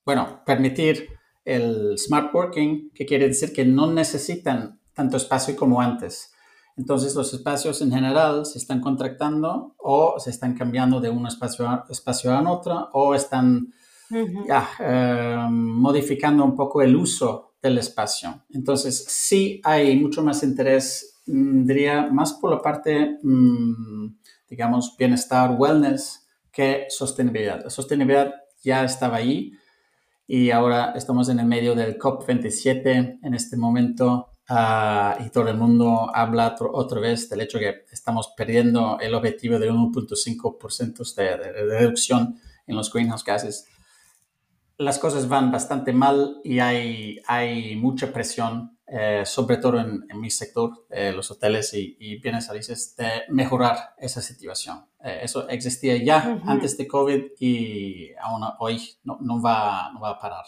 bueno, 0.05 0.41
permitir 0.45 1.16
el 1.47 1.97
smart 1.97 2.33
working, 2.35 2.91
que 2.93 3.05
quiere 3.05 3.29
decir 3.29 3.53
que 3.53 3.63
no 3.63 3.87
necesitan 3.91 4.81
tanto 4.93 5.15
espacio 5.15 5.55
como 5.55 5.79
antes. 5.79 6.33
Entonces 6.75 7.15
los 7.15 7.33
espacios 7.33 7.81
en 7.81 7.91
general 7.91 8.45
se 8.45 8.59
están 8.59 8.81
contractando 8.81 9.75
o 9.77 10.19
se 10.19 10.29
están 10.29 10.55
cambiando 10.55 10.99
de 10.99 11.09
un 11.09 11.25
espacio 11.25 11.67
a, 11.67 11.85
espacio 11.89 12.33
a 12.33 12.51
otro 12.51 12.89
o 12.91 13.15
están 13.15 13.73
em, 14.09 15.51
modificando 15.51 16.43
un 16.43 16.55
poco 16.55 16.81
el 16.81 16.95
uso 16.95 17.53
del 17.61 17.77
espacio. 17.77 18.43
Entonces 18.49 19.05
sí 19.07 19.61
hay 19.63 19.97
mucho 19.97 20.21
más 20.21 20.43
interés, 20.43 21.21
mm, 21.27 21.65
diría, 21.65 22.09
más 22.11 22.33
por 22.33 22.51
la 22.51 22.61
parte, 22.61 23.17
mm, 23.23 24.17
digamos, 24.49 24.95
bienestar, 24.99 25.55
wellness, 25.57 26.27
que 26.51 26.87
sostenibilidad. 26.89 27.63
La 27.63 27.69
sostenibilidad 27.69 28.33
ya 28.61 28.83
estaba 28.83 29.17
ahí 29.17 29.53
y 30.27 30.51
ahora 30.51 30.91
estamos 30.95 31.29
en 31.29 31.39
el 31.39 31.45
medio 31.45 31.73
del 31.73 31.97
COP27 31.97 33.19
en 33.23 33.33
este 33.33 33.55
momento 33.55 34.31
ah, 34.49 35.17
y 35.25 35.29
todo 35.29 35.47
el 35.47 35.55
mundo 35.55 36.11
habla 36.13 36.53
otra 36.59 36.99
vez 36.99 37.29
del 37.29 37.41
hecho 37.41 37.57
que 37.57 37.85
estamos 37.89 38.33
perdiendo 38.35 38.99
el 38.99 39.15
objetivo 39.15 39.57
de 39.57 39.71
1.5% 39.71 41.15
de, 41.15 41.23
de, 41.23 41.65
reducción 41.65 42.37
en 42.67 42.75
los 42.75 42.91
greenhouse 42.91 43.23
gases. 43.23 43.67
Las 44.77 44.99
cosas 44.99 45.29
van 45.29 45.49
bastante 45.49 45.93
mal 45.93 46.41
y 46.43 46.59
hay, 46.59 47.21
hay 47.25 47.77
mucha 47.77 48.11
presión, 48.11 48.76
eh, 48.89 49.23
sobre 49.25 49.57
todo 49.57 49.79
en, 49.79 50.07
mi 50.13 50.29
sector, 50.29 50.85
eh, 50.89 51.11
los 51.11 51.29
hoteles 51.29 51.73
y, 51.73 51.97
y, 51.99 52.19
bienes 52.19 52.47
raíces, 52.47 52.95
de 52.95 53.23
mejorar 53.27 53.95
esa 53.97 54.21
situación. 54.21 54.85
Eh, 55.03 55.19
eso 55.23 55.49
existía 55.49 55.97
ya 55.97 56.41
antes 56.45 56.77
de 56.77 56.87
COVID 56.87 57.31
y 57.37 58.11
aún 58.21 58.43
hoy 58.59 58.81
no, 59.03 59.17
no, 59.19 59.41
va, 59.41 59.91
no 59.93 59.99
va 59.99 60.11
a 60.11 60.19
parar. 60.19 60.45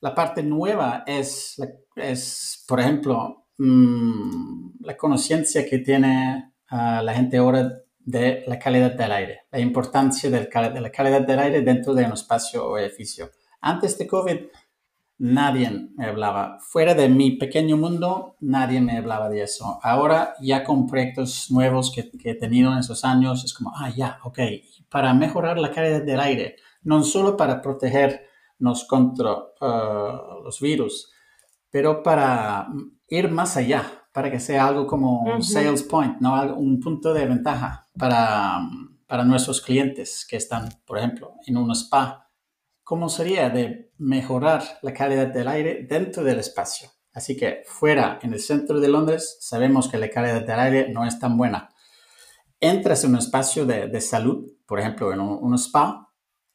La 0.00 0.14
parte 0.14 0.42
nueva 0.42 1.04
es, 1.06 1.60
es 1.94 2.64
por 2.66 2.80
ejemplo, 2.80 3.48
mm, 3.58 4.70
la 4.80 4.96
conciencia 4.96 5.68
que 5.68 5.78
tiene 5.78 6.54
ah, 6.70 7.02
la 7.02 7.14
gente 7.14 7.36
ahora 7.36 7.70
de 7.98 8.44
la 8.46 8.58
calidad 8.58 8.92
del 8.92 9.12
aire, 9.12 9.42
la 9.50 9.60
importancia 9.60 10.30
de 10.30 10.48
la 10.80 10.90
calidad 10.90 11.20
del 11.20 11.38
aire 11.38 11.60
dentro 11.60 11.92
de 11.94 12.04
un 12.04 12.12
espacio 12.14 12.66
o 12.66 12.78
edificio. 12.78 13.30
Antes 13.60 13.96
de 13.96 14.08
COVID, 14.08 14.38
nadie 15.22 15.70
me 15.96 16.06
hablaba. 16.06 16.58
Fuera 16.60 16.94
de 16.94 17.08
mi 17.08 17.36
pequeño 17.36 17.76
mundo, 17.76 18.34
nadie 18.40 18.80
me 18.80 18.98
hablaba 18.98 19.28
de 19.28 19.42
eso. 19.42 19.78
Ahora, 19.80 20.34
ya 20.40 20.64
con 20.64 20.88
proyectos 20.88 21.48
nuevos 21.50 21.92
que, 21.94 22.10
que 22.10 22.30
he 22.30 22.34
tenido 22.34 22.72
en 22.72 22.78
esos 22.78 23.04
años, 23.04 23.44
es 23.44 23.54
como, 23.54 23.72
ah, 23.76 23.88
ya, 23.88 24.18
ok. 24.24 24.40
Para 24.88 25.14
mejorar 25.14 25.58
la 25.58 25.70
calidad 25.70 26.02
del 26.02 26.18
aire, 26.18 26.56
no 26.82 27.04
solo 27.04 27.36
para 27.36 27.62
proteger 27.62 28.26
nos 28.58 28.84
contra 28.84 29.32
uh, 29.32 30.42
los 30.42 30.60
virus, 30.60 31.12
pero 31.70 32.02
para 32.02 32.66
ir 33.08 33.30
más 33.30 33.56
allá, 33.56 33.84
para 34.12 34.28
que 34.28 34.40
sea 34.40 34.66
algo 34.66 34.88
como 34.88 35.22
un 35.22 35.42
sales 35.42 35.84
point, 35.84 36.20
¿no? 36.20 36.34
un 36.56 36.80
punto 36.80 37.14
de 37.14 37.26
ventaja 37.26 37.88
para, 37.96 38.60
para 39.06 39.24
nuestros 39.24 39.60
clientes 39.60 40.26
que 40.28 40.36
están, 40.36 40.68
por 40.84 40.98
ejemplo, 40.98 41.34
en 41.46 41.56
un 41.56 41.70
spa. 41.72 42.28
¿Cómo 42.84 43.08
sería 43.08 43.48
de 43.48 43.92
mejorar 43.98 44.64
la 44.82 44.92
calidad 44.92 45.28
del 45.28 45.46
aire 45.46 45.86
dentro 45.88 46.24
del 46.24 46.40
espacio? 46.40 46.90
Así 47.12 47.36
que 47.36 47.62
fuera, 47.64 48.18
en 48.22 48.32
el 48.32 48.40
centro 48.40 48.80
de 48.80 48.88
Londres, 48.88 49.36
sabemos 49.40 49.88
que 49.88 49.98
la 49.98 50.10
calidad 50.10 50.44
del 50.44 50.58
aire 50.58 50.92
no 50.92 51.06
es 51.06 51.18
tan 51.18 51.36
buena. 51.38 51.68
Entras 52.58 53.04
en 53.04 53.10
un 53.10 53.18
espacio 53.18 53.66
de, 53.66 53.86
de 53.86 54.00
salud, 54.00 54.50
por 54.66 54.80
ejemplo, 54.80 55.12
en 55.12 55.20
un 55.20 55.54
spa, 55.54 56.08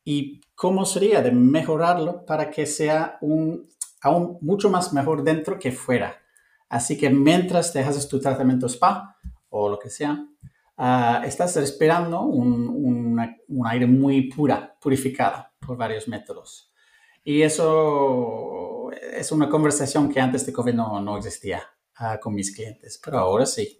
y 0.03 0.41
cómo 0.53 0.85
sería 0.85 1.21
de 1.21 1.31
mejorarlo 1.31 2.25
para 2.25 2.49
que 2.49 2.65
sea 2.65 3.17
un, 3.21 3.65
aún 4.01 4.37
mucho 4.41 4.69
más 4.69 4.91
mejor 4.91 5.23
dentro 5.23 5.57
que 5.57 5.71
fuera. 5.71 6.17
Así 6.67 6.97
que 6.97 7.09
mientras 7.09 7.71
te 7.71 7.79
haces 7.79 8.07
tu 8.09 8.19
tratamiento 8.19 8.67
spa 8.67 9.15
o 9.49 9.69
lo 9.69 9.79
que 9.79 9.89
sea, 9.89 10.27
ah, 10.75 11.21
estás 11.25 11.55
respirando 11.55 12.21
un, 12.23 13.17
aire 13.65 13.87
muy 13.87 14.29
pura, 14.29 14.75
purificada 14.81 15.46
por 15.67 15.77
varios 15.77 16.07
métodos. 16.07 16.71
Y 17.23 17.41
eso 17.41 18.89
es 18.91 19.31
una 19.31 19.49
conversación 19.49 20.09
que 20.09 20.21
antes 20.21 20.45
de 20.45 20.53
COVID 20.53 20.73
no, 20.73 21.01
no 21.01 21.17
existía 21.17 21.61
ah, 21.95 22.19
con 22.19 22.33
mis 22.33 22.55
clientes, 22.55 22.99
pero 23.03 23.19
ahora 23.19 23.45
sí. 23.45 23.77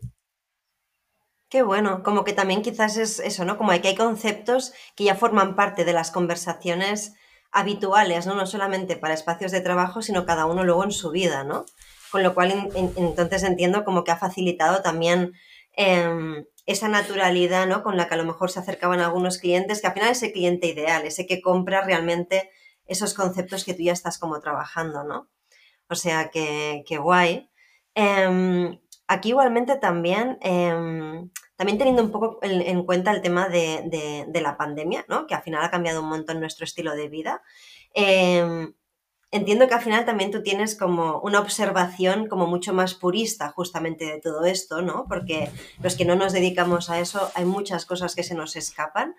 Qué 1.50 1.64
bueno, 1.64 2.04
como 2.04 2.26
que 2.26 2.34
también 2.34 2.62
quizás 2.62 2.98
es 2.98 3.20
eso, 3.20 3.46
¿no? 3.46 3.58
Como 3.58 3.72
que 3.82 3.88
hay 3.88 3.96
conceptos 3.96 4.74
que 4.96 5.06
ya 5.06 5.16
forman 5.16 5.56
parte 5.56 5.86
de 5.86 5.94
las 5.94 6.12
conversaciones 6.12 7.14
habituales, 7.52 8.28
¿no? 8.28 8.36
No 8.36 8.46
solamente 8.46 8.98
para 8.98 9.14
espacios 9.14 9.54
de 9.54 9.62
trabajo, 9.62 10.02
sino 10.02 10.26
cada 10.26 10.46
uno 10.46 10.66
luego 10.66 10.84
en 10.84 10.92
su 10.92 11.10
vida, 11.10 11.46
¿no? 11.46 11.66
Con 12.12 12.24
lo 12.24 12.34
cual, 12.34 12.70
entonces 12.76 13.44
entiendo 13.44 13.86
como 13.86 14.04
que 14.04 14.12
ha 14.12 14.18
facilitado 14.18 14.82
también 14.82 15.34
em, 15.78 16.46
esa 16.68 16.88
naturalidad, 16.88 17.66
¿no? 17.66 17.82
Con 17.82 17.98
la 17.98 18.08
que 18.08 18.14
a 18.14 18.18
lo 18.18 18.26
mejor 18.26 18.52
se 18.52 18.60
acercaban 18.60 19.00
algunos 19.00 19.40
clientes, 19.40 19.82
que 19.82 19.88
al 19.88 19.94
final 19.94 20.12
es 20.12 20.18
ese 20.18 20.32
cliente 20.32 20.68
ideal, 20.68 21.06
ese 21.06 21.26
que 21.26 21.42
compra 21.42 21.82
realmente 21.82 22.52
esos 22.86 23.16
conceptos 23.16 23.66
que 23.66 23.74
tú 23.74 23.82
ya 23.82 23.94
estás 23.94 24.20
como 24.20 24.40
trabajando, 24.40 25.04
¿no? 25.04 25.30
O 25.90 25.96
sea, 25.96 26.30
que, 26.30 26.84
que 26.88 27.00
guay. 27.00 27.50
Em, 27.96 28.78
Aquí 29.08 29.30
igualmente 29.30 29.78
también, 29.78 30.38
em, 30.42 31.30
también 31.56 31.78
teniendo 31.78 32.04
un 32.04 32.12
poco 32.12 32.40
en, 32.42 32.84
cuenta 32.84 33.12
el 33.12 33.22
tema 33.22 33.48
de, 33.48 34.28
la 34.34 34.58
pandemia, 34.58 35.06
¿no? 35.08 35.28
que 35.28 35.34
al 35.36 35.44
final 35.44 35.64
ha 35.64 35.72
cambiado 35.72 36.02
un 36.02 36.10
montón 36.10 36.42
nuestro 36.42 36.66
estilo 36.66 36.94
de 36.94 37.08
vida, 37.08 37.42
em, 37.94 38.74
entiendo 39.32 39.68
que 39.68 39.74
al 39.74 39.82
final 39.82 40.06
también 40.06 40.32
tú 40.32 40.42
tienes 40.44 40.76
como 40.76 41.20
una 41.20 41.40
observación 41.40 42.28
como 42.28 42.48
mucho 42.48 42.74
más 42.74 42.94
purista 42.94 43.50
justamente 43.50 44.06
de 44.06 44.22
todo 44.22 44.46
esto, 44.46 44.82
¿no? 44.82 45.06
Porque 45.08 45.50
los 45.82 45.96
que 45.96 46.06
no 46.06 46.16
nos 46.16 46.34
dedicamos 46.34 46.90
a 46.90 47.00
eso 47.00 47.30
hay 47.36 47.46
muchas 47.46 47.86
cosas 47.86 48.16
que 48.16 48.24
se 48.24 48.36
nos 48.36 48.56
escapan. 48.56 49.16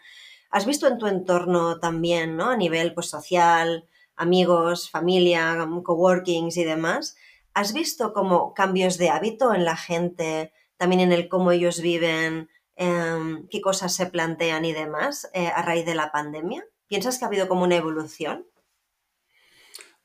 ¿Has 0.50 0.66
visto 0.66 0.86
en 0.86 0.98
tu 0.98 1.06
entorno 1.06 1.78
también, 1.78 2.36
¿no? 2.36 2.50
A 2.50 2.56
nivel 2.56 2.94
pues, 2.94 3.09
social, 3.09 3.86
amigos, 4.16 4.90
familia, 4.90 5.66
coworkings 5.84 6.56
y 6.56 6.64
demás, 6.64 7.16
¿Has 7.59 7.72
visto 7.72 8.12
como 8.12 8.54
cambios 8.54 8.98
de 8.98 9.11
hábito 9.11 9.52
en 9.52 9.64
la 9.64 9.76
gente, 9.76 10.52
también 10.76 11.00
en 11.00 11.11
el 11.11 11.28
cómo 11.28 11.50
ellos 11.50 11.80
viven, 11.80 12.48
em, 12.76 13.48
qué 13.48 13.61
cosas 13.61 13.96
se 13.96 14.06
plantean 14.06 14.64
y 14.64 14.72
demás 14.72 15.28
eh, 15.34 15.48
a 15.48 15.62
raíz 15.62 15.84
de 15.84 15.96
la 15.96 16.12
pandemia? 16.12 16.64
¿Piensas 16.86 17.18
que 17.18 17.24
ha 17.24 17.26
habido 17.26 17.48
como 17.48 17.64
una 17.64 17.74
evolución 17.74 18.46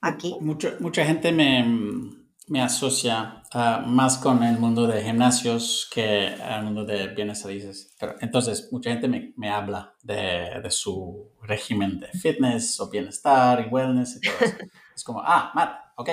aquí? 0.07 0.35
mucha 0.41 1.05
gente 1.05 1.31
me, 1.31 2.61
asocia 2.61 3.43
ah, 3.53 3.83
más 3.85 4.17
con 4.17 4.43
el 4.43 4.59
mundo 4.59 4.85
de 4.85 5.03
gimnasios 5.03 5.89
que 5.91 6.27
al 6.27 6.65
mundo 6.65 6.85
de 6.85 7.07
bienes 7.07 7.43
raíces. 7.43 7.95
entonces, 8.21 8.69
mucha 8.71 8.91
gente 8.91 9.33
me, 9.35 9.49
habla 9.49 9.95
de, 10.03 10.61
de, 10.61 10.71
su 10.71 11.31
régimen 11.41 11.99
de 11.99 12.07
fitness 12.07 12.79
o 12.79 12.89
bienestar 12.89 13.65
y 13.65 13.69
wellness 13.69 14.17
y 14.17 14.21
todo 14.21 14.35
eso. 14.41 14.55
es 14.95 15.03
como, 15.03 15.21
ah, 15.21 15.51
Matt, 15.55 15.75
ok 15.97 16.09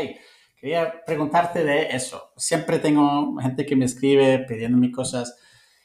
Quería 0.61 0.93
preguntarte 1.07 1.65
de 1.65 1.89
eso. 1.89 2.33
Siempre 2.37 2.79
tengo 2.79 3.35
gente 3.41 3.65
que 3.65 3.77
me 3.77 3.87
escribe 3.87 4.41
pidiéndome 4.41 4.93
cosas 4.93 5.35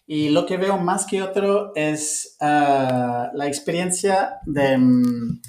y 0.05 0.29
lo 0.29 0.45
que 0.45 0.57
veo 0.57 0.77
más 0.77 1.05
que 1.05 1.23
otro 1.23 1.71
es 1.75 2.35
ah, 2.41 3.31
la 3.33 3.47
experiencia 3.47 4.39
de, 4.45 4.77
mm, 4.77 5.41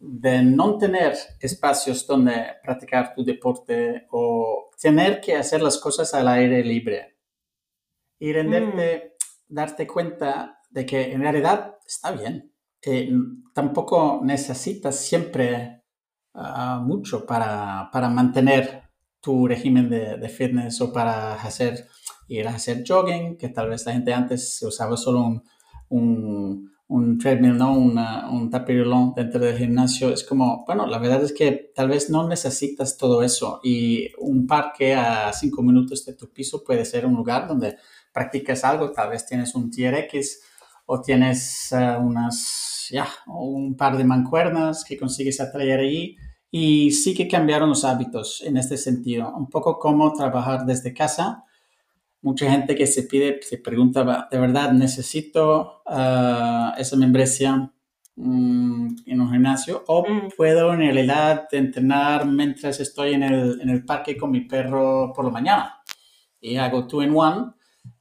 de 0.00 0.42
no 0.42 0.78
tener 0.78 1.14
espacios 1.38 2.06
donde 2.06 2.54
practicar 2.62 3.14
tu 3.14 3.22
deporte 3.22 4.06
o 4.10 4.70
tener 4.80 5.20
que 5.20 5.36
hacer 5.36 5.62
las 5.62 5.78
cosas 5.78 6.14
al 6.14 6.26
aire 6.26 6.64
libre 6.64 7.18
y 8.18 8.32
renderte, 8.32 9.14
mm. 9.18 9.54
darte 9.54 9.86
cuenta 9.86 10.60
de 10.70 10.86
que 10.86 11.12
en 11.12 11.20
realidad 11.20 11.76
está 11.86 12.12
bien. 12.12 12.52
Eh, 12.82 13.12
tampoco 13.52 14.20
necesitas 14.22 14.96
siempre 14.96 15.82
mucho 16.82 17.26
para, 17.26 17.90
para, 17.92 18.08
mantener 18.08 18.84
tu 19.20 19.46
régimen 19.46 19.90
de, 19.90 20.16
de, 20.16 20.28
fitness 20.28 20.80
o 20.80 20.92
para 20.92 21.34
hacer, 21.34 21.86
ir 22.28 22.46
a 22.46 22.54
hacer 22.54 22.84
jogging, 22.86 23.36
que 23.36 23.48
tal 23.48 23.68
vez 23.68 23.84
la 23.84 23.92
gente 23.92 24.14
antes 24.14 24.62
usaba 24.62 24.96
solo 24.96 25.20
un, 25.20 25.42
un, 25.88 26.69
un 26.90 27.18
treadmill, 27.18 27.56
¿no? 27.56 27.72
un 27.72 28.50
tapirulón 28.50 29.14
dentro 29.14 29.38
del 29.40 29.56
gimnasio. 29.56 30.12
Es 30.12 30.24
como, 30.24 30.64
bueno, 30.66 30.86
la 30.86 30.98
verdad 30.98 31.22
es 31.22 31.32
que 31.32 31.72
tal 31.74 31.88
vez 31.88 32.10
no 32.10 32.28
necesitas 32.28 32.96
todo 32.96 33.22
eso 33.22 33.60
y 33.62 34.08
un 34.18 34.46
parque 34.46 34.94
a 34.94 35.32
cinco 35.32 35.62
minutos 35.62 36.04
de 36.04 36.14
tu 36.14 36.32
piso 36.32 36.64
puede 36.64 36.84
ser 36.84 37.06
un 37.06 37.14
lugar 37.14 37.46
donde 37.46 37.76
practicas 38.12 38.64
algo, 38.64 38.90
tal 38.90 39.10
vez 39.10 39.24
tienes 39.24 39.54
un 39.54 39.70
TRX 39.70 40.40
o 40.86 41.00
tienes 41.00 41.70
eh, 41.70 41.96
unas, 41.96 42.88
ya, 42.90 43.06
un 43.28 43.76
par 43.76 43.96
de 43.96 44.02
mancuernas 44.02 44.84
que 44.84 44.98
consigues 44.98 45.40
atraer 45.40 45.78
allí 45.78 46.16
y 46.50 46.90
sí 46.90 47.14
que 47.14 47.28
cambiaron 47.28 47.68
los 47.68 47.84
hábitos 47.84 48.42
en 48.42 48.56
este 48.56 48.76
sentido, 48.76 49.32
un 49.36 49.48
poco 49.48 49.78
como 49.78 50.12
trabajar 50.12 50.66
desde 50.66 50.92
casa. 50.92 51.44
Mucha 52.22 52.50
gente 52.50 52.74
que 52.74 52.86
se 52.86 53.04
pide, 53.04 53.40
se 53.42 53.58
pregunta, 53.58 54.28
¿de 54.30 54.38
verdad 54.38 54.72
necesito 54.72 55.82
ah, 55.86 56.74
esa 56.76 56.96
membresía 56.96 57.72
mm, 58.16 58.88
en 59.06 59.20
un 59.20 59.30
gimnasio? 59.32 59.84
¿O 59.86 60.02
mm. 60.02 60.30
puedo 60.36 60.72
en 60.74 60.80
realidad 60.80 61.48
entrenar 61.52 62.26
mientras 62.26 62.80
estoy 62.80 63.14
en 63.14 63.22
el, 63.22 63.60
en 63.60 63.70
el 63.70 63.84
parque 63.84 64.16
con 64.16 64.30
mi 64.30 64.42
perro 64.42 65.12
por 65.14 65.24
la 65.24 65.30
mañana? 65.30 65.82
Y 66.40 66.56
hago 66.56 66.86
two 66.86 67.02
in 67.02 67.14
one 67.14 67.52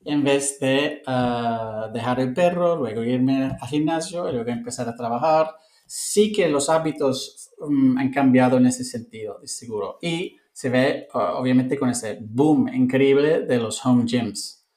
en 0.05 0.24
vez 0.24 0.59
de 0.59 1.01
ah, 1.07 1.89
dejar 1.93 2.20
el 2.20 2.34
perro, 2.34 2.76
luego 2.76 3.03
irme 3.03 3.45
al 3.59 3.67
gimnasio 3.67 4.30
y 4.30 4.34
luego 4.34 4.49
empezar 4.49 4.88
a 4.89 4.95
trabajar. 4.95 5.51
Sí 5.86 6.32
que 6.32 6.47
los 6.47 6.70
hábitos 6.70 7.49
Mm, 7.59 7.97
han 7.97 8.11
cambiado 8.11 8.57
en 8.57 8.67
ese 8.67 8.84
sentido, 8.84 9.39
de 9.41 9.47
seguro. 9.47 9.97
Y 10.01 10.38
se 10.60 10.70
ve 10.70 11.07
obviamente 11.14 11.80
con 11.80 11.89
ese 11.89 12.18
boom 12.20 12.68
increíble 12.68 13.45
de 13.45 13.60
los 13.60 13.86
home 13.86 14.03
gyms, 14.03 14.68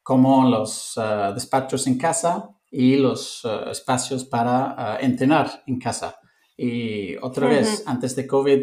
como 0.00 0.48
los 0.48 0.96
uh, 0.96 1.34
despachos 1.34 1.88
en 1.88 1.98
casa 1.98 2.50
y 2.70 2.94
los 2.94 3.44
uh, 3.44 3.68
espacios 3.68 4.24
para 4.24 4.96
entrenar 5.00 5.64
en 5.66 5.80
casa. 5.80 6.20
Y 6.56 7.16
otra 7.16 7.48
vez, 7.48 7.82
antes 7.84 8.14
de 8.14 8.28
COVID 8.28 8.62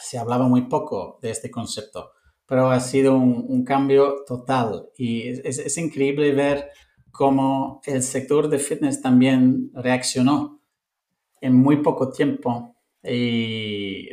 se 0.00 0.16
hablaba 0.16 0.48
muy 0.48 0.62
poco 0.62 1.18
de 1.20 1.32
este 1.32 1.50
concepto, 1.50 2.12
pero 2.46 2.70
ha 2.70 2.80
sido 2.80 3.14
un, 3.14 3.62
cambio 3.62 4.24
total. 4.26 4.88
Y 4.96 5.28
es, 5.28 5.58
es, 5.58 5.76
increíble 5.76 6.32
ver 6.32 6.70
cómo 7.12 7.82
el 7.84 8.02
sector 8.02 8.48
de 8.48 8.58
fitness 8.58 9.02
también 9.02 9.70
reaccionó 9.74 10.62
en 11.42 11.54
muy 11.56 11.82
poco 11.82 12.08
tiempo 12.08 12.75
y 13.08 14.08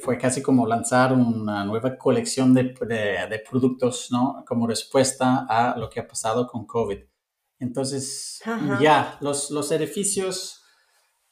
fue 0.00 0.16
casi 0.16 0.42
como 0.42 0.66
lanzar 0.66 1.12
una 1.12 1.64
nueva 1.64 1.96
colección 1.96 2.54
de, 2.54 2.74
de, 3.28 3.42
productos, 3.48 4.08
¿no? 4.10 4.44
Como 4.46 4.66
respuesta 4.66 5.46
a 5.48 5.76
lo 5.78 5.90
que 5.90 6.00
ha 6.00 6.08
pasado 6.08 6.46
con 6.46 6.66
COVID. 6.66 6.98
Entonces, 7.58 8.40
ya, 8.80 9.18
los, 9.20 9.50
los 9.50 9.70
edificios, 9.72 10.62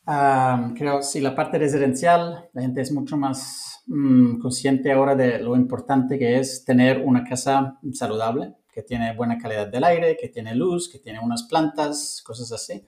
creo, 0.04 1.02
sí, 1.02 1.20
la 1.20 1.34
parte 1.34 1.58
residencial, 1.58 2.50
la 2.52 2.62
gente 2.62 2.82
es 2.82 2.92
mucho 2.92 3.16
más 3.16 3.82
mm, 3.86 4.40
consciente 4.40 4.92
ahora 4.92 5.14
de 5.14 5.38
lo 5.38 5.56
importante 5.56 6.18
que 6.18 6.38
es 6.38 6.64
tener 6.64 7.00
una 7.00 7.24
casa 7.24 7.78
saludable, 7.94 8.54
que 8.70 8.82
tiene 8.82 9.14
buena 9.16 9.38
calidad 9.38 9.68
del 9.68 9.84
aire, 9.84 10.16
que 10.20 10.28
tiene 10.28 10.54
luz, 10.54 10.90
que 10.90 10.98
tiene 10.98 11.20
unas 11.20 11.44
plantas, 11.44 12.22
cosas 12.24 12.52
así 12.52 12.86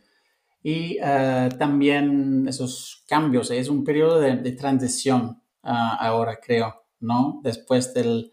y 0.62 0.98
eh, 1.02 1.48
también 1.58 2.46
esos 2.48 3.04
cambios. 3.08 3.50
Es 3.50 3.68
un 3.68 3.84
periodo 3.84 4.20
de, 4.20 4.52
transición 4.52 5.42
ah, 5.62 5.96
ahora, 6.00 6.38
creo, 6.40 6.84
¿no? 7.00 7.40
Después 7.42 7.94
de 7.94 8.30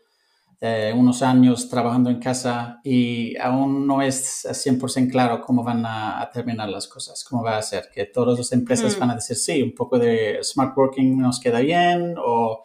unos 0.96 1.22
años 1.22 1.70
trabajando 1.70 2.10
en 2.10 2.20
casa 2.20 2.80
y 2.84 3.38
aún 3.38 3.86
no 3.86 4.02
es 4.02 4.44
100% 4.44 5.12
claro 5.12 5.40
cómo 5.40 5.64
van 5.64 5.86
a, 5.86 6.28
terminar 6.34 6.68
las 6.68 6.88
cosas, 6.88 7.24
cómo 7.24 7.44
va 7.44 7.58
a 7.58 7.62
ser, 7.62 7.90
que 7.94 8.06
todas 8.06 8.40
las 8.40 8.52
empresas 8.52 8.98
mm. 8.98 9.00
van 9.00 9.12
a 9.12 9.16
decir, 9.16 9.38
sí, 9.38 9.62
un 9.62 9.76
poco 9.76 10.00
de 10.00 10.40
smart 10.44 10.76
working 10.76 11.18
nos 11.20 11.40
queda 11.40 11.60
bien 11.60 12.16
o... 12.18 12.64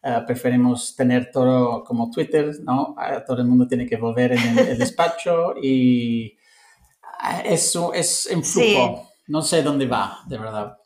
Uh, 0.00 0.24
preferimos 0.24 0.94
tener 0.94 1.32
todo 1.32 1.82
como 1.82 2.08
Twitter, 2.08 2.52
¿no? 2.62 2.94
Ah, 2.96 3.24
todo 3.26 3.42
el 3.42 3.48
mundo 3.48 3.66
tiene 3.66 3.84
que 3.84 3.96
volver 3.96 4.30
en 4.30 4.56
el 4.56 4.78
despacho 4.78 5.54
y 5.60 6.37
eso 7.44 7.92
es 7.92 8.26
en 8.30 8.44
flujo. 8.44 9.08
No 9.26 9.42
sé 9.42 9.62
dónde 9.62 9.86
va, 9.86 10.20
de 10.26 10.38
verdad. 10.38 10.78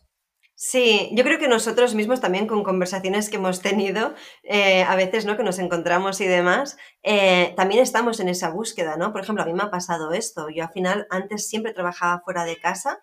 Sí, 0.64 1.11
yo 1.12 1.24
creo 1.24 1.41
que 1.41 1.49
nosotros 1.49 1.95
mismos 1.97 2.20
también 2.20 2.47
con 2.47 2.62
conversaciones 2.62 3.28
que 3.28 3.37
hemos 3.37 3.62
tenido, 3.62 4.14
eh, 4.45 4.85
a 4.85 4.95
veces, 4.95 5.26
¿no? 5.26 5.37
Que 5.37 5.43
nos 5.43 5.59
encontramos 5.59 6.20
y 6.20 6.26
demás, 6.26 6.76
eh, 7.03 7.53
también 7.57 7.83
estamos 7.83 8.20
en 8.20 8.28
esa 8.28 8.51
búsqueda, 8.51 8.97
¿no? 8.97 9.11
Por 9.12 9.22
ejemplo, 9.22 9.43
a 9.43 9.47
mí 9.47 9.53
me 9.55 9.64
ha 9.64 9.70
pasado 9.70 10.12
esto. 10.12 10.51
Yo 10.51 10.62
al 10.62 10.70
final 10.70 11.09
antes 11.11 11.49
siempre 11.49 11.72
trabajaba 11.72 12.22
fuera 12.24 12.45
de 12.45 12.61
casa 12.61 13.01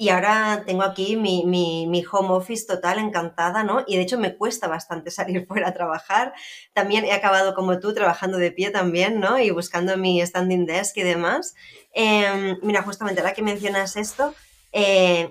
y 0.00 0.10
ahora 0.10 0.62
tengo 0.64 0.84
aquí 0.84 1.16
mi, 1.16 1.44
mi, 1.44 2.04
home 2.10 2.30
office 2.30 2.64
total, 2.64 3.00
encantada, 3.00 3.64
¿no? 3.64 3.82
Y 3.84 3.96
de 3.96 4.02
hecho 4.02 4.16
me 4.16 4.36
cuesta 4.36 4.68
bastante 4.68 5.10
salir 5.10 5.44
fuera 5.44 5.68
a 5.68 5.74
trabajar. 5.74 6.32
También 6.72 7.04
he 7.04 7.12
acabado 7.12 7.52
como 7.54 7.80
tú 7.80 7.92
trabajando 7.92 8.38
de 8.38 8.52
pie 8.52 8.70
también, 8.70 9.18
¿no? 9.18 9.40
Y 9.40 9.50
buscando 9.50 9.96
mi 9.96 10.24
standing 10.24 10.66
desk 10.66 10.96
y 10.98 11.02
demás. 11.02 11.56
Em, 11.92 12.58
mira, 12.62 12.82
justamente 12.82 13.20
ahora 13.20 13.34
que 13.34 13.42
mencionas 13.42 13.96
esto, 13.96 14.34
eh, 14.70 15.30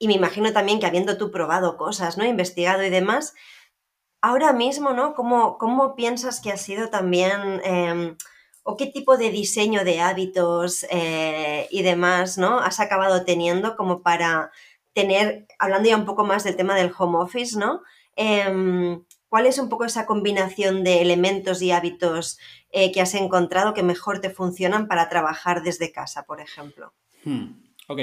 y 0.00 0.08
me 0.08 0.14
imagino 0.14 0.52
también 0.52 0.80
que 0.80 0.86
habiendo 0.86 1.16
tú 1.16 1.30
probado 1.30 1.76
cosas, 1.76 2.18
¿no? 2.18 2.24
Investigado 2.24 2.82
y 2.82 2.90
demás, 2.90 3.34
ahora 4.20 4.52
mismo, 4.52 4.92
¿no? 4.94 5.14
¿Cómo, 5.14 5.58
cómo 5.58 5.94
piensas 5.94 6.40
que 6.40 6.50
ha 6.50 6.56
sido 6.56 6.90
también... 6.90 7.60
Em, 7.64 8.16
o 8.62 8.76
qué 8.76 8.86
tipo 8.86 9.16
de 9.16 9.30
diseño 9.30 9.84
de 9.84 10.00
hábitos 10.00 10.86
eh, 10.90 11.68
y 11.70 11.82
demás, 11.82 12.38
¿no? 12.38 12.58
Has 12.58 12.80
acabado 12.80 13.24
teniendo 13.24 13.76
como 13.76 14.02
para 14.02 14.50
tener, 14.92 15.46
hablando 15.58 15.88
ya 15.88 15.96
un 15.96 16.04
poco 16.04 16.24
más 16.24 16.44
del 16.44 16.56
tema 16.56 16.74
del 16.74 16.92
home 16.96 17.18
office, 17.18 17.58
¿no? 17.58 17.82
Em, 18.16 19.02
¿Cuál 19.28 19.46
es 19.46 19.58
un 19.58 19.70
poco 19.70 19.86
esa 19.86 20.04
combinación 20.04 20.84
de 20.84 21.00
elementos 21.00 21.62
y 21.62 21.70
hábitos 21.70 22.38
eh, 22.70 22.92
que 22.92 23.00
has 23.00 23.14
encontrado 23.14 23.72
que 23.72 23.82
mejor 23.82 24.20
te 24.20 24.28
funcionan 24.28 24.88
para 24.88 25.08
trabajar 25.08 25.62
desde 25.62 25.90
casa, 25.90 26.24
por 26.24 26.42
ejemplo? 26.42 26.92
Hmm, 27.24 27.52
ok. 27.88 27.98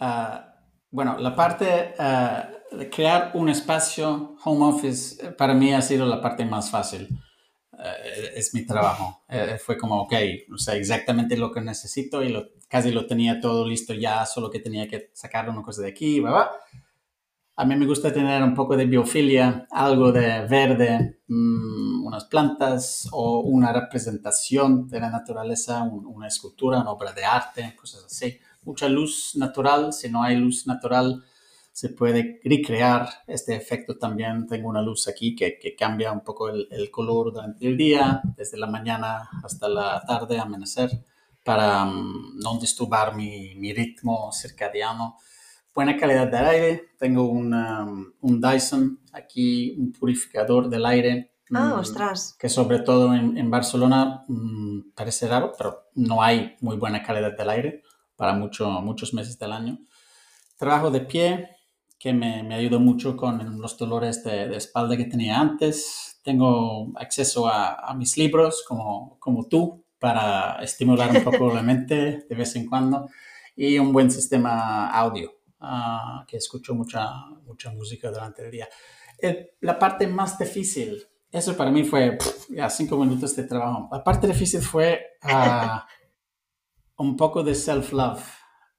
Ah, 0.00 0.54
bueno, 0.90 1.18
la 1.18 1.36
parte 1.36 1.94
ah, 1.98 2.48
de 2.72 2.88
crear 2.88 3.32
un 3.34 3.50
espacio 3.50 4.36
home 4.42 4.64
office 4.64 5.22
eh, 5.22 5.30
para 5.32 5.52
mí 5.52 5.74
ha 5.74 5.82
sido 5.82 6.06
la 6.06 6.22
parte 6.22 6.46
más 6.46 6.70
fácil. 6.70 7.08
Eh, 7.78 8.32
es 8.36 8.54
mi 8.54 8.66
trabajo. 8.66 9.22
Eh, 9.28 9.58
fue 9.58 9.76
como, 9.76 10.02
ok, 10.02 10.14
o 10.52 10.58
sea, 10.58 10.74
exactamente 10.74 11.36
lo 11.36 11.52
que 11.52 11.60
necesito 11.60 12.22
y 12.22 12.28
lo, 12.28 12.48
casi 12.68 12.90
lo 12.90 13.06
tenía 13.06 13.40
todo 13.40 13.66
listo 13.66 13.94
ya, 13.94 14.24
solo 14.26 14.50
que 14.50 14.60
tenía 14.60 14.88
que 14.88 15.10
sacar 15.14 15.48
una 15.48 15.62
cosa 15.62 15.82
de 15.82 15.88
aquí, 15.88 16.20
¿va? 16.20 16.50
A 17.56 17.64
mí 17.64 17.76
me 17.76 17.86
gusta 17.86 18.12
tener 18.12 18.42
un 18.42 18.52
poco 18.52 18.76
de 18.76 18.84
biofilia, 18.84 19.68
algo 19.70 20.10
de 20.10 20.44
verde, 20.46 21.20
mm, 21.28 22.04
unas 22.04 22.24
plantas 22.24 23.08
o 23.12 23.40
una 23.40 23.72
representación 23.72 24.88
de 24.88 24.98
la 24.98 25.08
naturaleza, 25.10 25.84
una 25.84 26.26
escultura, 26.26 26.80
una 26.80 26.90
obra 26.90 27.12
de 27.12 27.24
arte, 27.24 27.76
cosas 27.76 28.04
así. 28.06 28.40
Mucha 28.62 28.88
luz 28.88 29.36
natural, 29.36 29.92
si 29.92 30.10
no 30.10 30.24
hay 30.24 30.36
luz 30.36 30.66
natural, 30.66 31.22
se 31.74 31.88
puede 31.88 32.40
recrear 32.44 33.08
este 33.26 33.56
efecto 33.56 33.98
también. 33.98 34.46
Tengo 34.46 34.68
una 34.68 34.80
luz 34.80 35.08
aquí 35.08 35.34
que, 35.34 35.58
que 35.58 35.74
cambia 35.74 36.12
un 36.12 36.20
poco 36.20 36.48
el, 36.48 36.68
el, 36.70 36.88
color 36.88 37.32
durante 37.32 37.66
el 37.66 37.76
día, 37.76 38.22
desde 38.36 38.56
la 38.56 38.68
mañana 38.68 39.28
hasta 39.42 39.68
la 39.68 40.00
tarde, 40.06 40.38
amanecer, 40.38 40.88
para 41.44 41.82
um, 41.82 42.38
no 42.38 42.60
disturbar 42.60 43.16
mi, 43.16 43.56
mi, 43.56 43.72
ritmo 43.72 44.30
circadiano. 44.32 45.16
Buena 45.74 45.96
calidad 45.96 46.28
del 46.28 46.44
aire. 46.44 46.90
Tengo 46.96 47.24
un 47.24 48.40
Dyson 48.40 49.00
aquí, 49.12 49.74
un 49.76 49.90
purificador 49.90 50.68
del 50.68 50.86
aire. 50.86 51.32
Ah, 51.52 51.72
mm, 51.74 51.80
ostras. 51.80 52.36
Que 52.38 52.48
sobre 52.48 52.78
todo 52.78 53.12
en, 53.14 53.36
en 53.36 53.50
Barcelona 53.50 54.22
mm, 54.28 54.92
parece 54.94 55.26
raro, 55.26 55.52
pero 55.58 55.88
no 55.96 56.22
hay 56.22 56.54
muy 56.60 56.76
buena 56.76 57.02
calidad 57.02 57.36
del 57.36 57.50
aire 57.50 57.82
para 58.14 58.32
mucho, 58.32 58.70
muchos 58.80 59.12
meses 59.12 59.36
del 59.40 59.50
año. 59.50 59.80
Trabajo 60.56 60.92
de 60.92 61.00
pie, 61.00 61.54
que 61.98 62.12
me, 62.12 62.42
me 62.42 62.54
ayudó 62.54 62.80
mucho 62.80 63.16
con 63.16 63.60
los 63.60 63.78
dolores 63.78 64.22
de, 64.24 64.56
espalda 64.56 64.96
que 64.96 65.06
tenía 65.06 65.40
antes. 65.40 66.20
Tengo 66.22 66.92
acceso 66.96 67.48
a, 67.48 67.74
a, 67.74 67.94
mis 67.94 68.16
libros 68.16 68.64
como, 68.66 69.16
como 69.18 69.48
tú 69.48 69.84
para 69.98 70.62
estimular 70.62 71.10
un 71.16 71.24
poco 71.24 71.52
la 71.52 71.62
mente 71.70 72.26
de 72.28 72.34
vez 72.34 72.54
en 72.56 72.66
cuando 72.66 73.08
y 73.56 73.78
un 73.78 73.92
buen 73.92 74.10
sistema 74.10 74.90
audio 74.90 75.32
ah, 75.60 76.24
que 76.28 76.36
escucho 76.36 76.74
mucha, 76.74 77.08
mucha 77.44 77.70
música 77.70 78.10
durante 78.10 78.44
el 78.44 78.50
día. 78.50 78.68
la 79.60 79.78
parte 79.78 80.06
más 80.06 80.38
difícil, 80.38 81.02
eso 81.30 81.56
para 81.56 81.70
mí 81.70 81.84
fue 81.84 82.18
ya 82.50 82.68
cinco 82.68 82.96
minutos 82.98 83.34
de 83.34 83.44
trabajo. 83.44 83.88
La 83.90 84.04
parte 84.04 84.26
difícil 84.26 84.60
fue 84.60 85.00
uh, 85.24 85.78
un 87.02 87.16
poco 87.16 87.42
de 87.42 87.54
self-love, 87.54 88.22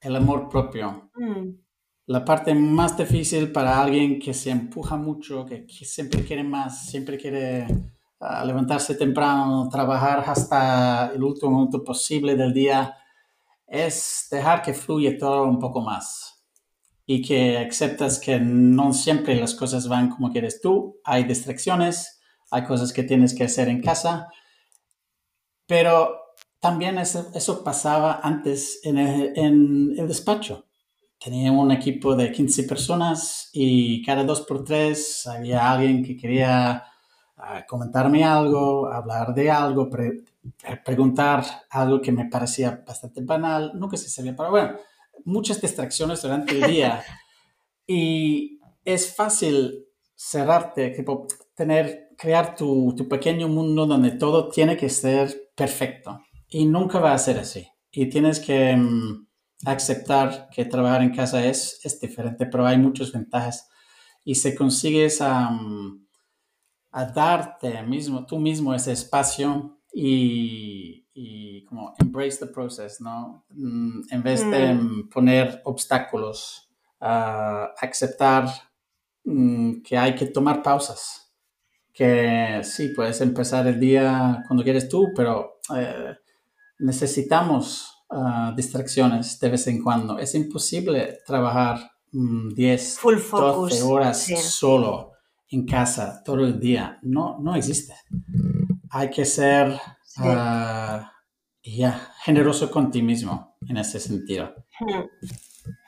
el 0.00 0.16
amor 0.16 0.48
propio. 0.48 1.10
Mm 1.14 1.65
la 2.06 2.24
parte 2.24 2.54
más 2.54 2.96
difícil 2.96 3.50
para 3.50 3.80
alguien 3.80 4.20
que 4.20 4.32
se 4.32 4.50
empuja 4.50 4.96
mucho, 4.96 5.44
que, 5.44 5.66
siempre 5.68 6.24
quiere 6.24 6.44
más, 6.44 6.86
siempre 6.86 7.18
quiere 7.18 7.66
ah, 8.20 8.44
levantarse 8.44 8.94
temprano, 8.94 9.68
trabajar 9.68 10.22
hasta 10.26 11.12
el 11.12 11.22
último 11.22 11.50
momento 11.52 11.82
posible 11.82 12.36
del 12.36 12.52
día, 12.52 12.96
es 13.66 14.28
dejar 14.30 14.62
que 14.62 14.72
fluye 14.72 15.12
todo 15.12 15.44
un 15.44 15.58
poco 15.58 15.80
más 15.80 16.44
y 17.04 17.22
que 17.22 17.58
aceptas 17.58 18.20
que 18.20 18.38
no 18.38 18.92
siempre 18.92 19.34
las 19.34 19.54
cosas 19.54 19.88
van 19.88 20.08
como 20.08 20.30
quieres 20.30 20.60
tú, 20.60 21.00
hay 21.04 21.24
distracciones, 21.24 22.20
hay 22.52 22.64
cosas 22.64 22.92
que 22.92 23.02
tienes 23.02 23.34
que 23.34 23.44
hacer 23.44 23.68
en 23.68 23.82
casa, 23.82 24.28
pero 25.66 26.20
también 26.60 26.98
eso, 26.98 27.64
pasaba 27.64 28.20
antes 28.22 28.80
en 28.84 28.98
el 28.98 30.06
despacho 30.06 30.65
tenía 31.22 31.50
un 31.52 31.70
equipo 31.70 32.14
de 32.14 32.30
15 32.30 32.64
personas 32.64 33.50
y 33.52 34.04
cada 34.04 34.24
dos 34.24 34.42
por 34.42 34.64
tres 34.64 35.26
había 35.26 35.70
alguien 35.70 36.04
que 36.04 36.16
quería 36.16 36.84
ah, 37.36 37.64
comentarme 37.66 38.24
algo, 38.24 38.86
hablar 38.86 39.34
de 39.34 39.50
algo, 39.50 39.88
preguntar 40.84 41.44
algo 41.70 42.00
que 42.00 42.12
me 42.12 42.26
parecía 42.26 42.82
bastante 42.86 43.22
banal, 43.22 43.72
nunca 43.74 43.96
se 43.96 44.08
sabía, 44.08 44.34
pero 44.36 44.50
bueno, 44.50 44.76
muchas 45.24 45.60
distracciones 45.60 46.22
durante 46.22 46.52
el 46.52 46.70
día. 46.70 47.02
y 47.86 48.60
es 48.84 49.14
fácil 49.14 49.86
cerrarte, 50.14 50.90
tipo, 50.90 51.26
tener, 51.54 52.10
crear 52.16 52.54
tu, 52.54 52.94
tu 52.96 53.08
pequeño 53.08 53.48
mundo 53.48 53.86
donde 53.86 54.12
todo 54.12 54.48
tiene 54.48 54.76
que 54.76 54.88
ser 54.88 55.50
perfecto. 55.54 56.20
Y 56.48 56.66
nunca 56.66 57.00
va 57.00 57.12
a 57.12 57.18
ser 57.18 57.38
así. 57.38 57.66
Y 57.90 58.08
tienes 58.08 58.40
que... 58.40 58.76
Mm, 58.76 59.25
aceptar 59.64 60.48
que 60.50 60.64
trabajar 60.64 61.02
en 61.02 61.14
casa 61.14 61.44
es, 61.44 61.80
es 61.82 61.98
diferente, 62.00 62.46
pero 62.46 62.66
hay 62.66 62.78
muchas 62.78 63.12
ventajas. 63.12 63.68
Y 64.24 64.34
si 64.34 64.54
consigues 64.54 65.20
a, 65.20 65.50
darte 67.14 67.82
mismo, 67.82 68.24
tú 68.24 68.38
mismo 68.38 68.74
ese 68.74 68.92
espacio 68.92 69.78
y, 69.92 71.06
y, 71.12 71.62
como 71.64 71.94
embrace 71.98 72.38
the 72.38 72.46
process, 72.46 73.00
¿no? 73.00 73.44
Mm, 73.50 74.00
en 74.10 74.22
vez 74.22 74.50
de 74.50 74.74
mm. 74.74 75.08
poner 75.10 75.60
obstáculos, 75.64 76.70
aceptar 76.98 78.48
mm, 79.24 79.82
que 79.82 79.98
hay 79.98 80.14
que 80.14 80.26
tomar 80.26 80.62
pausas, 80.62 81.32
que 81.92 82.60
sí, 82.62 82.88
puedes 82.88 83.20
empezar 83.20 83.66
el 83.66 83.78
día 83.78 84.42
cuando 84.46 84.64
quieres 84.64 84.88
tú, 84.88 85.08
pero 85.14 85.60
eh, 85.74 86.14
necesitamos 86.78 87.95
ah, 88.10 88.52
distracciones 88.56 89.38
de 89.38 89.48
vez 89.48 89.66
en 89.66 89.82
cuando. 89.82 90.18
Es 90.18 90.34
imposible 90.34 91.18
trabajar 91.26 91.90
10, 92.12 92.98
mm, 93.02 93.30
12 93.30 93.82
horas 93.82 94.26
solo 94.40 95.12
en 95.48 95.66
casa 95.66 96.22
todo 96.24 96.44
el 96.44 96.58
día. 96.58 96.98
No, 97.02 97.38
no 97.40 97.54
existe. 97.54 97.94
Hay 98.90 99.10
que 99.10 99.24
ser 99.24 99.78
ah, 100.18 101.12
generoso 102.24 102.70
con 102.70 102.90
ti 102.90 103.02
mismo 103.02 103.56
en 103.68 103.76
ese 103.76 104.00
sentido. 104.00 104.54
Hmm. 104.80 105.04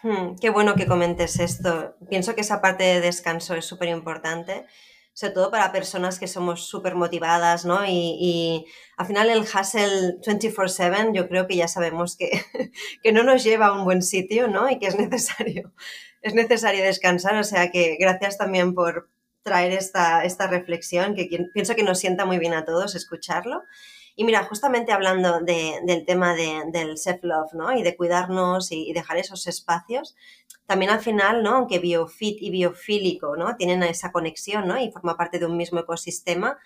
Hmm, 0.03 0.37
qué 0.41 0.51
bueno 0.51 0.75
que 0.75 0.87
comentes 0.87 1.39
esto. 1.39 1.97
Pienso 2.09 2.35
que 2.35 2.43
esa 2.43 2.61
parte 2.61 2.85
de 2.85 3.01
descanso 3.01 3.55
es 3.55 3.65
súper 3.65 3.89
importante, 3.89 4.67
sobre 5.19 5.35
todo 5.35 5.51
para 5.51 5.73
personas 5.73 6.21
que 6.21 6.29
somos 6.29 6.69
súper 6.69 6.95
motivadas, 6.95 7.65
¿no? 7.65 7.85
Y, 7.85 8.67
al 8.97 9.07
final 9.07 9.29
el 9.31 9.41
hustle 9.41 10.21
24/7 10.23 11.13
yo 11.13 11.29
creo 11.29 11.49
que 11.49 11.57
ya 11.57 11.67
sabemos 11.67 12.17
que, 12.17 12.31
que 13.03 13.11
no 13.11 13.25
nos 13.25 13.43
lleva 13.43 13.67
a 13.67 13.73
un 13.73 13.85
buen 13.85 14.03
sitio, 14.03 14.47
¿no? 14.47 14.71
Y 14.71 14.79
que 14.79 14.87
es 14.87 14.97
necesario, 14.97 15.73
es 16.23 16.35
necesario 16.35 16.85
descansar. 16.85 17.35
O 17.35 17.43
sea 17.43 17.73
que 17.73 17.97
gracias 17.99 18.39
también 18.39 18.75
por 18.75 19.11
traer 19.43 19.73
esta, 19.73 20.23
esta 20.23 20.47
reflexión, 20.47 21.17
que 21.17 21.29
pienso 21.53 21.75
que 21.75 21.83
nos 21.83 21.99
sienta 21.99 22.25
muy 22.25 22.39
bien 22.39 22.55
a 22.55 22.65
todos 22.65 22.95
escucharlo. 22.95 23.65
Y 24.19 24.25
mira, 24.25 24.43
justamente 24.43 24.91
hablando 24.91 25.39
del 25.39 26.05
tema 26.05 26.35
del 26.35 26.99
self-love, 26.99 27.53
¿no? 27.53 27.73
Y 27.79 27.85
de 27.85 27.97
cuidarnos 27.97 28.73
y, 28.73 28.93
dejar 28.93 29.17
esos 29.17 29.47
espacios, 29.47 30.17
también 30.67 30.91
al 30.91 30.99
final, 30.99 31.45
¿no? 31.45 31.55
Aunque 31.55 31.79
biofit 31.79 32.43
y 32.43 32.51
biofílico, 32.51 33.37
¿no? 33.37 33.55
Tienen 33.55 33.81
esa 33.85 34.11
conexión, 34.11 34.67
¿no? 34.67 34.77
Y 34.77 34.91
forma 34.91 35.17
parte 35.17 35.39
de 35.39 35.47
un 35.47 35.57
mismo 35.57 35.79
ecosistema. 35.79 36.59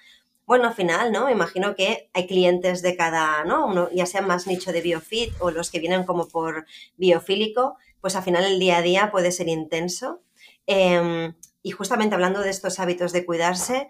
Bueno, 0.46 0.66
al 0.66 0.72
final, 0.72 1.12
¿no? 1.12 1.28
Imagino 1.28 1.74
que 1.74 2.08
hay 2.14 2.26
clientes 2.26 2.80
de 2.80 2.96
cada, 2.96 3.44
¿no? 3.44 3.66
Uno, 3.66 3.90
ya 3.92 4.06
sea 4.06 4.22
más 4.22 4.46
nicho 4.46 4.72
de 4.72 4.80
biofit 4.80 5.34
o 5.38 5.50
los 5.50 5.70
que 5.70 5.78
vienen 5.78 6.04
como 6.04 6.28
por 6.28 6.64
biofílico, 6.96 7.76
pues 8.00 8.16
al 8.16 8.22
final 8.22 8.44
el 8.44 8.58
día 8.58 8.78
a 8.78 8.82
día 8.82 9.10
puede 9.12 9.30
ser 9.30 9.48
intenso. 9.48 10.22
Em, 10.66 11.34
y 11.62 11.70
justamente 11.70 12.14
hablando 12.14 12.40
de 12.40 12.50
estos 12.50 12.80
hábitos 12.80 13.12
de 13.12 13.24
cuidarse, 13.24 13.88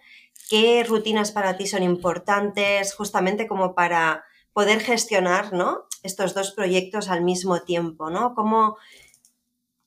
¿qué 0.49 0.85
rutinas 0.87 1.33
para 1.33 1.57
ti 1.57 1.67
son 1.67 1.83
importantes 1.83 2.95
justamente 2.95 3.47
como 3.47 3.75
para 3.75 4.25
poder 4.53 4.81
gestionar 4.81 5.53
¿no? 5.53 5.85
estos 6.03 6.35
dos 6.35 6.53
proyectos 6.53 7.09
al 7.09 7.23
mismo 7.23 7.63
tiempo? 7.63 8.11
¿no? 8.11 8.35
¿Cómo, 8.35 8.77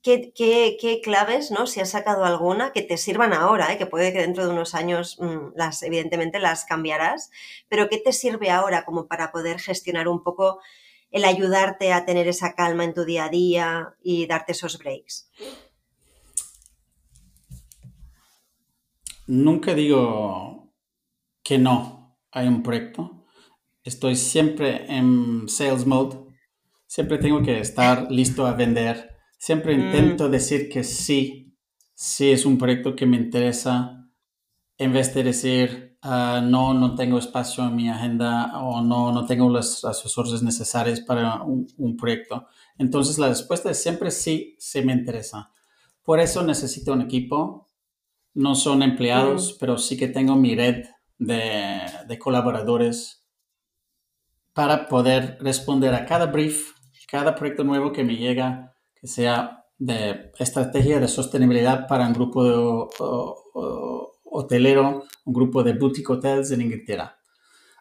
qué, 0.01 1.01
claves, 1.03 1.51
¿no? 1.51 1.67
si 1.67 1.79
has 1.79 1.89
sacado 1.89 2.25
alguna, 2.25 2.71
que 2.71 2.81
te 2.81 2.97
sirvan 2.97 3.33
ahora, 3.33 3.71
¿eh? 3.71 3.77
que 3.77 3.85
puede 3.85 4.13
que 4.13 4.21
dentro 4.21 4.45
de 4.45 4.51
unos 4.51 4.73
años 4.73 5.17
mm, 5.19 5.53
las, 5.55 5.83
evidentemente 5.83 6.39
las 6.39 6.65
cambiarás, 6.65 7.29
pero 7.69 7.87
qué 7.87 7.97
te 7.97 8.13
sirve 8.13 8.49
ahora 8.49 8.83
como 8.85 9.07
para 9.07 9.31
poder 9.31 9.59
gestionar 9.59 10.07
un 10.07 10.23
poco 10.23 10.59
el 11.11 11.23
ayudarte 11.23 11.93
a 11.93 12.03
tener 12.03 12.27
esa 12.27 12.55
calma 12.55 12.83
en 12.83 12.93
tu 12.93 13.05
día 13.05 13.25
a 13.25 13.29
día 13.29 13.95
y 14.01 14.25
darte 14.25 14.53
esos 14.53 14.79
breaks? 14.79 15.29
Nunca 19.27 19.73
digo 19.73 20.73
que 21.43 21.57
no 21.57 22.17
hay 22.31 22.47
un 22.47 22.61
proyecto. 22.61 23.25
Estoy 23.83 24.15
siempre 24.15 24.85
en 24.95 25.47
sales 25.47 25.85
mode. 25.85 26.17
Siempre 26.85 27.17
tengo 27.17 27.41
que 27.41 27.59
estar 27.59 28.11
listo 28.11 28.45
a 28.45 28.53
vender. 28.53 29.15
Siempre 29.37 29.75
mm. 29.75 29.79
intento 29.79 30.29
decir 30.29 30.69
que 30.69 30.83
sí, 30.83 31.55
sí 31.93 32.31
es 32.31 32.45
un 32.45 32.57
proyecto 32.57 32.95
que 32.95 33.05
me 33.05 33.17
interesa, 33.17 34.09
en 34.77 34.93
vez 34.93 35.13
de 35.13 35.23
decir 35.23 35.97
ah, 36.01 36.41
no, 36.43 36.73
no 36.73 36.95
tengo 36.95 37.17
espacio 37.17 37.63
en 37.63 37.75
mi 37.75 37.89
agenda 37.89 38.59
o 38.59 38.81
no, 38.81 39.11
no 39.11 39.25
tengo 39.25 39.49
los 39.49 39.83
asesores 39.85 40.43
necesarios 40.43 41.01
para 41.01 41.41
un, 41.41 41.67
un 41.77 41.97
proyecto. 41.97 42.47
Entonces 42.77 43.17
la 43.17 43.29
respuesta 43.29 43.71
es 43.71 43.81
siempre 43.81 44.11
sí, 44.11 44.55
sí 44.59 44.81
me 44.83 44.93
interesa. 44.93 45.51
Por 46.03 46.19
eso 46.19 46.43
necesito 46.43 46.93
un 46.93 47.01
equipo, 47.01 47.64
no 48.35 48.53
son 48.53 48.83
empleados, 48.83 49.57
pero 49.59 49.77
sí 49.77 49.97
que 49.97 50.09
tengo 50.09 50.35
mi 50.35 50.55
red 50.55 50.85
de, 51.17 52.19
colaboradores 52.19 53.25
para 54.53 54.87
poder 54.87 55.37
responder 55.41 55.93
a 55.93 56.05
cada 56.05 56.27
brief, 56.27 56.73
cada 57.09 57.33
proyecto 57.35 57.63
nuevo 57.63 57.91
que 57.91 58.03
me 58.03 58.17
llega, 58.17 58.73
que 58.93 59.07
sea 59.07 59.65
de 59.77 60.31
estrategia 60.37 60.99
de 60.99 61.07
sostenibilidad 61.07 61.87
para 61.87 62.07
un 62.07 62.13
grupo 62.13 62.43
de, 62.43 62.55
hotelero, 64.25 65.05
un 65.25 65.33
grupo 65.33 65.63
de 65.63 65.73
boutique 65.73 66.11
hotels 66.11 66.51
en 66.51 66.61
Inglaterra. 66.61 67.17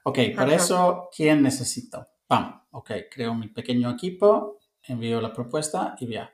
Ok, 0.04 0.18
para 0.36 0.54
eso, 0.54 1.08
¿quién 1.14 1.42
necesito? 1.42 2.06
Pam, 2.26 2.62
ok, 2.70 2.90
creo 3.10 3.34
mi 3.34 3.48
pequeño 3.48 3.90
equipo, 3.90 4.58
envío 4.82 5.20
la 5.20 5.32
propuesta 5.32 5.96
y 5.98 6.06
ya 6.08 6.33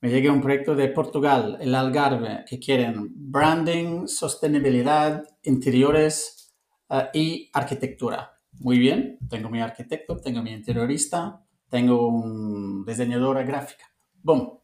me 0.00 0.10
llegue 0.10 0.28
un 0.28 0.42
proyecto 0.42 0.74
de 0.74 0.88
Portugal, 0.88 1.56
el 1.60 1.74
Algarve, 1.74 2.44
que 2.46 2.58
quieren 2.58 3.08
branding, 3.14 4.06
sostenibilidad, 4.06 5.24
interiores 5.42 6.54
eh, 6.90 7.08
y 7.14 7.50
arquitectura. 7.52 8.38
Muy 8.60 8.78
bien, 8.78 9.18
tengo 9.28 9.48
mi 9.48 9.60
arquitecto, 9.60 10.18
tengo 10.18 10.42
mi 10.42 10.52
interiorista, 10.52 11.42
tengo 11.68 12.08
un 12.08 12.84
diseñadora 12.84 13.42
gráfica. 13.42 13.86
Boom, 14.22 14.58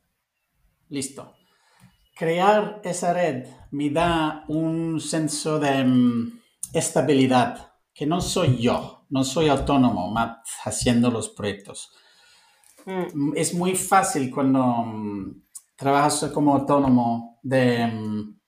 listo. 0.90 1.34
Crear 2.14 2.80
esa 2.84 3.14
red 3.14 3.46
me 3.70 3.88
da 3.90 4.44
un 4.48 5.00
senso 5.00 5.58
de 5.58 5.84
mm, 5.84 6.40
estabilidad, 6.74 7.72
que 7.94 8.04
no 8.04 8.20
soy 8.20 8.58
yo, 8.58 9.06
no 9.08 9.24
soy 9.24 9.48
autónomo 9.48 10.14
haciendo 10.64 11.10
los 11.10 11.30
proyectos 11.30 11.94
Mm, 12.86 13.32
es 13.36 13.54
muy 13.54 13.74
fácil 13.76 14.30
cuando 14.30 14.62
mm, 14.62 15.42
trabajas 15.76 16.30
como 16.32 16.54
autónomo 16.54 17.38
de, 17.42 17.86
mm, 17.86 18.38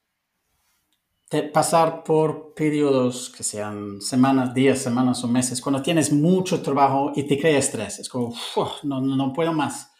de, 1.31 1.43
pasar 1.45 2.03
por 2.05 2.55
periodos 2.55 3.31
que 3.31 3.43
sean 3.43 4.01
semanas, 4.01 4.55
días, 4.55 4.79
semanas 4.79 5.23
o 5.25 5.29
meses, 5.29 5.61
cuando 5.61 5.83
tienes 5.83 6.13
mucho 6.13 6.63
trabajo 6.63 7.13
y 7.15 7.25
te 7.25 7.39
crea 7.39 7.59
estrés. 7.59 7.99
Es 7.99 8.09
como, 8.09 8.35
no, 8.83 9.01
no, 9.01 9.33
puedo 9.33 9.53
más. 9.53 9.91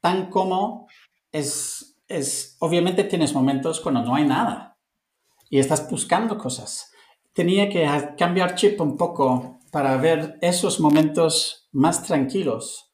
Tan 0.00 0.30
como 0.30 0.88
es, 1.32 1.96
es, 2.08 2.56
obviamente 2.60 3.04
tienes 3.04 3.34
momentos 3.34 3.80
cuando 3.80 4.02
no 4.02 4.14
hay 4.14 4.26
nada 4.26 4.78
y 5.50 5.58
estás 5.58 5.88
buscando 5.90 6.38
cosas. 6.38 6.90
Tenía 7.32 7.68
que 7.68 7.86
cambiar 8.16 8.54
chip 8.54 8.80
un 8.80 8.96
poco 8.96 9.60
para 9.70 9.96
ver 9.98 10.38
esos 10.40 10.80
momentos 10.80 11.68
más 11.72 12.02
tranquilos 12.02 12.89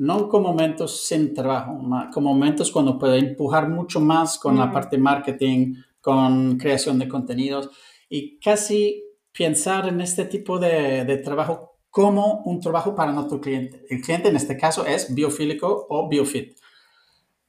no 0.00 0.30
como 0.30 0.48
momentos 0.48 1.06
sin 1.06 1.34
trabajo, 1.34 1.78
como 2.10 2.32
momentos 2.32 2.70
cuando 2.70 2.98
puedo 2.98 3.14
empujar 3.14 3.68
mucho 3.68 4.00
más 4.00 4.38
con 4.38 4.56
la 4.56 4.72
parte 4.72 4.96
marketing, 4.96 5.74
con 6.00 6.56
creación 6.56 6.98
de 6.98 7.06
contenidos 7.06 7.68
y 8.08 8.38
casi 8.40 9.04
pensar 9.30 9.88
en 9.88 10.00
este 10.00 10.24
tipo 10.24 10.58
de, 10.58 11.20
trabajo 11.22 11.76
como 11.90 12.40
un 12.46 12.60
trabajo 12.60 12.94
para 12.94 13.12
nuestro 13.12 13.42
cliente. 13.42 13.84
El 13.90 14.00
cliente 14.00 14.30
en 14.30 14.36
este 14.36 14.56
caso 14.56 14.86
es 14.86 15.14
biofílico 15.14 15.86
o 15.90 16.08
biofit. 16.08 16.56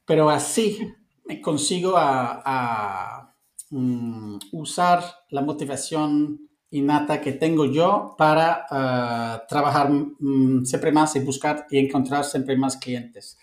Pero 0.04 0.28
así 0.28 0.78
me 1.24 1.40
consigo 1.40 1.94
a, 1.96 3.34
mm, 3.70 4.36
usar 4.52 5.02
la 5.30 5.40
motivación 5.40 6.50
innata 6.72 7.20
que 7.20 7.32
tengo 7.32 7.66
yo 7.66 8.14
para 8.16 8.66
ah, 8.70 9.44
trabajar 9.48 9.90
mm, 9.90 10.64
siempre 10.64 10.90
más 10.90 11.14
y 11.16 11.20
buscar 11.20 11.66
y 11.70 11.78
encontrar 11.78 12.24
siempre 12.24 12.56
más 12.56 12.76
clientes. 12.78 13.38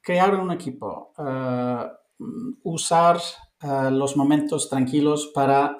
Crear 0.00 0.34
un 0.36 0.52
equipo, 0.52 1.12
ah, 1.18 1.92
usar 2.62 3.18
ah, 3.60 3.90
los 3.90 4.16
momentos 4.16 4.68
tranquilos 4.70 5.30
para 5.34 5.76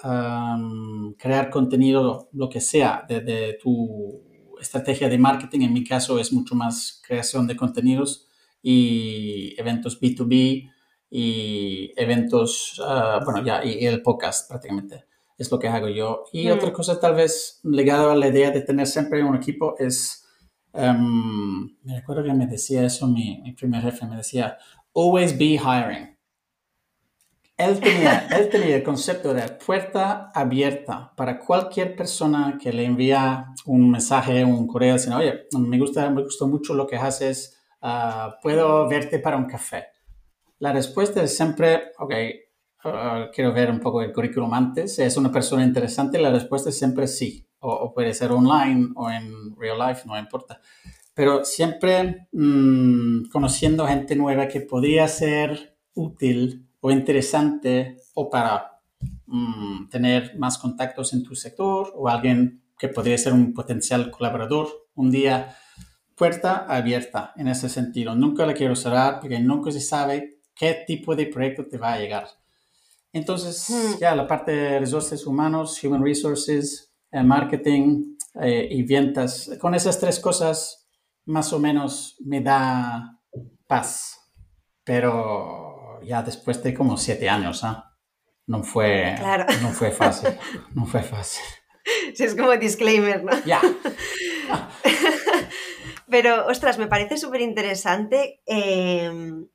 crear 1.16 1.50
contenido, 1.50 2.28
lo 2.32 2.48
que 2.48 2.60
sea, 2.60 3.04
de, 3.08 3.58
tu 3.62 4.22
estrategia 4.60 5.08
de 5.08 5.18
marketing. 5.18 5.60
En 5.60 5.72
mi 5.72 5.84
caso 5.84 6.18
es 6.18 6.32
mucho 6.32 6.54
más 6.54 7.00
creación 7.06 7.46
de 7.46 7.56
contenidos 7.56 8.26
y 8.60 9.54
eventos 9.58 10.00
B2B 10.00 10.70
y 11.10 11.92
eventos, 11.96 12.82
bueno, 13.24 13.44
ya, 13.44 13.64
y 13.64 13.86
el 13.86 14.02
podcast 14.02 14.48
prácticamente 14.48 15.07
es 15.38 15.50
lo 15.52 15.58
que 15.58 15.68
hago 15.68 15.88
yo. 15.88 16.24
Y 16.32 16.50
otra 16.50 16.72
cosa 16.72 16.98
tal 16.98 17.14
vez 17.14 17.60
ligada 17.62 18.12
a 18.12 18.16
la 18.16 18.26
idea 18.26 18.50
de 18.50 18.60
tener 18.60 18.88
siempre 18.88 19.22
un 19.22 19.36
equipo 19.36 19.76
es, 19.78 20.26
um, 20.72 21.76
me 21.84 21.96
acuerdo 21.96 22.24
que 22.24 22.34
me 22.34 22.46
decía 22.46 22.84
eso 22.84 23.06
mi, 23.06 23.40
mi, 23.42 23.52
primer 23.52 23.82
jefe, 23.82 24.04
me 24.06 24.16
decía, 24.16 24.58
always 24.94 25.38
be 25.38 25.56
hiring. 25.56 26.18
Él 27.56 27.78
tenía, 27.78 28.26
él 28.36 28.48
tenía 28.48 28.76
el 28.76 28.82
concepto 28.82 29.32
de 29.32 29.42
puerta 29.48 30.32
abierta 30.34 31.12
para 31.16 31.38
cualquier 31.38 31.94
persona 31.94 32.58
que 32.60 32.72
le 32.72 32.84
envía 32.84 33.46
un 33.64 33.90
mensaje, 33.90 34.44
un 34.44 34.66
correo, 34.66 34.94
diciendo, 34.94 35.18
oye, 35.18 35.46
me 35.56 35.78
gusta, 35.78 36.10
me 36.10 36.24
gustó 36.24 36.48
mucho 36.48 36.74
lo 36.74 36.86
que 36.88 36.96
haces, 36.96 37.60
uh, 37.80 38.32
puedo 38.42 38.88
verte 38.88 39.20
para 39.20 39.36
un 39.36 39.46
café. 39.46 39.86
La 40.58 40.72
respuesta 40.72 41.22
es 41.22 41.36
siempre, 41.36 41.92
ok, 41.98 42.14
ah, 42.84 43.28
quiero 43.32 43.52
ver 43.52 43.70
un 43.70 43.80
poco 43.80 44.02
el 44.02 44.12
currículum 44.12 44.52
antes. 44.54 44.98
¿Es 44.98 45.16
una 45.16 45.32
persona 45.32 45.64
interesante? 45.64 46.18
La 46.18 46.30
respuesta 46.30 46.70
es 46.70 46.78
siempre 46.78 47.06
sí. 47.06 47.46
O, 47.60 47.92
puede 47.92 48.14
ser 48.14 48.30
online 48.30 48.90
o 48.94 49.10
en 49.10 49.56
real 49.56 49.78
life, 49.78 50.02
no 50.06 50.18
importa. 50.18 50.60
Pero 51.14 51.44
siempre 51.44 52.28
mm, 52.30 53.30
conociendo 53.30 53.86
gente 53.86 54.14
nueva 54.14 54.46
que 54.46 54.60
podría 54.60 55.08
ser 55.08 55.76
útil 55.94 56.68
o 56.80 56.90
interesante 56.92 57.96
o 58.14 58.30
para 58.30 58.80
mm, 59.26 59.88
tener 59.88 60.38
más 60.38 60.58
contactos 60.58 61.12
en 61.12 61.24
tu 61.24 61.34
sector 61.34 61.92
o 61.96 62.08
alguien 62.08 62.62
que 62.78 62.88
podría 62.88 63.18
ser 63.18 63.32
un 63.32 63.52
potencial 63.52 64.10
colaborador 64.10 64.68
un 64.94 65.10
día 65.10 65.56
puerta 66.14 66.66
abierta 66.68 67.32
en 67.36 67.48
ese 67.48 67.68
sentido. 67.68 68.14
Nunca 68.14 68.46
la 68.46 68.54
quiero 68.54 68.76
cerrar 68.76 69.20
porque 69.20 69.38
nunca 69.38 69.70
se 69.70 69.80
sabe 69.80 70.40
qué 70.54 70.84
tipo 70.86 71.14
de 71.14 71.26
proyecto 71.26 71.66
te 71.66 71.78
va 71.78 71.94
a 71.94 71.98
llegar. 71.98 72.26
Entonces, 73.12 73.66
hmm. 73.68 73.98
ya 74.00 74.14
la 74.14 74.26
parte 74.26 74.52
de 74.52 74.80
recursos 74.80 75.26
humanos, 75.26 75.82
human 75.82 76.02
resources, 76.02 76.92
eh, 77.10 77.22
marketing 77.22 78.16
eh, 78.40 78.68
y 78.70 78.82
ventas, 78.82 79.50
con 79.60 79.74
esas 79.74 79.98
tres 79.98 80.20
cosas 80.20 80.88
más 81.24 81.52
o 81.52 81.58
menos 81.58 82.16
me 82.24 82.40
da 82.40 83.18
paz. 83.66 84.18
Pero 84.84 86.00
ya 86.02 86.22
después 86.22 86.62
de 86.62 86.74
como 86.74 86.96
siete 86.96 87.28
años, 87.28 87.64
¿ah? 87.64 87.96
no, 88.46 88.62
fue, 88.62 89.14
no 89.62 89.70
fue 89.70 89.90
fácil. 89.90 90.30
No 90.74 90.86
fue 90.86 91.02
fácil. 91.02 91.44
Sí, 92.14 92.24
es 92.24 92.34
como 92.34 92.56
disclaimer, 92.56 93.22
¿no? 93.22 93.32
Ya. 93.44 93.60
Pero, 96.10 96.46
ostras, 96.46 96.78
me 96.78 96.86
parece 96.86 97.18
súper 97.18 97.42
interesante 97.42 98.40
em, 98.46 99.48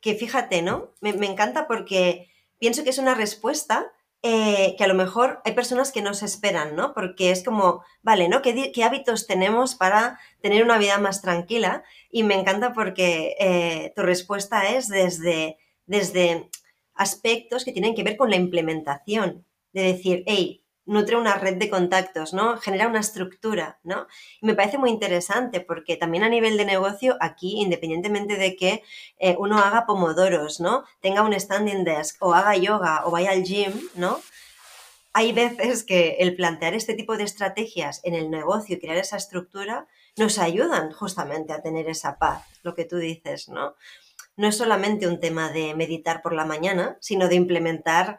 que 0.00 0.14
fíjate, 0.14 0.62
¿no? 0.62 0.94
Me, 1.00 1.10
encanta 1.10 1.66
porque 1.66 2.28
pienso 2.64 2.82
que 2.82 2.88
es 2.88 2.96
una 2.96 3.14
respuesta 3.14 3.92
eh, 4.22 4.74
que 4.78 4.84
a 4.84 4.86
lo 4.86 4.94
mejor 4.94 5.42
hay 5.44 5.52
personas 5.52 5.92
que 5.92 6.00
no 6.00 6.14
se 6.14 6.24
esperan, 6.24 6.74
¿no? 6.74 6.94
Porque 6.94 7.30
es 7.30 7.44
como, 7.44 7.82
vale, 8.00 8.26
¿no? 8.30 8.40
¿Qué, 8.40 8.72
hábitos 8.82 9.26
tenemos 9.26 9.74
para 9.74 10.18
tener 10.40 10.64
una 10.64 10.78
vida 10.78 10.96
más 10.96 11.20
tranquila? 11.20 11.84
Y 12.10 12.22
me 12.22 12.40
encanta 12.40 12.72
porque 12.72 13.36
eh, 13.38 13.92
tu 13.94 14.00
respuesta 14.00 14.66
es 14.70 14.88
desde, 14.88 15.58
desde 15.84 16.48
aspectos 16.94 17.66
que 17.66 17.72
tienen 17.72 17.94
que 17.94 18.02
ver 18.02 18.16
con 18.16 18.30
la 18.30 18.36
implementación, 18.36 19.44
de 19.74 19.82
decir, 19.82 20.22
hey, 20.24 20.63
nutre 20.86 21.16
una 21.16 21.36
red 21.36 21.56
de 21.56 21.70
contactos, 21.70 22.34
¿no? 22.34 22.58
Genera 22.58 22.88
una 22.88 23.00
estructura, 23.00 23.78
¿no? 23.84 24.06
Me 24.42 24.54
parece 24.54 24.78
muy 24.78 24.90
interesante 24.90 25.60
porque 25.60 25.96
también 25.96 26.24
a 26.24 26.28
nivel 26.28 26.56
de 26.56 26.64
negocio, 26.64 27.16
aquí, 27.20 27.60
independientemente 27.60 28.36
de 28.36 28.56
que 28.56 28.82
eh, 29.18 29.36
uno 29.38 29.58
haga 29.58 29.86
pomodoros, 29.86 30.60
¿no? 30.60 30.84
Tenga 31.00 31.22
un 31.22 31.38
standing 31.38 31.84
desk 31.84 32.22
o 32.22 32.34
haga 32.34 32.56
yoga 32.56 33.02
o 33.06 33.10
vaya 33.10 33.30
al 33.30 33.44
gym, 33.44 33.72
¿no? 33.94 34.20
Hay 35.12 35.32
veces 35.32 35.84
que 35.84 36.16
el 36.18 36.34
plantear 36.34 36.74
este 36.74 36.94
tipo 36.94 37.16
de 37.16 37.24
estrategias 37.24 38.00
en 38.04 38.14
el 38.14 38.30
negocio 38.30 38.76
y 38.76 38.80
crear 38.80 38.96
esa 38.96 39.16
estructura 39.16 39.86
nos 40.16 40.38
ayudan 40.38 40.92
justamente 40.92 41.52
a 41.52 41.62
tener 41.62 41.88
esa 41.88 42.18
paz, 42.18 42.44
lo 42.62 42.74
que 42.74 42.84
tú 42.84 42.96
dices, 42.96 43.48
¿no? 43.48 43.74
No 44.36 44.48
es 44.48 44.56
solamente 44.56 45.06
un 45.06 45.20
tema 45.20 45.50
de 45.50 45.74
meditar 45.74 46.20
por 46.20 46.32
la 46.32 46.44
mañana, 46.44 46.98
sino 47.00 47.28
de 47.28 47.36
implementar 47.36 48.18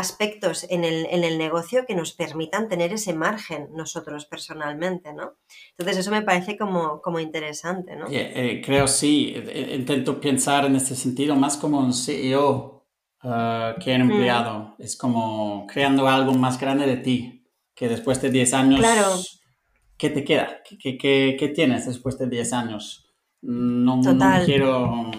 aspectos 0.00 0.66
en 0.68 0.84
el, 0.84 1.06
en 1.10 1.22
el, 1.22 1.38
negocio 1.38 1.84
que 1.86 1.94
nos 1.94 2.12
permitan 2.12 2.68
tener 2.68 2.92
ese 2.92 3.12
margen 3.12 3.68
nosotros 3.72 4.24
personalmente, 4.24 5.12
¿no? 5.12 5.34
Entonces 5.72 5.98
eso 5.98 6.10
me 6.10 6.22
parece 6.22 6.56
como, 6.56 7.00
como 7.00 7.20
interesante, 7.20 7.94
¿no? 7.94 8.06
Eh, 8.10 8.62
creo 8.64 8.88
sí, 8.88 9.32
eh, 9.36 9.44
eh, 9.46 9.76
intento 9.76 10.20
pensar 10.20 10.64
en 10.64 10.76
este 10.76 10.96
sentido 10.96 11.36
más 11.36 11.56
como 11.56 11.78
un 11.78 11.92
CEO 11.92 12.86
uh, 13.22 13.78
que 13.78 13.94
un 13.94 14.06
mm. 14.06 14.10
empleado, 14.10 14.74
es 14.78 14.96
como 14.96 15.66
creando 15.66 16.08
algo 16.08 16.32
más 16.32 16.58
grande 16.58 16.86
de 16.86 16.96
ti, 16.96 17.46
que 17.74 17.88
después 17.88 18.20
de 18.20 18.30
10 18.30 18.54
años, 18.54 18.80
claro. 18.80 19.14
¿qué 19.96 20.10
te 20.10 20.24
queda? 20.24 20.62
¿Qué, 20.64 20.96
qué, 20.98 21.36
qué 21.38 21.48
tienes 21.48 21.86
después 21.86 22.18
de 22.18 22.28
10 22.28 22.52
años? 22.54 23.06
No, 23.42 23.96
no 23.96 24.44
quiero 24.44 25.10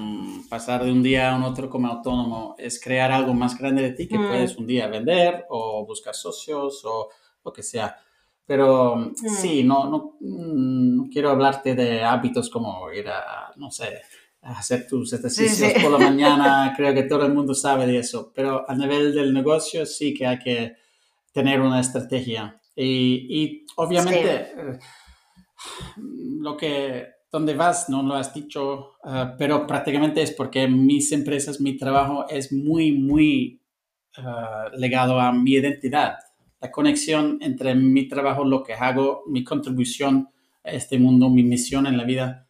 pasar 0.52 0.84
de 0.84 0.91
un 0.91 1.02
día 1.02 1.32
a 1.32 1.36
un 1.38 1.43
otro 1.43 1.70
como 1.70 1.88
autónomo 1.88 2.56
es 2.58 2.78
crear 2.84 3.10
algo 3.10 3.34
más 3.34 3.58
grande 3.58 3.84
de 3.84 3.91
ti 3.91 4.06
que 4.06 4.20
mm. 4.20 4.28
puedes 4.28 4.58
un 4.58 4.68
día 4.68 4.86
vender 4.88 5.45
o 5.49 5.86
buscar 5.86 6.14
socios 6.14 6.84
o 6.84 7.08
lo 7.45 7.54
que 7.54 7.64
sea. 7.64 7.97
Pero 8.45 8.97
mm. 8.97 9.16
sí, 9.16 9.64
no, 9.64 9.89
no, 9.89 10.18
mm, 10.20 10.97
no, 10.97 11.10
quiero 11.10 11.30
hablarte 11.30 11.74
de 11.74 12.04
hábitos 12.04 12.49
como 12.49 12.91
ir 12.91 13.08
a, 13.08 13.54
no 13.56 13.72
sé, 13.72 14.02
hacer 14.41 14.86
tus 14.88 15.14
ejercicios 15.14 15.72
por 15.82 15.89
la 15.89 15.97
mañana. 16.10 16.74
Creo 16.76 16.93
que 16.93 17.04
todo 17.04 17.26
el 17.26 17.34
mundo 17.34 17.56
sabe 17.56 17.88
de 17.88 17.99
eso. 17.99 18.34
Pero 18.36 18.70
a 18.70 18.76
nivel 18.76 19.16
del 19.16 19.34
negocio 19.34 19.86
sí 19.86 20.14
que 20.14 20.28
hay 20.28 20.38
que 20.38 20.76
tener 21.32 21.62
una 21.62 21.80
estrategia. 21.80 22.60
Y, 22.76 23.26
y 23.30 23.66
obviamente 23.78 24.36
eh, 24.36 24.80
lo 26.41 26.58
que 26.58 27.20
dónde 27.32 27.53
vas, 27.53 27.89
no 27.89 28.03
lo 28.03 28.15
has 28.15 28.34
dicho, 28.34 28.97
ah, 29.03 29.36
pero 29.38 29.65
prácticamente 29.65 30.21
es 30.21 30.32
porque 30.32 30.67
mis 30.67 31.11
empresas, 31.11 31.61
mi 31.61 31.77
trabajo 31.77 32.25
es 32.29 32.51
muy, 32.51 32.91
muy 32.91 33.61
uh, 34.17 34.77
legado 34.77 35.19
a 35.19 35.32
mi 35.32 35.53
identidad. 35.53 36.15
La 36.59 36.69
conexión 36.69 37.39
entre 37.41 37.73
mi 37.73 38.07
trabajo, 38.07 38.43
lo 38.43 38.63
que 38.63 38.73
hago, 38.73 39.23
mi 39.27 39.43
contribución 39.43 40.29
a 40.63 40.71
este 40.71 40.99
mundo, 40.99 41.29
mi 41.29 41.43
misión 41.43 41.88
en 41.88 41.97
la 41.97 42.03
vida, 42.03 42.47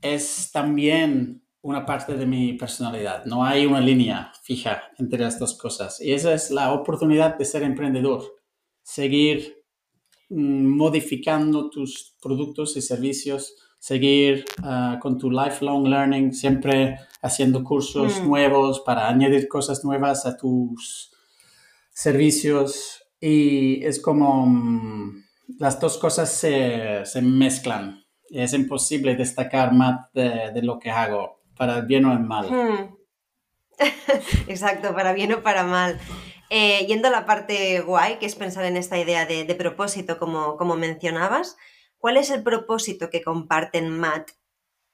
es 0.00 0.50
también 0.52 1.42
una 1.60 1.84
parte 1.84 2.16
de 2.16 2.26
mi 2.26 2.54
personalidad. 2.54 3.24
No 3.24 3.44
hay 3.44 3.66
una 3.66 3.80
línea 3.80 4.32
fija 4.42 4.82
entre 4.98 5.20
las 5.20 5.38
dos 5.38 5.56
cosas. 5.56 6.00
Y 6.00 6.12
esa 6.12 6.32
es 6.32 6.50
la 6.50 6.72
oportunidad 6.72 7.36
de 7.36 7.44
ser 7.44 7.62
emprendedor. 7.62 8.22
Seguir 8.82 9.64
mm, 10.28 10.66
modificando 10.66 11.70
tus 11.70 12.16
productos 12.20 12.76
y 12.76 12.82
servicios 12.82 13.54
seguir 13.82 14.44
ah, 14.62 14.98
con 15.00 15.18
tu 15.18 15.28
lifelong 15.28 15.88
learning, 15.88 16.32
siempre 16.32 17.00
haciendo 17.20 17.64
cursos 17.64 18.20
mm. 18.20 18.28
nuevos 18.28 18.78
para 18.78 19.08
añadir 19.08 19.48
cosas 19.48 19.84
nuevas 19.84 20.24
a 20.24 20.36
tus 20.36 21.10
servicios 21.90 23.02
y 23.18 23.84
es 23.84 24.00
como 24.00 24.46
mm, 24.46 25.24
las 25.58 25.80
dos 25.80 25.98
cosas 25.98 26.30
se, 26.30 27.04
se, 27.04 27.22
mezclan. 27.22 28.04
Es 28.30 28.52
imposible 28.52 29.16
destacar 29.16 29.72
más 29.72 30.12
de, 30.12 30.62
lo 30.62 30.78
que 30.78 30.92
hago, 30.92 31.40
para 31.56 31.80
bien 31.80 32.04
o 32.04 32.16
mal. 32.20 32.48
Hmm. 32.48 32.96
Exacto, 34.46 34.94
para 34.94 35.12
bien 35.12 35.32
o 35.32 35.42
para 35.42 35.64
mal. 35.64 35.98
Eh, 36.50 36.86
yendo 36.86 37.08
a 37.08 37.10
la 37.10 37.26
parte 37.26 37.80
guay, 37.80 38.20
que 38.20 38.26
es 38.26 38.36
pensar 38.36 38.64
en 38.64 38.76
esta 38.76 38.96
idea 38.96 39.26
de, 39.26 39.42
de 39.42 39.54
propósito, 39.56 40.20
como, 40.20 40.56
como 40.56 40.76
mencionabas, 40.76 41.56
¿Cuál 42.02 42.16
es 42.16 42.30
el 42.30 42.42
propósito 42.42 43.10
que 43.10 43.22
comparten 43.22 43.88
Matt 43.88 44.32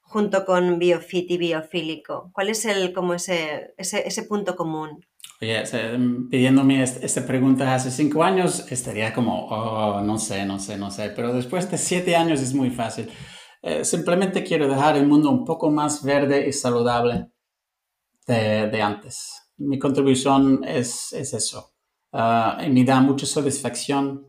junto 0.00 0.44
con 0.44 0.78
Biofit 0.78 1.30
y 1.30 1.38
Biofílico? 1.38 2.30
¿Cuál 2.34 2.50
es 2.50 2.66
el, 2.66 2.92
como 2.92 3.14
ese, 3.14 3.72
ese, 3.78 4.22
punto 4.24 4.54
común? 4.54 5.00
Oye, 5.40 5.64
pidiéndome 6.28 6.82
esta 6.82 7.24
pregunta 7.24 7.74
hace 7.74 7.90
cinco 7.90 8.22
años, 8.22 8.70
estaría 8.70 9.14
como, 9.14 9.46
oh, 9.46 10.02
no 10.02 10.18
sé, 10.18 10.44
no 10.44 10.58
sé, 10.58 10.76
no 10.76 10.90
sé, 10.90 11.08
pero 11.16 11.32
después 11.32 11.70
de 11.70 11.78
siete 11.78 12.14
años 12.14 12.42
es 12.42 12.52
muy 12.52 12.68
fácil. 12.68 13.10
Eh, 13.62 13.86
simplemente 13.86 14.44
quiero 14.44 14.68
dejar 14.68 14.98
el 14.98 15.06
mundo 15.06 15.30
un 15.30 15.46
poco 15.46 15.70
más 15.70 16.04
verde 16.04 16.46
y 16.46 16.52
saludable 16.52 17.30
de, 18.26 18.82
antes. 18.82 19.54
Mi 19.56 19.78
contribución 19.78 20.62
es, 20.62 21.14
eso. 21.14 21.72
Ah, 22.12 22.60
y 22.66 22.68
me 22.68 22.84
da 22.84 23.00
mucha 23.00 23.24
satisfacción 23.24 24.27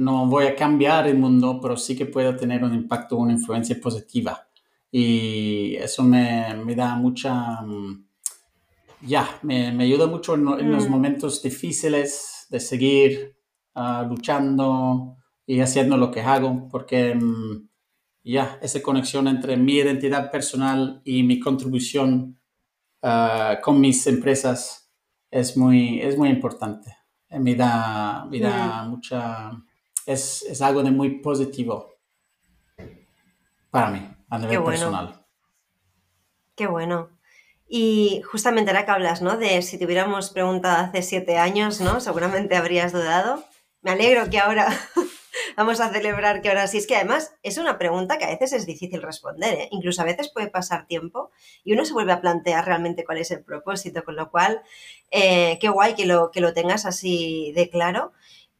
no 0.00 0.26
voy 0.26 0.46
a 0.46 0.56
cambiar 0.56 1.06
el 1.06 1.18
mundo, 1.18 1.60
pero 1.60 1.76
sí 1.76 1.94
que 1.94 2.06
puedo 2.06 2.34
tener 2.34 2.64
un 2.64 2.72
impacto, 2.74 3.18
una 3.18 3.32
influencia 3.32 3.78
positiva. 3.78 4.48
Y 4.90 5.76
eso 5.76 6.02
me, 6.02 6.54
me 6.64 6.74
da 6.74 6.96
mucha, 6.96 7.60
mm, 7.60 8.06
ya, 9.02 9.28
me, 9.42 9.70
me, 9.72 9.84
ayuda 9.84 10.06
mucho 10.06 10.34
en, 10.36 10.72
los 10.72 10.88
mm. 10.88 10.90
momentos 10.90 11.42
difíciles 11.42 12.46
de 12.48 12.60
seguir 12.60 13.36
ah, 13.74 14.06
luchando 14.08 15.18
y 15.46 15.60
haciendo 15.60 15.98
lo 15.98 16.10
que 16.10 16.22
hago, 16.22 16.66
porque 16.70 17.14
mm, 17.14 17.68
ya, 18.24 18.58
esa 18.62 18.80
conexión 18.80 19.28
entre 19.28 19.58
mi 19.58 19.74
identidad 19.74 20.30
personal 20.30 21.02
y 21.04 21.22
mi 21.24 21.38
contribución 21.38 22.40
ah, 23.02 23.58
con 23.62 23.78
mis 23.78 24.06
empresas 24.06 24.90
es 25.30 25.58
muy, 25.58 26.00
es 26.00 26.16
muy 26.16 26.30
importante. 26.30 26.96
Me 27.28 27.54
da, 27.54 28.24
me 28.30 28.40
da 28.40 28.84
mucha 28.88 29.52
es, 30.06 30.60
algo 30.62 30.82
de 30.82 30.90
muy 30.90 31.20
positivo 31.20 31.94
para 33.70 33.90
mí, 33.90 34.08
a 34.28 34.38
nivel 34.38 34.64
personal. 34.64 35.24
Qué 36.56 36.66
bueno. 36.66 37.08
Y 37.68 38.22
justamente 38.22 38.70
ahora 38.70 38.84
que 38.84 38.90
hablas, 38.90 39.22
¿no? 39.22 39.36
De 39.36 39.62
si 39.62 39.78
te 39.78 39.84
hubiéramos 39.84 40.30
preguntado 40.30 40.86
hace 40.86 41.02
siete 41.02 41.38
años, 41.38 41.80
¿no? 41.80 42.00
Seguramente 42.00 42.56
habrías 42.56 42.92
dudado. 42.92 43.44
Me 43.82 43.92
alegro 43.92 44.28
que 44.28 44.40
ahora 44.40 44.68
vamos 45.56 45.80
a 45.80 45.90
celebrar 45.90 46.42
que 46.42 46.48
ahora 46.48 46.66
sí. 46.66 46.78
Es 46.78 46.86
que 46.86 46.96
además 46.96 47.34
es 47.42 47.58
una 47.58 47.78
pregunta 47.78 48.18
que 48.18 48.24
a 48.24 48.30
veces 48.30 48.52
es 48.52 48.66
difícil 48.66 49.00
responder, 49.02 49.54
¿eh? 49.54 49.68
incluso 49.70 50.02
a 50.02 50.04
veces 50.04 50.30
puede 50.30 50.48
pasar 50.48 50.86
tiempo 50.86 51.30
y 51.64 51.72
uno 51.72 51.84
se 51.84 51.92
vuelve 51.92 52.12
a 52.12 52.20
plantear 52.20 52.66
realmente 52.66 53.04
cuál 53.04 53.18
es 53.18 53.30
el 53.30 53.44
propósito, 53.44 54.04
con 54.04 54.16
lo 54.16 54.30
cual, 54.30 54.62
eh, 55.10 55.58
qué 55.60 55.68
guay 55.68 55.94
que 55.94 56.06
lo, 56.06 56.30
que 56.30 56.40
lo 56.40 56.52
tengas 56.52 56.86
así 56.86 57.52
de 57.54 57.70
claro. 57.70 58.12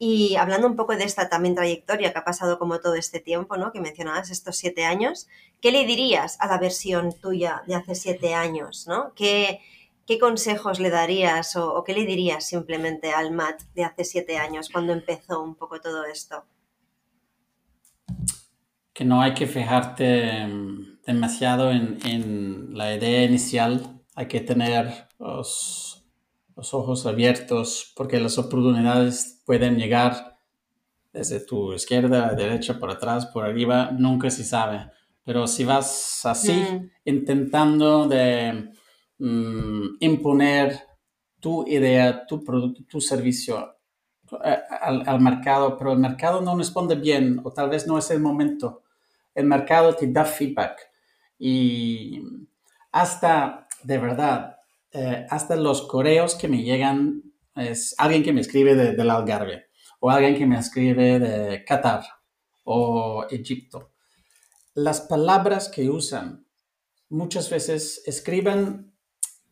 Y 0.03 0.37
hablando 0.37 0.67
un 0.67 0.77
poco 0.77 0.97
de 0.97 1.05
esta 1.05 1.29
también 1.29 1.55
trayectoria 1.55 2.11
que 2.11 2.19
ha 2.19 2.25
pasado 2.25 2.59
como 2.59 2.81
todo 2.81 2.95
este 2.95 3.21
tiempo, 3.21 3.59
¿no? 3.59 3.71
Que 3.71 3.83
mencionabas 3.83 4.31
estos 4.31 4.57
siete 4.57 4.87
años, 4.87 5.29
¿qué 5.61 5.73
le 5.73 5.85
dirías 5.85 6.39
a 6.41 6.47
la 6.47 6.57
versión 6.57 7.13
tuya 7.13 7.63
de 7.67 7.75
hace 7.75 7.95
siete 7.95 8.35
años, 8.35 8.87
¿no? 8.89 9.13
¿Qué, 9.15 9.61
qué 10.07 10.19
consejos 10.19 10.81
le 10.81 10.89
darías 10.89 11.55
o, 11.57 11.85
qué 11.85 11.93
le 11.93 12.07
dirías 12.07 12.47
simplemente 12.47 13.13
al 13.13 13.31
Matt 13.31 13.61
de 13.75 13.85
hace 13.85 14.05
siete 14.05 14.39
años 14.39 14.71
cuando 14.73 14.95
empezó 14.95 15.43
un 15.43 15.55
poco 15.55 15.83
todo 15.83 16.07
esto? 16.07 16.47
Que 18.95 19.05
no 19.05 19.21
hay 19.21 19.35
que 19.35 19.47
fijarte 19.47 20.47
mm, 20.47 21.03
demasiado 21.05 21.71
en, 21.73 21.99
en 22.07 22.71
la 22.73 22.95
idea 22.95 23.25
inicial, 23.25 24.01
hay 24.15 24.29
que 24.29 24.41
tener 24.41 25.09
los 25.19 25.90
los 26.57 26.75
ojos 26.75 27.07
abiertos, 27.07 27.93
porque 27.97 28.21
las 28.21 28.39
oportunidades 28.39 29.43
pueden 29.47 29.77
llegar 29.77 30.39
desde 31.13 31.41
tu 31.41 31.73
izquierda, 31.73 32.35
derecha, 32.35 32.79
por 32.79 32.91
atrás, 32.91 33.27
por 33.27 33.45
arriba, 33.45 33.91
nunca 33.93 34.31
se 34.31 34.45
sabe. 34.45 34.91
Pero 35.25 35.47
si 35.47 35.65
vas 35.65 36.25
así, 36.25 36.53
mm. 36.53 36.91
intentando 37.05 38.07
de 38.07 38.73
mm, 39.19 39.97
imponer 40.01 40.81
tu 41.41 41.67
idea, 41.67 42.27
tu 42.27 42.45
producto, 42.45 42.83
tu 42.89 43.01
servicio 43.01 43.77
eh, 44.45 44.59
al, 44.81 45.09
al, 45.09 45.21
mercado, 45.21 45.77
pero 45.77 45.93
el 45.93 45.99
mercado 45.99 46.41
no 46.41 46.57
responde 46.57 46.95
bien 46.95 47.41
o 47.43 47.53
tal 47.53 47.71
vez 47.71 47.87
no 47.87 47.99
es 47.99 48.11
el 48.11 48.21
momento, 48.21 48.83
el 49.35 49.47
mercado 49.47 49.95
te 49.95 50.07
da 50.07 50.25
feedback 50.25 50.79
y 51.39 52.23
hasta 52.93 53.67
de 53.83 53.99
verdad 53.99 54.60
eh, 54.93 55.27
hasta 55.31 55.57
los 55.57 55.83
correos 55.83 56.35
que 56.35 56.49
me 56.49 56.63
llegan, 56.63 57.23
es 57.55 57.95
alguien 57.99 58.23
que 58.23 58.33
me 58.33 58.41
escribe 58.41 58.75
de, 58.75 58.93
del 58.93 59.11
Algarve 59.11 59.67
o 60.01 60.11
alguien 60.11 60.37
que 60.37 60.47
me 60.47 60.59
escribe 60.59 61.19
de 61.19 61.65
Qatar 61.65 62.03
o 62.65 63.27
Egipto. 63.31 63.93
Las 64.75 65.03
palabras 65.03 65.69
que 65.69 65.91
usan 65.91 66.47
muchas 67.09 67.51
veces 67.51 68.03
escriben 68.07 68.93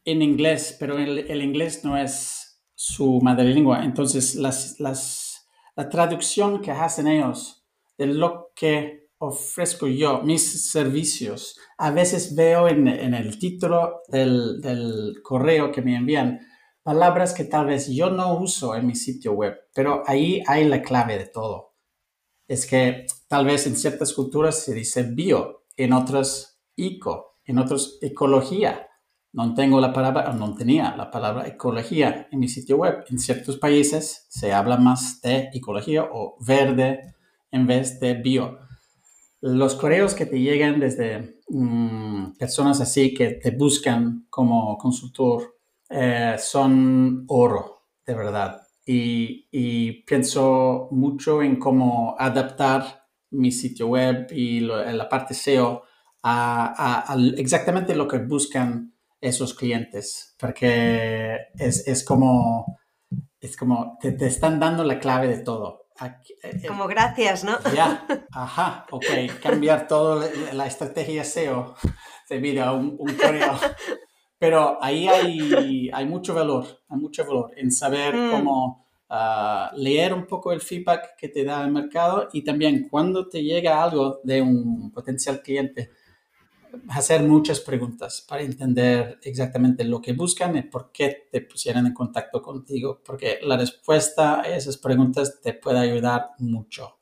en 0.05 0.23
inglés, 0.23 0.77
pero 0.79 0.97
el, 0.97 1.43
inglés 1.43 1.85
no 1.85 1.97
es 1.97 2.63
su 2.75 3.21
madre 3.21 3.45
lengua. 3.45 3.85
Entonces, 3.85 4.37
las, 4.37 4.81
las, 4.81 5.49
la 5.77 5.89
traducción 5.89 6.63
que 6.63 6.71
hacen 6.71 7.09
ellos 7.09 7.67
de 7.99 8.07
lo 8.07 8.53
que 8.55 9.08
ofrezco 9.19 9.87
yo, 9.87 10.23
mis 10.23 10.71
servicios. 10.71 11.59
A 11.77 11.91
veces 11.91 12.35
veo 12.35 12.69
en, 12.69 12.89
el 12.89 13.39
título 13.39 14.03
del, 14.09 15.21
correo 15.23 15.73
que 15.73 15.83
me 15.83 15.97
envían 15.97 16.41
palabras 16.83 17.35
que 17.35 17.45
tal 17.45 17.67
vez 17.67 17.89
yo 17.89 18.11
no 18.11 18.39
uso 18.39 18.75
en 18.75 18.87
mi 18.87 18.95
sitio 18.95 19.33
web, 19.33 19.55
pero 19.75 20.03
ahí 20.07 20.43
hay 20.47 20.67
la 20.67 20.83
clave 20.83 21.19
de 21.19 21.27
todo. 21.27 21.75
Es 22.47 22.67
que 22.67 23.07
tal 23.29 23.45
vez 23.45 23.67
en 23.67 23.77
ciertas 23.77 24.15
culturas 24.15 24.63
se 24.63 24.73
dice 24.73 25.03
bio, 25.03 25.67
en 25.77 25.93
otras 25.93 26.61
eco, 26.77 27.37
en 27.45 27.59
otras 27.59 27.99
ecología. 28.01 28.87
No 29.33 29.53
tengo 29.53 29.81
la 29.81 29.93
palabra, 29.93 30.33
no 30.33 30.55
tenía 30.55 30.97
la 30.97 31.11
palabra 31.11 31.47
ecología 31.47 32.29
en 32.31 32.39
mi 32.39 32.49
sitio 32.49 32.79
web. 32.79 33.05
En 33.11 33.19
ciertos 33.19 33.59
países 33.59 34.27
se 34.31 34.55
habla 34.55 34.79
más 34.79 35.21
de 35.21 35.51
ecología 35.53 36.09
o 36.11 36.37
verde 36.41 37.15
en 37.51 37.67
vez 37.67 38.01
de 38.01 38.15
bio 38.15 38.59
los 39.41 39.75
correos 39.75 40.15
que 40.15 40.27
te 40.27 40.41
llegan 40.41 40.81
desde 40.81 41.41
mm, 41.49 42.33
personas 42.39 42.81
así 42.81 43.15
que 43.15 43.33
te 43.33 43.51
buscan 43.53 44.27
como 44.31 44.77
consultor 44.77 45.59
eh, 45.89 46.37
son 46.39 47.25
oro, 47.29 47.87
de 48.05 48.15
verdad. 48.15 48.63
Y, 48.85 50.03
pienso 50.05 50.89
mucho 50.91 51.43
en 51.43 51.57
cómo 51.59 52.17
adaptar 52.19 53.05
mi 53.31 53.53
sitio 53.53 53.89
web 53.89 54.29
y 54.31 54.61
la 54.61 55.09
parte 55.11 55.35
SEO 55.35 55.83
a, 56.23 57.15
exactamente 57.37 57.95
lo 57.95 58.09
que 58.09 58.19
buscan 58.19 58.95
esos 59.21 59.53
clientes, 59.53 60.35
porque 60.39 61.37
es, 61.59 62.03
como, 62.05 62.79
es 63.41 63.57
como 63.59 63.99
te 64.01 64.27
están 64.27 64.59
dando 64.59 64.85
la 64.85 64.99
clave 64.99 65.29
de 65.29 65.43
todo. 65.43 65.88
Eh, 66.01 66.13
eh, 66.43 66.67
Como 66.67 66.87
gracias, 66.87 67.45
¿no? 67.45 67.59
Ya, 67.75 68.07
ajá, 68.33 68.87
ok, 68.91 69.05
cambiar 69.43 69.89
toda 69.89 70.29
la 70.53 70.67
estrategia 70.67 71.25
SEO 71.25 71.75
debido 72.29 72.65
a 72.65 72.73
un, 72.73 72.97
un 72.99 73.15
correo. 73.15 73.59
Pero 74.39 74.79
ahí 74.83 75.09
hay, 75.09 75.91
hay, 75.93 76.07
mucho 76.07 76.33
valor, 76.35 76.65
hay 76.89 76.99
mucho 76.99 77.25
valor 77.27 77.53
en 77.57 77.73
saber 77.73 78.15
mm. 78.15 78.31
cómo 78.31 78.87
ah, 79.09 79.73
leer 79.75 80.15
un 80.15 80.27
poco 80.27 80.53
el 80.53 80.61
feedback 80.61 81.17
que 81.19 81.29
te 81.29 81.43
da 81.43 81.65
el 81.65 81.73
mercado 81.73 82.29
y 82.33 82.45
también 82.45 82.89
cuando 82.89 83.29
te 83.29 83.43
llega 83.43 83.83
algo 83.83 84.21
de 84.23 84.41
un 84.41 84.93
potencial 84.93 85.43
cliente, 85.43 85.91
hacer 86.89 87.23
muchas 87.23 87.61
preguntas 87.61 88.25
para 88.29 88.43
entender 88.43 89.19
exactamente 89.23 89.85
lo 89.85 90.01
que 90.01 90.13
buscan 90.13 90.57
y 90.57 90.63
por 90.63 90.91
qué 90.93 91.29
te 91.31 91.41
pusieron 91.41 91.87
en 91.87 91.95
contacto 91.95 92.43
contigo, 92.43 93.01
porque 93.05 93.39
la 93.43 93.57
respuesta 93.57 94.41
a 94.41 94.49
esas 94.49 94.77
preguntas 94.77 95.41
te 95.43 95.55
puede 95.55 95.79
ayudar 95.79 96.31
mucho 96.39 96.99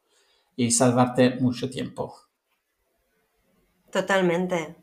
y 0.57 0.71
salvarte 0.71 1.37
mucho 1.41 1.71
tiempo. 1.71 2.15
Totalmente. 3.91 4.77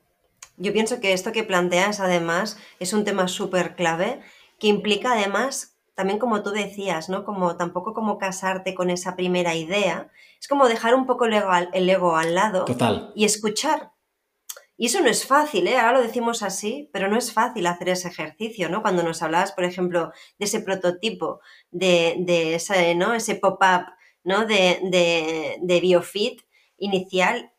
Yo 0.58 0.72
pienso 0.72 1.00
que 1.00 1.14
esto 1.14 1.32
que 1.32 1.44
planteas 1.44 2.00
además 2.00 2.58
es 2.80 2.94
un 2.94 3.04
tema 3.04 3.28
súper 3.28 3.76
clave 3.76 4.22
que 4.60 4.68
implica 4.68 5.14
además 5.14 5.74
también 5.96 6.20
como 6.20 6.42
tú 6.42 6.52
decías, 6.52 7.10
¿no? 7.10 7.24
Como 7.24 7.56
tampoco 7.56 7.94
como 7.94 8.18
casarte 8.18 8.74
con 8.74 8.90
esa 8.90 9.16
primera 9.16 9.56
idea, 9.56 10.10
es 10.40 10.48
como 10.48 10.68
dejar 10.68 10.96
un 10.96 11.06
poco 11.06 11.26
el 11.26 11.34
ego 11.34 11.50
al, 11.50 11.70
el 11.74 11.90
ego 11.90 12.18
al 12.18 12.36
lado 12.36 12.66
Total. 12.66 13.12
y 13.16 13.26
escuchar 13.26 13.93
y 14.84 14.88
eso 14.88 15.00
no 15.00 15.08
es 15.08 15.26
fácil, 15.26 15.66
¿eh? 15.70 15.78
Ahora 15.78 16.00
lo 16.00 16.02
decimos 16.02 16.44
así, 16.44 16.90
pero 16.92 17.08
no 17.08 17.18
es 17.18 17.32
fácil 17.32 17.68
hacer 17.68 17.88
ese 17.88 18.10
ejercicio, 18.10 18.68
¿no? 18.68 18.82
Cuando 18.82 19.02
nos 19.02 19.22
hablabas, 19.22 19.54
por 19.54 19.64
ejemplo, 19.64 20.12
de 20.38 20.46
ese 20.46 20.60
prototipo, 20.60 21.40
de, 21.72 22.18
de 22.20 22.56
ese, 22.56 22.94
¿no? 22.94 23.14
ese 23.14 23.36
pop-up, 23.36 23.86
¿no? 24.26 24.46
De, 24.46 24.82
de, 24.84 25.56
de 25.62 25.80
BioFit 25.80 26.42
inicial, 26.78 27.54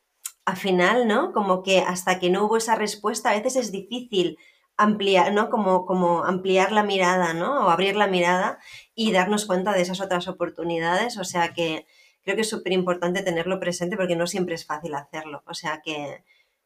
al 0.44 0.58
final, 0.58 1.08
¿no? 1.08 1.32
Como 1.32 1.62
que 1.62 1.78
hasta 1.78 2.18
que 2.18 2.28
no 2.28 2.44
hubo 2.44 2.58
esa 2.58 2.74
respuesta, 2.74 3.30
a 3.30 3.36
veces 3.36 3.56
es 3.56 3.72
difícil 3.72 4.36
ampliar, 4.76 5.32
¿no? 5.32 5.48
Como, 5.48 5.86
como 5.86 6.24
ampliar 6.24 6.72
la 6.72 6.82
mirada, 6.82 7.32
¿no? 7.32 7.64
O 7.64 7.70
abrir 7.70 7.96
la 7.96 8.06
mirada 8.06 8.58
y 8.94 9.12
darnos 9.12 9.46
cuenta 9.46 9.72
de 9.72 9.80
esas 9.80 10.02
otras 10.02 10.28
oportunidades. 10.28 11.16
O 11.16 11.24
sea 11.24 11.54
que 11.54 11.86
creo 12.22 12.36
que 12.36 12.42
es 12.42 12.50
súper 12.50 12.74
importante 12.74 13.22
tenerlo 13.22 13.60
presente 13.60 13.96
porque 13.96 14.14
no 14.14 14.26
siempre 14.26 14.56
es 14.56 14.66
fácil 14.66 14.94
hacerlo. 14.94 15.42
O 15.46 15.54
sea 15.54 15.80
que, 15.82 16.22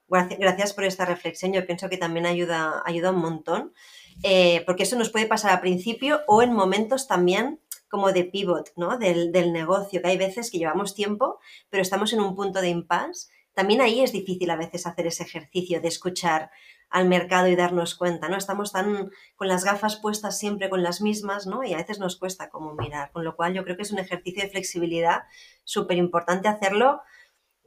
Gracias 0.09 0.72
por 0.72 0.84
esta 0.84 1.04
reflexión. 1.04 1.52
Yo 1.52 1.66
pienso 1.66 1.88
que 1.88 1.98
también 1.98 2.24
ayuda, 2.24 2.82
ayuda 2.86 3.11
un 3.11 3.20
montón, 3.20 3.74
eh, 4.22 4.62
porque 4.64 4.84
eso 4.84 4.96
nos 4.96 5.11
puede 5.11 5.26
pasar 5.26 5.52
al 5.52 5.61
principio 5.61 6.22
o 6.26 6.42
en 6.42 6.52
momentos 6.52 7.06
también 7.06 7.61
como 7.88 8.12
de 8.12 8.24
pivot, 8.24 8.72
¿no? 8.76 8.98
Del, 8.98 9.52
negocio, 9.52 10.00
que 10.02 10.09
hay 10.09 10.18
veces 10.18 10.50
que 10.50 10.59
llevamos 10.59 10.94
tiempo, 10.94 11.38
pero 11.70 11.82
estamos 11.82 12.12
en 12.12 12.20
un 12.20 12.34
punto 12.34 12.61
de 12.61 12.68
impasse. 12.68 13.28
También 13.54 13.80
ahí 13.80 14.00
es 14.00 14.12
difícil 14.12 14.50
a 14.50 14.56
veces 14.56 14.86
hacer 14.86 15.06
ese 15.06 15.24
ejercicio 15.24 15.80
de 15.80 15.88
escuchar 15.88 16.50
al 16.90 17.06
mercado 17.06 17.48
y 17.48 17.56
darnos 17.56 17.94
cuenta, 17.94 18.28
¿no? 18.28 18.36
Estamos 18.36 18.72
tan 18.72 19.11
con 19.36 19.48
las 19.48 19.64
gafas 19.64 19.96
puestas 19.96 20.38
siempre 20.38 20.70
con 20.70 20.82
las 20.82 21.00
mismas, 21.02 21.46
¿no? 21.46 21.62
Y 21.64 21.74
a 21.74 21.76
veces 21.76 21.98
nos 21.98 22.16
cuesta 22.16 22.48
como 22.48 22.74
mirar, 22.74 23.11
con 23.12 23.24
lo 23.24 23.36
cual 23.36 23.52
yo 23.52 23.64
creo 23.64 23.76
que 23.76 23.82
es 23.82 23.92
un 23.92 23.98
ejercicio 23.98 24.42
de 24.42 24.50
flexibilidad 24.50 25.22
súper 25.64 25.98
importante 25.98 26.48
hacerlo 26.48 27.00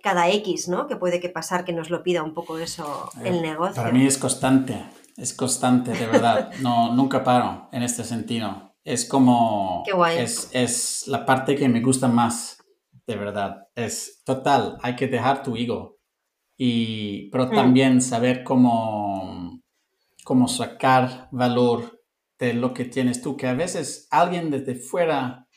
cada 0.02 0.30
X, 0.30 0.68
¿no? 0.68 0.88
Que 0.88 0.96
puede 0.96 1.20
que 1.20 1.30
pasar 1.30 1.66
que 1.66 1.74
nos 1.74 1.90
lo 1.90 2.04
pida 2.04 2.24
un 2.24 2.34
poco 2.34 2.58
eso 2.58 3.10
eh, 3.24 3.30
el 3.30 3.42
negocio. 3.42 3.76
Para 3.76 3.92
mí 3.92 4.06
es 4.06 4.18
constante, 4.18 4.84
es 5.18 5.34
constante, 5.34 5.92
de 5.92 6.08
verdad. 6.08 6.52
No, 6.62 6.94
nunca 6.94 7.24
paro 7.24 7.70
en 7.72 7.84
este 7.84 8.04
sentido. 8.04 8.76
Es 8.84 9.06
como... 9.06 9.84
Qué 9.86 9.94
guay. 9.94 10.18
Es, 10.18 10.50
es 10.54 11.08
la 11.08 11.26
parte 11.26 11.56
que 11.56 11.70
me 11.70 11.82
gusta 11.82 12.08
más, 12.08 12.58
de 13.06 13.16
verdad. 13.16 13.68
Es 13.76 14.22
total, 14.24 14.78
hay 14.82 14.96
que 14.96 15.08
dejar 15.08 15.44
tu 15.44 15.56
ego. 15.56 16.00
Y, 16.58 17.30
pero 17.32 17.48
mm. 17.48 17.52
también 17.52 18.02
saber 18.02 18.44
cómo, 18.44 19.62
cómo 20.24 20.48
sacar 20.48 21.28
valor 21.32 22.02
de 22.40 22.54
lo 22.54 22.74
que 22.74 22.86
tienes 22.86 23.22
tú, 23.22 23.38
que 23.38 23.48
a 23.48 23.54
veces 23.54 24.08
alguien 24.10 24.50
desde 24.50 24.76
fuera 24.76 25.48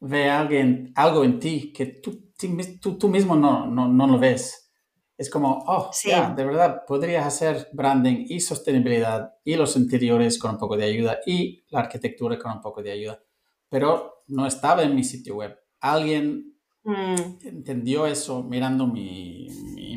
ve 0.00 0.30
alguien, 0.30 0.92
algo 0.96 1.24
en 1.24 1.38
ti 1.38 1.72
que 1.72 1.86
tú 1.86 2.32
tú, 2.80 2.98
tú 2.98 3.08
mismo 3.08 3.36
no, 3.36 3.66
no, 3.66 3.88
no, 3.88 4.06
lo 4.06 4.18
ves. 4.18 4.72
Es 5.16 5.30
como, 5.30 5.64
oh, 5.66 5.90
ya, 6.04 6.34
de 6.34 6.44
verdad, 6.44 6.82
podrías 6.86 7.24
hacer 7.24 7.68
branding 7.72 8.26
y 8.28 8.40
sostenibilidad 8.40 9.34
y 9.44 9.54
los 9.54 9.76
interiores 9.76 10.38
con 10.38 10.52
un 10.52 10.58
poco 10.58 10.76
de 10.76 10.84
ayuda 10.84 11.20
y 11.24 11.64
la 11.68 11.80
arquitectura 11.80 12.38
con 12.38 12.52
un 12.52 12.60
poco 12.60 12.82
de 12.82 12.92
ayuda. 12.92 13.22
Pero 13.68 14.24
no 14.28 14.46
estaba 14.46 14.82
en 14.82 14.94
mi 14.94 15.04
sitio 15.04 15.36
web. 15.36 15.56
Alguien 15.80 16.56
mm. 16.82 17.14
entendió 17.44 18.06
eso 18.06 18.42
mirando 18.42 18.86
mi, 18.86 19.46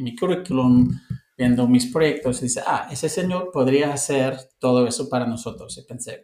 mi, 0.02 0.16
currículum, 0.16 0.90
viendo 1.38 1.68
mis 1.68 1.92
proyectos, 1.92 2.40
y 2.40 2.46
dice, 2.46 2.62
ah, 2.66 2.88
ese 2.92 3.10
señor 3.10 3.52
podría 3.52 3.94
hacer 3.94 4.38
todo 4.60 4.86
eso 4.86 5.10
para 5.10 5.26
nosotros. 5.26 5.78
Y 5.78 5.86
pensé, 5.86 6.24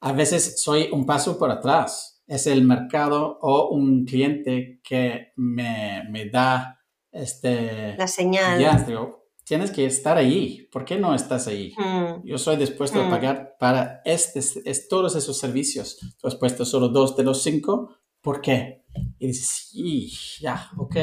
a 0.00 0.12
veces 0.12 0.62
soy 0.62 0.88
un 0.92 1.06
paso 1.06 1.38
por 1.38 1.50
atrás. 1.50 2.13
Es 2.26 2.46
el 2.46 2.64
mercado 2.64 3.38
o 3.40 3.68
un 3.68 4.04
cliente 4.04 4.80
que 4.82 5.32
me, 5.36 6.04
me 6.10 6.28
da 6.30 6.80
este... 7.12 7.96
La 7.96 8.08
señal. 8.08 8.60
Ya, 8.60 8.78
digo, 8.78 9.24
tienes 9.44 9.70
que 9.70 9.86
estar 9.86 10.16
ahí. 10.16 10.68
¿Por 10.72 10.84
qué 10.84 10.96
no 10.96 11.14
estás 11.14 11.46
ahí? 11.46 11.74
Mm. 11.76 12.26
Yo 12.26 12.38
soy 12.38 12.56
dispuesto 12.56 13.02
a 13.02 13.10
pagar 13.10 13.56
para 13.58 14.00
este, 14.04 14.40
es, 14.40 14.88
todos 14.88 15.14
esos 15.16 15.38
servicios. 15.38 15.98
Tú 16.18 16.26
has 16.26 16.34
puesto 16.34 16.64
solo 16.64 16.88
dos 16.88 17.16
de 17.16 17.24
los 17.24 17.42
cinco. 17.42 17.96
¿Por 18.20 18.40
qué? 18.40 18.84
Y 19.18 19.28
dices, 19.28 19.68
sí, 19.70 20.12
ya, 20.40 20.70
ok. 20.78 20.96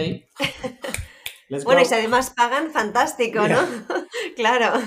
bueno, 1.63 1.81
y 1.81 1.85
si 1.85 1.93
además 1.93 2.31
pagan, 2.31 2.71
fantástico, 2.71 3.47
¿no? 3.47 3.59
claro. 4.35 4.81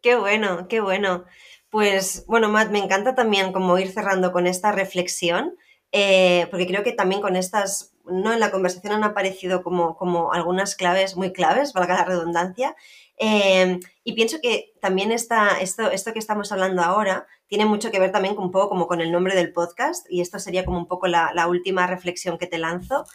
qué 0.00 0.16
bueno, 0.16 0.68
qué 0.68 0.80
bueno. 0.80 1.24
Pues 1.72 2.26
bueno, 2.26 2.50
Matt, 2.50 2.70
me 2.70 2.80
encanta 2.80 3.14
también 3.14 3.50
como 3.50 3.78
ir 3.78 3.90
cerrando 3.90 4.30
con 4.30 4.46
esta 4.46 4.72
reflexión, 4.72 5.56
eh, 5.90 6.46
porque 6.50 6.66
creo 6.66 6.82
que 6.82 6.92
también 6.92 7.22
con 7.22 7.34
estas 7.34 7.94
¿no? 8.04 8.30
En 8.30 8.40
la 8.40 8.50
conversación 8.50 8.92
han 8.92 9.04
aparecido 9.04 9.62
como, 9.62 9.96
como 9.96 10.34
algunas 10.34 10.76
claves, 10.76 11.16
muy 11.16 11.32
claves, 11.32 11.72
valga 11.72 11.94
la 11.94 12.04
redundancia. 12.04 12.76
Eh, 13.16 13.80
y 14.04 14.12
pienso 14.12 14.36
que 14.42 14.74
también 14.82 15.12
esta, 15.12 15.62
esto, 15.62 15.90
esto 15.90 16.12
que 16.12 16.18
estamos 16.18 16.52
hablando 16.52 16.82
ahora 16.82 17.26
tiene 17.46 17.64
mucho 17.64 17.90
que 17.90 18.00
ver 18.00 18.12
también 18.12 18.34
con 18.34 18.44
un 18.44 18.50
poco 18.50 18.68
como 18.68 18.86
con 18.86 19.00
el 19.00 19.10
nombre 19.10 19.34
del 19.34 19.54
podcast, 19.54 20.06
y 20.10 20.20
esto 20.20 20.38
sería 20.40 20.66
como 20.66 20.76
un 20.76 20.88
poco 20.88 21.06
la, 21.06 21.46
última 21.48 21.86
reflexión 21.86 22.36
que 22.36 22.46
te 22.46 22.58
lanzo, 22.58 23.06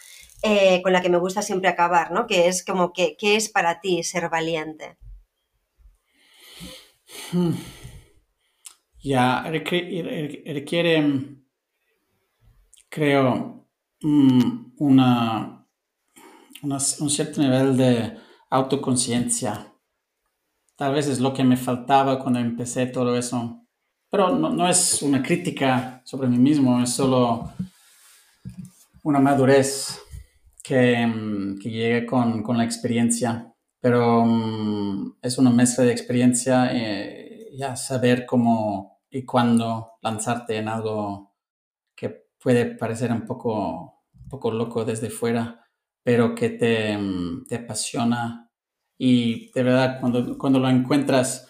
eh, 0.42 0.82
con 0.82 0.92
la 0.92 1.00
que 1.00 1.10
me 1.10 1.18
gusta 1.18 1.42
siempre 1.42 1.68
acabar, 1.70 2.10
¿no? 2.10 2.26
Que 2.26 2.48
es 2.48 2.64
como 2.64 2.92
que, 2.92 3.16
¿qué 3.16 3.36
es 3.36 3.48
para 3.48 3.80
ti 3.80 4.02
ser 4.02 4.28
valiente? 4.28 4.96
Hmm. 7.30 7.52
Ya, 9.02 9.42
requiere, 9.42 11.36
creo, 12.88 13.58
Mm, 14.02 14.74
una, 14.78 15.66
un 16.62 17.10
cierto 17.10 17.40
nivel 17.42 17.76
de 17.76 18.16
autoconciencia. 18.50 19.72
Tal 20.76 20.94
vez 20.94 21.08
es 21.08 21.18
lo 21.18 21.34
que 21.34 21.42
me 21.42 21.56
faltaba 21.56 22.20
cuando 22.20 22.38
empecé 22.38 22.86
todo 22.86 23.16
eso. 23.16 23.64
Pero 24.10 24.30
no, 24.30 24.68
es 24.68 25.02
una 25.02 25.22
crítica 25.22 26.00
sobre 26.04 26.28
mí 26.28 26.38
mismo, 26.38 26.80
es 26.82 26.90
solo 26.90 27.52
una 29.02 29.18
madurez 29.18 30.00
que, 30.62 31.06
mm, 31.06 31.58
que 31.58 31.70
llegue 31.70 32.06
con, 32.06 32.42
con, 32.42 32.56
la 32.56 32.64
experiencia. 32.64 33.52
Pero 33.80 34.24
mm, 34.24 35.16
es 35.22 35.38
una 35.38 35.50
mezcla 35.50 35.84
de 35.84 35.92
experiencia 35.92 36.70
eh, 36.72 37.27
ya 37.58 37.76
saber 37.76 38.26
cómo 38.26 39.00
y 39.10 39.24
cuándo 39.24 39.92
lanzarte 40.02 40.56
en 40.56 40.68
algo 40.68 41.28
puede 42.40 42.66
parecer 42.76 43.12
un 43.12 43.24
poco, 43.26 44.02
poco 44.28 44.50
loco 44.50 44.84
desde 44.84 45.10
fuera, 45.10 45.64
pero 46.02 46.34
que 46.34 46.50
te, 46.50 46.96
mm, 46.96 47.46
te 47.46 47.56
apasiona 47.56 48.50
y 48.98 49.50
de 49.52 49.62
verdad 49.62 50.00
cuando, 50.00 50.36
cuando 50.38 50.58
lo 50.58 50.68
encuentras 50.68 51.48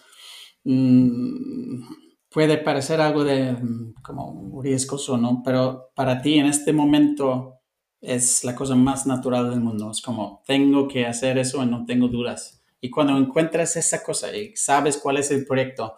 mm, 0.63 1.81
puede 2.29 2.57
parecer 2.57 3.01
algo 3.01 3.23
de 3.23 3.53
mm, 3.53 3.93
como 4.03 4.61
riesgoso, 4.61 5.17
¿no? 5.17 5.41
Pero 5.43 5.91
para 5.95 6.21
ti 6.21 6.35
en 6.39 6.47
este 6.47 6.73
momento 6.73 7.55
es 8.01 8.43
la 8.43 8.55
cosa 8.55 8.75
más 8.75 9.05
natural 9.07 9.49
del 9.49 9.61
mundo. 9.61 9.91
Es 9.91 10.01
como, 10.01 10.43
tengo 10.45 10.87
que 10.87 11.05
hacer 11.05 11.37
eso 11.37 11.63
y 11.63 11.67
no 11.67 11.85
tengo 11.85 12.07
dudas. 12.07 12.58
Y 12.81 12.89
cuando 12.89 13.17
encuentras 13.17 13.75
esa 13.75 14.03
cosa 14.03 14.35
y 14.35 14.55
sabes 14.55 14.97
cuál 14.97 15.17
es 15.17 15.31
el 15.31 15.45
proyecto, 15.45 15.95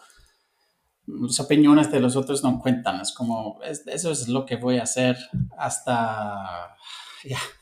las 1.05 1.39
opiniones 1.39 1.91
de 1.91 1.99
los 1.99 2.15
otros 2.15 2.43
no 2.43 2.59
cuentan. 2.59 3.01
Es 3.01 3.13
como, 3.13 3.59
eso 3.63 4.11
es 4.11 4.27
lo 4.27 4.45
que 4.45 4.55
voy 4.55 4.77
a 4.77 4.83
hacer 4.83 5.17
hasta, 5.57 6.75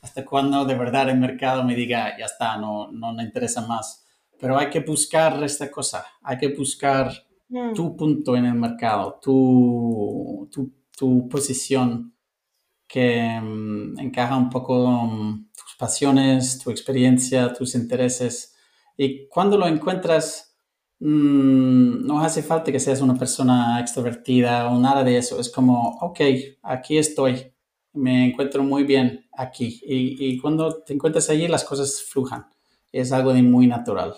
hasta 0.02 0.24
cuando 0.24 0.64
de 0.64 0.74
verdad 0.74 1.08
el 1.10 1.18
mercado 1.18 1.64
me 1.64 1.74
diga, 1.74 2.16
ya 2.18 2.26
está, 2.26 2.56
no, 2.56 2.90
no 2.92 3.12
me 3.12 3.24
interesa 3.24 3.66
más. 3.66 4.06
Pero 4.38 4.58
hay 4.58 4.70
que 4.70 4.80
buscar 4.80 5.42
esta 5.44 5.70
cosa, 5.70 6.06
hay 6.22 6.38
que 6.38 6.48
buscar 6.48 7.12
mm. 7.48 7.74
tu 7.74 7.94
punto 7.94 8.36
en 8.36 8.46
el 8.46 8.54
mercado, 8.54 9.18
tu, 9.22 10.48
tu, 10.50 10.72
tu 10.96 11.28
posición 11.28 12.14
que 12.90 13.40
mm, 13.40 13.98
encaja 14.00 14.36
un 14.36 14.50
poco 14.50 14.88
mm, 14.90 15.50
tus 15.52 15.76
pasiones, 15.78 16.58
tu 16.58 16.70
experiencia, 16.70 17.52
tus 17.52 17.74
intereses. 17.74 18.49
Y 19.02 19.28
cuando 19.28 19.56
lo 19.56 19.66
encuentras, 19.66 20.50
Mm, 21.02 22.06
no 22.06 22.20
hace 22.22 22.42
falta 22.42 22.70
que 22.70 22.78
seas 22.78 23.00
una 23.00 23.14
persona 23.14 23.80
extrovertida 23.80 24.68
o 24.70 24.78
nada 24.78 25.02
de 25.02 25.16
eso. 25.16 25.40
Es 25.40 25.50
como, 25.50 25.96
ok, 26.00 26.20
aquí 26.62 26.98
estoy, 26.98 27.52
me 27.94 28.26
encuentro 28.28 28.62
muy 28.62 28.84
bien 28.84 29.26
aquí. 29.32 29.80
Y, 29.82 30.38
cuando 30.40 30.82
te 30.82 30.92
encuentras 30.92 31.30
allí, 31.30 31.48
las 31.48 31.64
cosas 31.64 32.02
flujan. 32.02 32.46
Es 32.92 33.12
algo 33.12 33.32
de 33.32 33.42
muy 33.42 33.66
natural. 33.66 34.14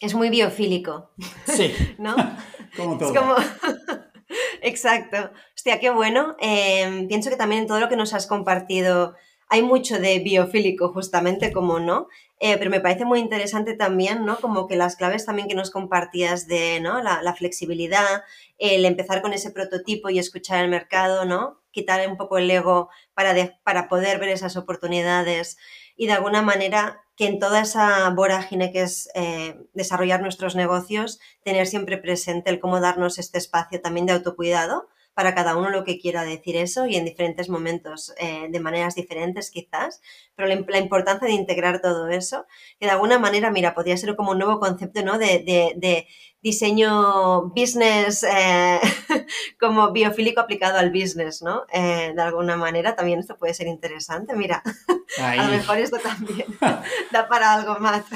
Es 0.00 0.14
muy 0.14 0.28
biofílico. 0.28 1.10
Sí. 1.46 1.72
¿No? 1.98 2.14
como 2.76 2.98
todo. 2.98 3.12
Es 3.12 3.18
como... 3.18 3.34
Exacto. 4.62 5.30
Hostia, 5.56 5.80
qué 5.80 5.88
bueno. 5.88 6.36
Em, 6.38 7.08
pienso 7.08 7.30
que 7.30 7.36
también 7.36 7.62
en 7.62 7.68
todo 7.68 7.80
lo 7.80 7.88
que 7.88 7.96
nos 7.96 8.12
has 8.12 8.26
compartido 8.26 9.14
hay 9.50 9.62
mucho 9.62 9.98
de 9.98 10.20
biofílico, 10.20 10.92
justamente, 10.92 11.52
como 11.52 11.80
no. 11.80 12.06
Eh, 12.38 12.56
pero 12.56 12.70
me 12.70 12.80
parece 12.80 13.04
muy 13.04 13.18
interesante 13.18 13.74
también, 13.74 14.24
¿no? 14.24 14.38
Como 14.38 14.68
que 14.68 14.76
las 14.76 14.94
claves 14.94 15.26
también 15.26 15.48
que 15.48 15.56
nos 15.56 15.72
compartías 15.72 16.46
de, 16.46 16.80
¿no? 16.80 17.02
La, 17.02 17.34
flexibilidad, 17.34 18.22
el 18.58 18.84
empezar 18.84 19.20
con 19.22 19.32
ese 19.32 19.50
prototipo 19.50 20.08
y 20.08 20.20
escuchar 20.20 20.64
el 20.64 20.70
mercado, 20.70 21.24
¿no? 21.24 21.60
Quitar 21.72 22.08
un 22.08 22.16
poco 22.16 22.38
el 22.38 22.48
ego 22.48 22.90
para, 23.12 23.34
para 23.64 23.88
poder 23.88 24.20
ver 24.20 24.30
esas 24.30 24.56
oportunidades 24.56 25.58
y 25.96 26.06
de 26.06 26.12
alguna 26.12 26.42
manera 26.42 27.02
que 27.16 27.26
en 27.26 27.40
toda 27.40 27.60
esa 27.60 28.08
vorágine 28.10 28.72
que 28.72 28.82
es 28.82 29.10
eh, 29.14 29.58
desarrollar 29.74 30.22
nuestros 30.22 30.54
negocios, 30.54 31.18
tener 31.42 31.66
siempre 31.66 31.98
presente 31.98 32.50
el 32.50 32.60
cómo 32.60 32.80
darnos 32.80 33.18
este 33.18 33.38
espacio 33.38 33.80
también 33.80 34.06
de 34.06 34.12
autocuidado 34.12 34.88
para 35.20 35.34
cada 35.34 35.54
uno 35.54 35.68
lo 35.68 35.84
que 35.84 35.98
quiera 35.98 36.22
decir 36.24 36.56
eso 36.56 36.86
y 36.86 36.96
en 36.96 37.04
diferentes 37.04 37.50
momentos, 37.50 38.14
eh, 38.16 38.46
de 38.48 38.58
maneras 38.58 38.94
diferentes 38.94 39.50
quizás, 39.50 40.00
pero 40.34 40.48
la, 40.48 40.78
importancia 40.78 41.28
de 41.28 41.34
integrar 41.34 41.82
todo 41.82 42.08
eso, 42.08 42.46
que 42.78 42.86
de 42.86 42.92
alguna 42.92 43.18
manera, 43.18 43.50
mira, 43.50 43.74
podría 43.74 43.98
ser 43.98 44.16
como 44.16 44.30
un 44.30 44.38
nuevo 44.38 44.58
concepto, 44.58 45.02
¿no? 45.02 45.18
De, 45.18 46.06
diseño 46.40 47.50
business 47.54 48.22
eh, 48.22 48.80
como 49.60 49.92
biofílico 49.92 50.40
aplicado 50.40 50.78
al 50.78 50.90
business, 50.90 51.42
¿no? 51.42 51.66
Eh, 51.70 52.14
de 52.16 52.22
alguna 52.22 52.56
manera 52.56 52.96
también 52.96 53.18
esto 53.18 53.36
puede 53.36 53.52
ser 53.52 53.66
interesante, 53.66 54.34
mira, 54.34 54.62
a 55.20 55.36
lo 55.36 55.48
mejor 55.48 55.76
esto 55.76 55.98
también 55.98 56.46
da 57.12 57.28
para 57.28 57.52
algo 57.52 57.78
más. 57.78 58.06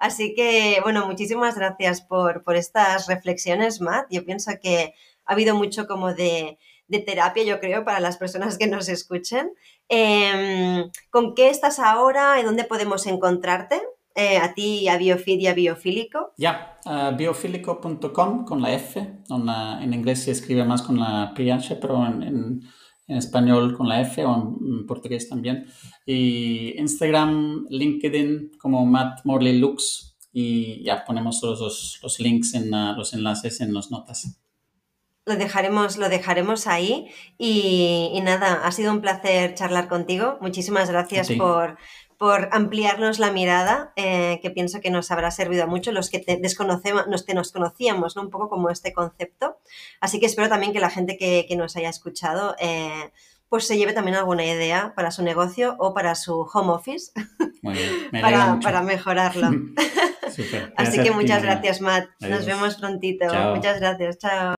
Así 0.00 0.34
que, 0.34 0.80
bueno, 0.82 1.06
muchísimas 1.06 1.54
gracias 1.54 2.02
por, 2.02 2.42
por 2.42 2.56
estas 2.56 3.06
reflexiones, 3.06 3.80
Matt. 3.80 4.06
Yo 4.10 4.24
pienso 4.24 4.50
que 4.60 4.94
ha 5.26 5.32
habido 5.32 5.54
mucho 5.54 5.86
como 5.86 6.14
de, 6.14 6.58
terapia, 7.04 7.44
yo 7.44 7.60
creo, 7.60 7.84
para 7.84 8.00
las 8.00 8.16
personas 8.16 8.58
que 8.58 8.68
nos 8.68 8.88
escuchen. 8.88 9.50
Em, 9.88 10.88
¿Con 11.10 11.34
qué 11.34 11.50
estás 11.50 11.78
ahora 11.78 12.40
y 12.40 12.44
dónde 12.44 12.64
podemos 12.64 13.06
encontrarte? 13.06 13.82
Eh, 14.14 14.38
a 14.38 14.54
ti, 14.54 14.88
a 14.88 14.96
Biofid 14.96 15.40
y 15.40 15.46
a 15.46 15.52
Biofílico. 15.52 16.32
Ya, 16.38 16.78
biofílico.com 17.18 18.46
con 18.46 18.62
la 18.62 18.72
F. 18.72 18.98
en 18.98 19.92
inglés 19.92 20.22
se 20.22 20.30
escribe 20.30 20.64
más 20.64 20.80
con 20.80 20.98
la 20.98 21.34
PH, 21.34 21.76
pero 21.76 22.06
en, 22.06 22.62
español 23.08 23.76
con 23.76 23.88
la 23.88 24.00
F 24.00 24.24
o 24.24 24.34
en, 24.34 24.86
portugués 24.86 25.28
también. 25.28 25.66
Y 26.06 26.78
Instagram, 26.78 27.66
LinkedIn 27.68 28.52
como 28.58 28.86
Matt 28.86 29.20
Morley 29.24 29.58
Lux. 29.58 30.16
Y 30.32 30.82
ya 30.82 31.04
ponemos 31.04 31.40
todos 31.40 31.98
los, 32.02 32.20
links 32.20 32.54
en 32.54 32.70
los 32.70 33.12
enlaces 33.12 33.60
en 33.60 33.74
las 33.74 33.90
notas 33.90 34.45
lo 35.26 35.36
dejaremos, 35.36 35.98
lo 35.98 36.08
dejaremos 36.08 36.66
ahí. 36.66 37.12
Y, 37.36 38.18
nada, 38.22 38.62
ha 38.64 38.72
sido 38.72 38.92
un 38.92 39.00
placer 39.00 39.54
charlar 39.54 39.88
contigo. 39.88 40.38
Muchísimas 40.40 40.88
gracias 40.88 41.30
por, 41.32 41.76
por 42.16 42.48
ampliarnos 42.52 43.18
la 43.18 43.32
mirada, 43.32 43.92
eh, 43.96 44.38
que 44.40 44.50
pienso 44.50 44.80
que 44.80 44.90
nos 44.90 45.10
habrá 45.10 45.30
servido 45.32 45.66
mucho 45.66 45.90
los 45.90 46.10
que 46.10 46.20
te 46.20 46.36
desconocemos, 46.36 47.08
nos, 47.08 47.26
te 47.26 47.34
nos 47.34 47.50
conocíamos, 47.50 48.14
¿no? 48.14 48.22
Un 48.22 48.30
poco 48.30 48.48
como 48.48 48.70
este 48.70 48.92
concepto. 48.92 49.58
Así 50.00 50.20
que 50.20 50.26
espero 50.26 50.48
también 50.48 50.72
que 50.72 50.80
la 50.80 50.90
gente 50.90 51.18
que, 51.18 51.46
nos 51.56 51.76
haya 51.76 51.88
escuchado 51.88 52.54
eh, 52.58 53.10
pues 53.48 53.66
se 53.66 53.78
lleve 53.78 53.94
también 53.94 54.16
alguna 54.16 54.44
idea 54.44 54.92
para 54.94 55.10
su 55.10 55.22
negocio 55.22 55.76
o 55.78 55.94
para 55.94 56.14
su 56.14 56.46
home 56.52 56.72
office 56.72 57.12
para, 58.12 58.60
para, 58.60 58.82
mejorarlo. 58.82 59.48
Así 60.76 61.02
que 61.02 61.10
muchas 61.10 61.42
gracias, 61.42 61.80
Matt. 61.80 62.08
Nos 62.20 62.44
vemos 62.44 62.76
prontito. 62.76 63.26
Muchas 63.54 63.80
gracias. 63.80 64.18
Chao. 64.18 64.54